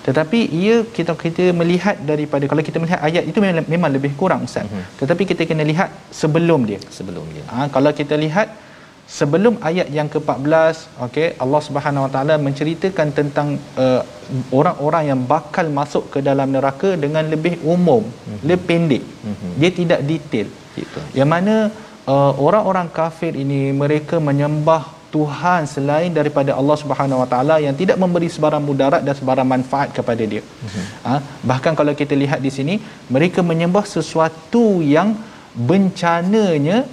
tetapi 0.00 0.38
ia 0.60 0.76
kita 0.96 1.12
kita 1.24 1.44
melihat 1.60 1.96
daripada 2.10 2.44
kalau 2.50 2.62
kita 2.64 2.80
melihat 2.80 3.00
ayat 3.04 3.24
itu 3.30 3.38
memang, 3.44 3.66
memang 3.68 3.90
lebih 3.96 4.12
kurang 4.20 4.48
ustaz 4.48 4.64
Mhm. 4.64 4.84
tetapi 5.00 5.22
kita 5.30 5.44
kena 5.44 5.64
lihat 5.72 5.88
sebelum 6.20 6.60
dia 6.70 6.80
Sebelum 6.98 7.24
dia. 7.34 7.44
ha, 7.52 7.68
kalau 7.74 7.92
kita 7.92 8.16
lihat 8.16 8.48
sebelum 9.18 9.54
ayat 9.68 9.88
yang 9.90 10.08
ke-14 10.08 10.76
okey 11.06 11.26
Allah 11.44 11.60
Subhanahu 11.66 12.04
Wa 12.06 12.10
Taala 12.14 12.34
menceritakan 12.46 13.08
tentang 13.18 13.48
uh, 13.84 14.02
orang-orang 14.54 15.04
yang 15.10 15.20
bakal 15.26 15.66
masuk 15.80 16.04
ke 16.14 16.18
dalam 16.22 16.48
neraka 16.56 16.94
dengan 17.04 17.26
lebih 17.34 17.54
umum 17.66 18.02
mm-hmm. 18.06 18.40
lebih 18.46 18.64
pendek 18.70 19.04
Mhm. 19.30 19.50
dia 19.60 19.70
tidak 19.80 20.00
detail 20.10 20.48
Gitu. 20.78 21.00
yang 21.18 21.28
mana 21.28 21.54
uh, 22.06 22.32
orang-orang 22.46 22.88
kafir 22.88 23.32
ini 23.44 23.60
mereka 23.82 24.16
menyembah 24.28 25.00
Tuhan 25.14 25.66
selain 25.74 26.10
daripada 26.18 26.54
Allah 26.60 26.76
Subhanahu 26.82 27.20
Wa 27.22 27.28
Taala 27.32 27.54
yang 27.64 27.74
tidak 27.80 27.96
memberi 28.02 28.28
sebarang 28.34 28.62
mudarat 28.68 29.02
dan 29.06 29.14
sebarang 29.18 29.48
manfaat 29.52 29.88
kepada 29.98 30.22
dia. 30.32 30.42
Mm-hmm. 30.46 30.84
Ha, 31.06 31.12
bahkan 31.50 31.74
kalau 31.80 31.92
kita 32.00 32.14
lihat 32.22 32.38
di 32.46 32.52
sini 32.56 32.74
mereka 33.16 33.42
menyembah 33.50 33.82
sesuatu 33.94 34.64
yang 34.94 35.18
bencananya 35.70 36.86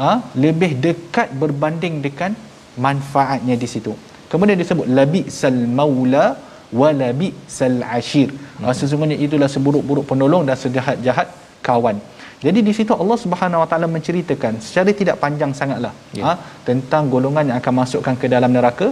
ha, 0.00 0.10
lebih 0.44 0.80
dekat 0.86 1.28
berbanding 1.42 2.00
dengan 2.06 2.32
manfaatnya 2.86 3.56
di 3.64 3.68
situ. 3.74 3.92
Kemudian 4.32 4.56
disebut 4.62 4.88
labi 4.98 5.22
sal 5.40 5.60
maula 5.78 6.26
wa 6.80 6.90
labi 7.02 7.28
sal 7.58 7.78
ashir. 7.98 8.32
Ha, 8.64 8.72
sesungguhnya 8.80 9.18
itulah 9.26 9.50
seburuk-buruk 9.56 10.08
penolong 10.08 10.44
dan 10.48 10.56
sejahat-jahat 10.64 11.28
kawan. 11.68 11.98
Jadi 12.46 12.60
di 12.68 12.72
situ 12.78 12.92
Allah 13.02 13.18
Subhanahu 13.24 13.62
Wa 13.62 13.68
Taala 13.70 13.86
menceritakan 13.96 14.62
secara 14.66 14.90
tidak 15.00 15.16
panjang 15.22 15.50
sangatlah 15.60 15.90
Ya. 16.18 16.22
ha, 16.26 16.32
tentang 16.68 17.10
golongan 17.14 17.44
yang 17.50 17.58
akan 17.62 17.74
masukkan 17.82 18.14
ke 18.14 18.26
dalam 18.34 18.50
neraka. 18.56 18.88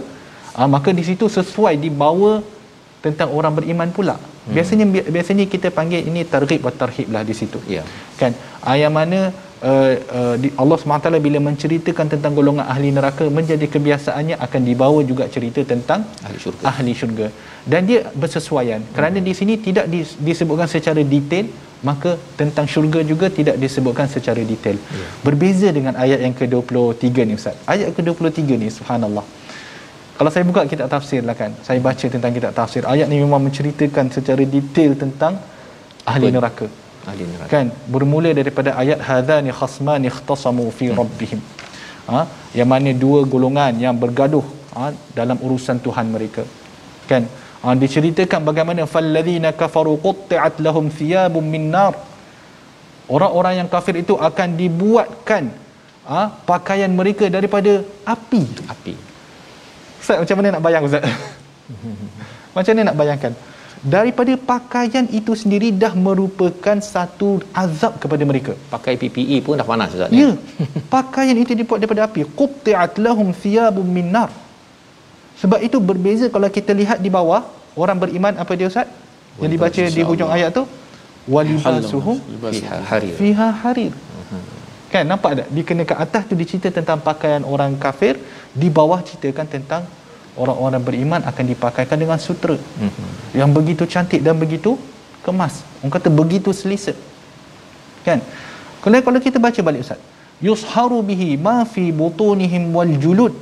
Ha, 0.57 0.67
maka 0.75 0.91
di 0.99 1.03
situ 1.09 1.25
sesuai 1.37 1.75
dibawa 1.85 2.31
tentang 3.05 3.31
orang 3.37 3.53
beriman 3.57 3.89
pula. 3.97 4.17
Biasanya 4.47 4.85
biasanya 5.15 5.45
kita 5.53 5.67
panggil 5.77 6.07
ini 6.09 6.21
targhib 6.33 6.63
wa 6.67 6.71
tarhib 6.81 7.07
lah 7.15 7.23
di 7.29 7.35
situ. 7.39 7.59
Ya. 7.75 7.83
Kan? 8.19 8.31
Ha, 8.63 8.75
yang 8.79 8.91
mana 8.99 9.19
uh, 9.63 9.93
uh, 10.19 10.35
di 10.43 10.49
Allah 10.61 10.77
SWT 10.81 11.07
bila 11.27 11.39
menceritakan 11.49 12.05
tentang 12.13 12.33
golongan 12.37 12.65
ahli 12.73 12.89
neraka 12.97 13.25
menjadi 13.39 13.67
kebiasaannya 13.75 14.35
akan 14.45 14.61
dibawa 14.69 14.99
juga 15.11 15.25
cerita 15.35 15.61
tentang 15.63 16.03
Ahli 16.27 16.39
syurga. 16.43 16.63
ahli 16.71 16.93
syurga 16.99 17.27
dan 17.71 17.81
dia 17.89 17.99
bersesuaian 18.21 18.81
kerana 18.95 19.19
di 19.27 19.33
sini 19.39 19.53
tidak 19.67 19.85
dis, 19.93 20.15
disebutkan 20.19 20.69
secara 20.75 21.01
detail 21.15 21.47
maka 21.85 22.17
tentang 22.39 22.65
syurga 22.73 22.99
juga 23.05 23.29
tidak 23.29 23.55
disebutkan 23.61 24.07
secara 24.09 24.41
detail. 24.41 24.77
Ya. 24.77 25.07
berbeza 25.25 25.69
dengan 25.69 25.93
ayat 26.03 26.19
yang 26.25 26.33
ke-23 26.39 27.05
ni 27.29 27.33
ustaz. 27.37 27.57
Ayat 27.73 27.93
ke-23 27.97 28.41
ni 28.61 28.69
subhanallah. 28.77 29.25
Kalau 30.17 30.31
saya 30.33 30.43
buka 30.49 30.65
kitab 30.65 30.89
tafsir 30.89 31.21
lah 31.21 31.35
kan 31.37 31.53
saya 31.67 31.79
baca 31.87 32.05
tentang 32.15 32.33
kitab 32.33 32.51
tafsir. 32.59 32.81
Ayat 32.93 33.05
ni 33.11 33.21
memang 33.21 33.41
menceritakan 33.47 34.09
secara 34.09 34.41
detail 34.55 34.97
tentang 34.97 35.37
ahli 36.11 36.33
neraka. 36.33 36.67
Ahli 37.05 37.23
neraka. 37.29 37.49
kan? 37.53 37.67
Bermula 37.93 38.33
daripada 38.33 38.73
ayat 38.81 38.99
hadzani 39.09 39.53
khasman 39.59 40.09
ikhtasamu 40.09 40.65
fi 40.79 40.89
rabbihim. 40.99 41.41
Ha? 42.09 42.21
Yang 42.57 42.69
mana 42.73 42.91
dua 43.03 43.19
golongan 43.33 43.77
yang 43.85 43.93
bergaduh 44.03 44.45
ha, 44.73 44.89
dalam 45.19 45.37
urusan 45.45 45.77
Tuhan 45.85 46.09
mereka. 46.15 46.43
Kan 47.11 47.29
ha, 47.67 47.75
diceritakan 47.83 48.41
bagaimana 48.49 48.83
falladzina 48.93 49.51
kafaru 49.61 49.93
qutti'at 50.05 50.63
lahum 50.67 50.87
thiyabun 50.99 51.43
min 51.53 51.65
nar 51.75 51.93
orang-orang 53.15 53.53
yang 53.59 53.69
kafir 53.75 53.95
itu 54.03 54.15
akan 54.29 54.55
dibuatkan 54.61 55.51
ha, 56.07 56.21
pakaian 56.51 56.91
mereka 57.01 57.27
daripada 57.37 57.83
api 58.15 58.43
Api. 58.75 58.95
Ustaz 60.01 60.17
macam 60.23 60.35
mana 60.39 60.49
nak 60.55 60.63
bayang 60.67 60.87
Ustaz 60.87 61.03
macam 62.55 62.71
mana 62.73 62.83
nak 62.89 62.97
bayangkan 63.01 63.33
daripada 63.95 64.33
pakaian 64.51 65.05
itu 65.19 65.31
sendiri 65.41 65.69
dah 65.83 65.93
merupakan 66.07 66.77
satu 66.93 67.29
azab 67.63 67.93
kepada 68.03 68.23
mereka 68.29 68.53
Pakai 68.73 68.93
PPE 69.01 69.37
pun 69.45 69.59
dah 69.59 69.67
panas 69.67 69.93
Ustaz. 69.97 70.09
Ya. 70.21 70.29
Pakaian 70.95 71.37
itu 71.43 71.53
dibuat 71.59 71.79
daripada 71.81 72.09
api. 72.09 72.25
Qutti'at 72.39 72.97
lahum 73.05 73.29
thiyabun 73.43 73.85
min 73.97 74.09
nar. 74.15 74.29
Sebab 75.41 75.59
itu 75.67 75.77
berbeza 75.89 76.25
kalau 76.33 76.49
kita 76.57 76.73
lihat 76.73 76.97
di 77.05 77.09
bawah 77.13 77.41
orang 77.77 77.97
beriman 78.03 78.33
apa 78.41 78.51
dia 78.57 78.67
Ustaz? 78.71 78.89
Yang 79.37 79.51
dibaca 79.53 79.81
di 79.97 80.01
hujung 80.01 80.31
ayat 80.33 80.49
tu 80.57 80.63
walibasuhum 81.29 82.17
Fiha 82.49 82.77
harir. 82.89 83.13
fiha 83.19 83.49
harir. 83.61 83.93
Kan 84.87 85.03
nampak 85.11 85.31
tak? 85.43 85.47
Di 85.51 85.61
kena 85.67 85.83
kat 85.83 85.99
atas 85.99 86.23
tu 86.31 86.33
dicerita 86.39 86.71
tentang 86.71 87.03
pakaian 87.03 87.43
orang 87.43 87.75
kafir, 87.75 88.15
di 88.55 88.71
bawah 88.71 89.03
ceritakan 89.03 89.45
tentang 89.45 89.81
orang-orang 90.39 90.81
beriman 90.87 91.21
akan 91.27 91.45
dipakaikan 91.51 91.97
dengan 91.99 92.15
sutra. 92.15 92.55
Mhm. 92.55 93.35
Yang 93.35 93.49
begitu 93.57 93.83
cantik 93.93 94.21
dan 94.23 94.39
begitu 94.39 94.79
kemas. 95.27 95.59
Orang 95.83 95.91
kata 95.91 96.07
begitu 96.07 96.55
selesa. 96.55 96.95
Kan? 98.07 98.23
Kalau 98.79 98.99
kalau 99.03 99.19
kita 99.19 99.37
baca 99.43 99.59
balik 99.59 99.83
Ustaz. 99.83 99.99
Yusharu 100.39 101.01
bihi 101.03 101.35
ma 101.35 101.65
fi 101.67 101.91
butunihim 101.91 102.71
wal 102.71 102.93
julud. 103.03 103.33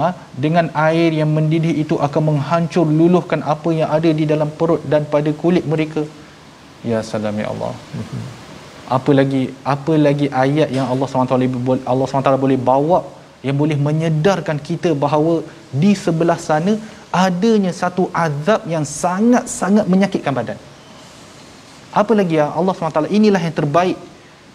Ha, 0.00 0.08
dengan 0.44 0.66
air 0.86 1.10
yang 1.20 1.30
mendidih 1.36 1.74
itu 1.84 1.96
akan 2.06 2.22
menghancur 2.30 2.86
luluhkan 3.00 3.40
apa 3.54 3.70
yang 3.78 3.88
ada 3.96 4.10
di 4.20 4.24
dalam 4.32 4.50
perut 4.60 4.82
dan 4.92 5.04
pada 5.14 5.30
kulit 5.42 5.64
mereka. 5.72 6.02
Ya 6.90 7.00
salam 7.10 7.36
ya 7.42 7.48
Allah. 7.52 7.72
Apa 8.96 9.10
lagi 9.18 9.42
apa 9.74 9.94
lagi 10.06 10.26
ayat 10.44 10.68
yang 10.76 10.86
Allah 10.92 11.06
SWT 11.06 11.36
boleh 11.68 11.82
Allah 11.92 12.06
SWT 12.06 12.32
boleh 12.44 12.58
bawa 12.70 12.98
yang 13.46 13.56
boleh 13.62 13.78
menyedarkan 13.86 14.58
kita 14.68 14.90
bahawa 15.04 15.34
di 15.82 15.92
sebelah 16.04 16.38
sana 16.48 16.74
adanya 17.12 17.72
satu 17.82 18.04
azab 18.24 18.60
yang 18.74 18.84
sangat-sangat 19.02 19.86
menyakitkan 19.92 20.32
badan. 20.38 20.58
Apa 22.00 22.12
lagi 22.18 22.40
ya? 22.40 22.46
Allah 22.58 22.72
SWT 22.72 23.12
inilah 23.18 23.40
yang 23.46 23.56
terbaik 23.60 23.96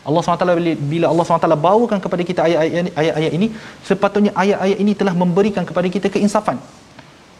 Allah 0.07 0.21
SWT 0.23 0.45
bila 0.91 1.05
Allah 1.11 1.23
SWT 1.27 1.47
bawakan 1.67 1.99
kepada 2.05 2.23
kita 2.29 2.41
ayat-ayat 2.47 3.31
ini 3.37 3.47
sepatutnya 3.89 4.31
ayat-ayat 4.43 4.77
ini 4.83 4.93
telah 5.01 5.13
memberikan 5.23 5.63
kepada 5.69 5.87
kita 5.95 6.07
keinsafan. 6.15 6.59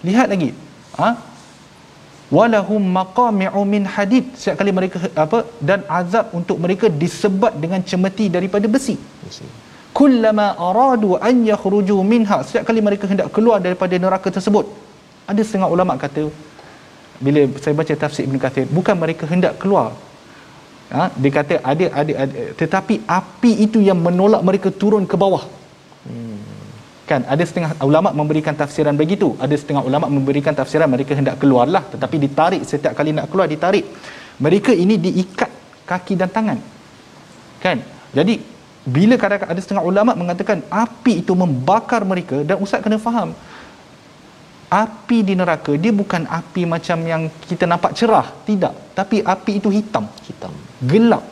Lihat 0.10 0.30
lagi. 0.34 0.52
Ha? 1.02 1.10
walahum 2.36 2.84
maqami'u 2.98 3.62
min 3.74 3.84
hadid. 3.96 4.26
Setiap 4.40 4.56
kali 4.60 4.72
mereka 4.80 5.00
apa 5.26 5.38
dan 5.70 5.80
azab 6.00 6.36
untuk 6.40 6.58
mereka 6.64 6.88
disebat 7.04 7.56
dengan 7.64 7.80
cemeti 7.90 8.28
daripada 8.36 8.68
besi. 8.74 8.96
Kullama 10.00 10.48
aradu 10.70 11.16
an 11.30 11.36
yakhruju 11.52 11.96
minha. 12.12 12.38
Setiap 12.48 12.68
kali 12.70 12.84
mereka 12.88 13.08
hendak 13.12 13.32
keluar 13.36 13.58
daripada 13.68 13.96
neraka 14.06 14.28
tersebut 14.38 14.68
ada 15.32 15.42
setengah 15.48 15.70
ulama 15.76 15.94
kata 16.04 16.24
bila 17.26 17.42
saya 17.64 17.74
baca 17.80 17.94
tafsir 18.04 18.24
Ibn 18.28 18.38
Kathir 18.44 18.66
bukan 18.78 18.96
mereka 19.04 19.24
hendak 19.32 19.54
keluar 19.62 19.88
ha, 20.96 21.04
dia 21.22 21.32
kata 21.38 21.56
ada, 21.72 21.86
ada 22.00 22.14
ada 22.24 22.36
tetapi 22.62 22.96
api 23.20 23.52
itu 23.66 23.80
yang 23.90 24.00
menolak 24.08 24.42
mereka 24.50 24.70
turun 24.82 25.06
ke 25.12 25.16
bawah. 25.24 25.44
Kan 27.08 27.24
ada 27.24 27.44
setengah 27.50 27.72
ulama 27.88 28.12
memberikan 28.12 28.52
tafsiran 28.52 28.96
begitu. 29.02 29.32
Ada 29.40 29.56
setengah 29.56 29.84
ulama 29.90 30.12
memberikan 30.12 30.52
tafsiran 30.52 30.92
mereka 30.92 31.16
hendak 31.20 31.40
keluarlah 31.42 31.84
tetapi 31.94 32.16
ditarik 32.20 32.62
setiap 32.68 32.94
kali 33.00 33.16
nak 33.16 33.32
keluar 33.32 33.48
ditarik. 33.48 33.88
Mereka 34.46 34.76
ini 34.76 35.00
diikat 35.00 35.52
kaki 35.88 36.14
dan 36.20 36.30
tangan. 36.36 36.60
Kan? 37.64 37.80
Jadi 38.12 38.36
bila 38.84 39.16
kadang-kadang 39.22 39.52
ada 39.56 39.62
setengah 39.64 39.84
ulama 39.88 40.12
mengatakan 40.20 40.60
api 40.68 41.24
itu 41.24 41.32
membakar 41.36 42.04
mereka 42.12 42.44
dan 42.44 42.60
ustaz 42.64 42.84
kena 42.84 43.00
faham 43.00 43.32
api 44.68 45.24
di 45.24 45.34
neraka 45.40 45.72
dia 45.80 45.96
bukan 45.96 46.28
api 46.28 46.68
macam 46.68 46.98
yang 47.08 47.32
kita 47.48 47.64
nampak 47.64 47.96
cerah. 47.96 48.28
Tidak. 48.48 48.94
Tapi 48.98 49.24
api 49.24 49.52
itu 49.60 49.70
hitam. 49.72 50.06
Hitam. 50.28 50.52
Gelap. 50.84 51.24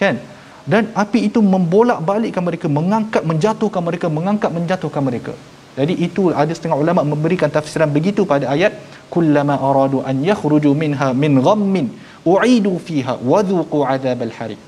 Kan? 0.00 0.16
Dan 0.64 0.92
api 1.02 1.28
itu 1.28 1.40
membolak-balikkan 1.44 2.44
mereka 2.44 2.66
mengangkat 2.68 3.22
menjatuhkan 3.24 3.82
mereka 3.84 4.06
mengangkat 4.08 4.50
menjatuhkan 4.52 5.02
mereka. 5.04 5.34
Jadi 5.78 5.94
itu 6.06 6.34
ada 6.34 6.52
setengah 6.52 6.76
ulama 6.76 7.00
memberikan 7.06 7.48
tafsiran 7.48 7.88
begitu 7.88 8.26
pada 8.28 8.50
ayat 8.54 8.74
kullama 9.12 9.54
aradu 9.56 10.02
an 10.10 10.16
yakhruju 10.20 10.72
minha 10.82 11.08
min 11.22 11.40
ghammin 11.46 11.86
u'idu 12.26 12.76
fiha 12.86 13.14
wadhuqu 13.32 13.78
adzabal 13.92 14.34
harik. 14.38 14.60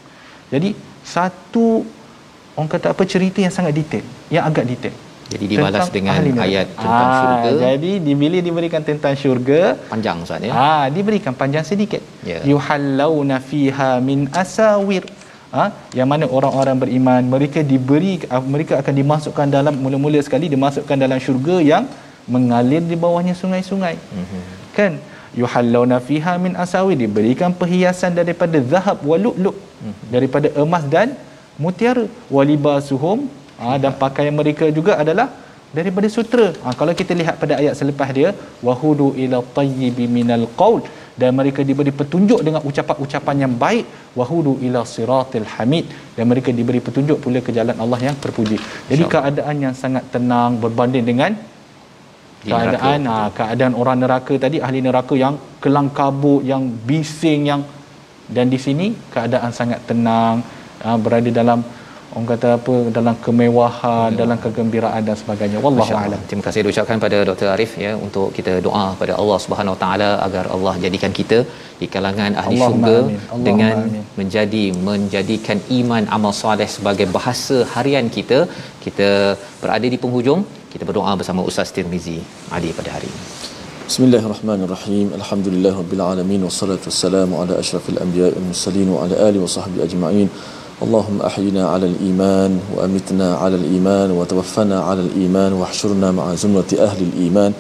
Jadi 0.52 0.70
satu 1.02 1.84
orang 2.56 2.70
kata 2.72 2.86
apa 2.94 3.04
cerita 3.12 3.38
yang 3.44 3.54
sangat 3.56 3.72
detail 3.80 4.04
yang 4.34 4.44
agak 4.48 4.64
detail 4.68 4.94
jadi 5.32 5.44
dibalas 5.52 5.88
dengan 5.96 6.20
ayat 6.46 6.66
tentang 6.82 7.08
ah, 7.08 7.16
syurga. 7.20 7.50
Jadi 7.64 8.14
bila 8.22 8.38
diberikan 8.48 8.82
tentang 8.88 9.14
syurga 9.22 9.60
panjang 9.92 10.22
Ustaz 10.26 10.46
ya. 10.48 10.52
Ah 10.66 10.84
diberikan 10.96 11.34
panjang 11.40 11.64
sedikit. 11.70 12.02
Ya. 12.30 12.40
Yuhallauna 12.52 13.38
fiha 13.50 13.90
min 14.10 14.28
asawir. 14.44 15.04
Ha? 15.56 15.64
yang 15.96 16.08
mana 16.10 16.24
orang-orang 16.36 16.76
beriman 16.82 17.22
mereka 17.32 17.60
diberi 17.72 18.12
ah, 18.34 18.40
mereka 18.52 18.74
akan 18.80 18.94
dimasukkan 19.00 19.46
dalam 19.56 19.74
mula-mula 19.84 20.20
sekali 20.26 20.46
dimasukkan 20.54 20.96
dalam 21.04 21.18
syurga 21.24 21.56
yang 21.72 21.84
mengalir 22.34 22.82
di 22.90 22.96
bawahnya 23.02 23.34
sungai-sungai. 23.40 23.96
Mm-hmm. 24.00 24.42
Kan? 24.76 24.92
Yuhallauna 25.40 25.98
fiha 26.08 26.32
min 26.44 26.56
asawir 26.64 26.96
diberikan 27.02 27.52
perhiasan 27.60 28.16
daripada 28.20 28.58
zahab 28.72 29.04
waluk-luk 29.10 29.56
mm-hmm. 29.56 30.08
daripada 30.14 30.48
emas 30.64 30.84
dan 30.94 31.12
mutiara 31.64 32.06
walibasuhum 32.36 33.28
ha, 33.60 33.76
dan 33.82 33.92
pakaian 34.02 34.34
mereka 34.40 34.66
juga 34.78 34.94
adalah 35.02 35.28
daripada 35.78 36.08
sutra. 36.16 36.46
Ha, 36.62 36.74
kalau 36.80 36.92
kita 37.00 37.12
lihat 37.20 37.36
pada 37.42 37.54
ayat 37.60 37.74
selepas 37.80 38.08
dia 38.18 38.30
wahudu 38.66 39.08
ila 39.24 39.38
tayyibi 39.58 40.06
minal 40.16 40.46
qaul 40.60 40.82
dan 41.20 41.30
mereka 41.38 41.60
diberi 41.68 41.92
petunjuk 42.00 42.40
dengan 42.46 42.60
ucapan-ucapan 42.68 43.36
yang 43.44 43.54
baik 43.64 43.84
wahudu 44.18 44.52
ila 44.66 44.80
siratil 44.94 45.48
hamid 45.54 45.84
dan 46.16 46.24
mereka 46.30 46.50
diberi 46.58 46.80
petunjuk 46.86 47.18
pula 47.24 47.40
ke 47.46 47.52
jalan 47.58 47.76
Allah 47.84 48.00
yang 48.08 48.16
terpuji. 48.24 48.58
Jadi 48.90 49.02
keadaan 49.14 49.56
yang 49.64 49.74
sangat 49.82 50.04
tenang 50.14 50.60
berbanding 50.64 51.04
dengan 51.10 51.32
keadaan 52.50 53.00
ha, 53.10 53.16
keadaan 53.38 53.74
orang 53.82 53.98
neraka 54.02 54.34
tadi 54.44 54.58
ahli 54.66 54.80
neraka 54.88 55.14
yang 55.24 55.34
kelang 55.62 55.90
kabut 55.98 56.42
yang 56.50 56.62
bising 56.88 57.42
yang 57.50 57.62
dan 58.36 58.46
di 58.54 58.58
sini 58.64 58.86
keadaan 59.14 59.50
sangat 59.58 59.80
tenang 59.90 60.42
ha, 60.82 60.96
berada 61.04 61.30
dalam 61.40 61.60
orang 62.14 62.26
kata 62.30 62.48
apa 62.58 62.74
dalam 62.96 63.16
kemewahan 63.26 64.08
ya. 64.12 64.18
dalam 64.20 64.38
kegembiraan 64.44 65.02
dan 65.08 65.16
sebagainya 65.20 65.58
wallahu 65.66 65.96
alam 66.00 66.20
terima 66.30 66.44
kasih 66.46 66.62
diucapkan 66.66 66.98
pada 67.04 67.18
Dr 67.30 67.48
Arif 67.54 67.72
ya 67.84 67.92
untuk 68.06 68.26
kita 68.38 68.54
doa 68.66 68.86
pada 69.02 69.14
Allah 69.22 69.38
Subhanahu 69.44 69.76
taala 69.82 70.10
agar 70.26 70.44
Allah 70.56 70.74
jadikan 70.84 71.14
kita 71.20 71.38
di 71.80 71.88
kalangan 71.94 72.32
ahli 72.42 72.58
syurga 72.64 72.96
dengan 73.48 73.76
amin. 73.84 74.02
menjadi 74.20 74.64
menjadikan 74.88 75.60
iman 75.78 76.04
amal 76.18 76.34
soleh 76.42 76.68
sebagai 76.76 77.08
bahasa 77.16 77.58
harian 77.76 78.08
kita 78.18 78.40
kita 78.84 79.10
berada 79.62 79.88
di 79.94 80.00
penghujung 80.04 80.42
kita 80.74 80.84
berdoa 80.90 81.14
bersama 81.22 81.48
Ustaz 81.52 81.74
Tirmizi 81.78 82.18
Adi 82.58 82.70
pada 82.80 82.92
hari 82.98 83.10
ini 83.14 83.24
Bismillahirrahmanirrahim. 83.92 85.06
Alhamdulillahirabbil 85.16 86.02
alamin 86.10 86.42
wassalatu 86.46 86.88
wassalamu 86.88 87.34
ala 87.40 87.54
asyrafil 87.62 87.98
anbiya'i 88.04 88.32
wal 88.36 88.46
mursalin 88.50 88.88
wa 88.94 88.98
ala 89.04 89.14
alihi 89.28 89.42
wa 89.44 89.50
sahbihi 89.54 89.82
ajma'in. 89.86 90.28
اللهم 90.82 91.22
أحينا 91.22 91.68
على 91.68 91.86
الإيمان 91.86 92.60
وأمتنا 92.74 93.36
على 93.36 93.54
الإيمان 93.56 94.10
وتوفنا 94.10 94.82
على 94.82 95.00
الإيمان 95.00 95.52
واحشرنا 95.52 96.10
مع 96.10 96.34
زمرة 96.34 96.70
أهل 96.78 97.00
الإيمان. 97.02 97.52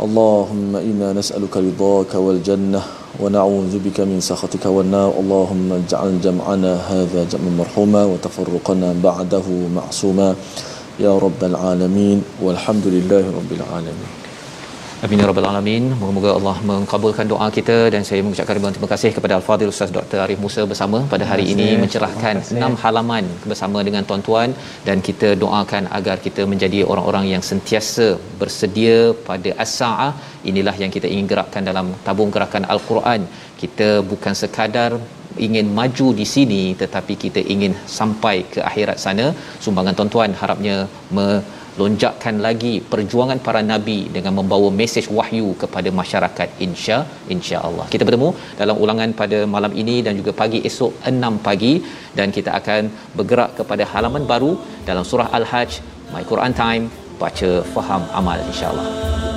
اللهم 0.00 0.76
إنا 0.76 1.12
نسألك 1.12 1.56
رضاك 1.56 2.14
والجنة 2.14 2.82
ونعوذ 3.20 3.72
بك 3.84 4.00
من 4.00 4.18
سخطك 4.20 4.66
والنار. 4.66 5.12
اللهم 5.20 5.68
اجعل 5.72 6.20
جمعنا 6.24 6.72
هذا 6.88 7.20
جمع 7.32 7.48
مرحوما 7.58 8.04
وتفرقنا 8.04 8.88
بعده 9.04 9.46
معصوما. 9.76 10.34
يا 11.00 11.18
رب 11.18 11.40
العالمين 11.42 12.22
والحمد 12.42 12.86
لله 12.86 13.24
رب 13.28 13.50
العالمين. 13.60 14.10
Amin 15.04 15.20
ya 15.20 15.26
rabbal 15.28 15.46
alamin. 15.48 15.84
Moga-moga 16.00 16.30
Allah 16.36 16.54
mengabulkan 16.68 17.26
doa 17.32 17.46
kita 17.56 17.74
dan 17.94 18.02
saya 18.08 18.20
mengucapkan 18.24 18.54
ribuan 18.56 18.74
terima 18.76 18.88
kasih 18.92 19.10
kepada 19.16 19.32
Al-Fadhil 19.38 19.70
Ustaz 19.72 19.90
Dr. 19.96 20.18
Arif 20.24 20.38
Musa 20.44 20.62
bersama 20.70 20.98
pada 21.12 21.24
hari 21.30 21.44
ini 21.52 21.66
mencerahkan 21.82 22.36
enam 22.54 22.72
halaman 22.82 23.26
bersama 23.50 23.78
dengan 23.88 24.02
tuan-tuan 24.08 24.56
dan 24.86 25.04
kita 25.08 25.30
doakan 25.42 25.90
agar 25.98 26.16
kita 26.26 26.44
menjadi 26.52 26.78
orang-orang 26.92 27.26
yang 27.32 27.42
sentiasa 27.50 28.06
bersedia 28.42 28.96
pada 29.28 29.52
as-saah. 29.64 30.12
Inilah 30.52 30.74
yang 30.82 30.94
kita 30.96 31.10
ingin 31.14 31.28
gerakkan 31.32 31.68
dalam 31.70 31.88
tabung 32.06 32.32
gerakan 32.36 32.66
Al-Quran. 32.76 33.28
Kita 33.62 33.90
bukan 34.12 34.36
sekadar 34.42 34.90
ingin 35.48 35.68
maju 35.80 36.08
di 36.20 36.26
sini 36.34 36.62
tetapi 36.84 37.16
kita 37.26 37.42
ingin 37.56 37.74
sampai 37.98 38.36
ke 38.54 38.62
akhirat 38.70 38.96
sana. 39.04 39.28
Sumbangan 39.66 39.96
tuan-tuan 40.00 40.32
harapnya 40.40 40.78
me- 41.18 41.42
lonjakkan 41.80 42.36
lagi 42.46 42.74
perjuangan 42.92 43.38
para 43.46 43.60
nabi 43.72 43.98
dengan 44.16 44.32
membawa 44.38 44.68
mesej 44.80 45.06
wahyu 45.18 45.48
kepada 45.62 45.90
masyarakat 46.00 46.48
insya 46.66 46.98
insya-Allah. 47.34 47.86
Kita 47.94 48.06
bertemu 48.08 48.30
dalam 48.60 48.78
ulangan 48.84 49.12
pada 49.20 49.40
malam 49.54 49.74
ini 49.82 49.96
dan 50.06 50.14
juga 50.20 50.34
pagi 50.42 50.60
esok 50.70 50.92
6 51.12 51.46
pagi 51.46 51.74
dan 52.18 52.30
kita 52.36 52.52
akan 52.60 52.82
bergerak 53.18 53.52
kepada 53.60 53.86
halaman 53.94 54.26
baru 54.32 54.52
dalam 54.88 55.06
surah 55.12 55.30
Al-Hajj 55.38 55.72
My 56.14 56.24
Quran 56.32 56.54
Time 56.62 56.84
baca 57.22 57.50
faham 57.74 58.02
amal 58.20 58.38
insya-Allah. 58.50 59.33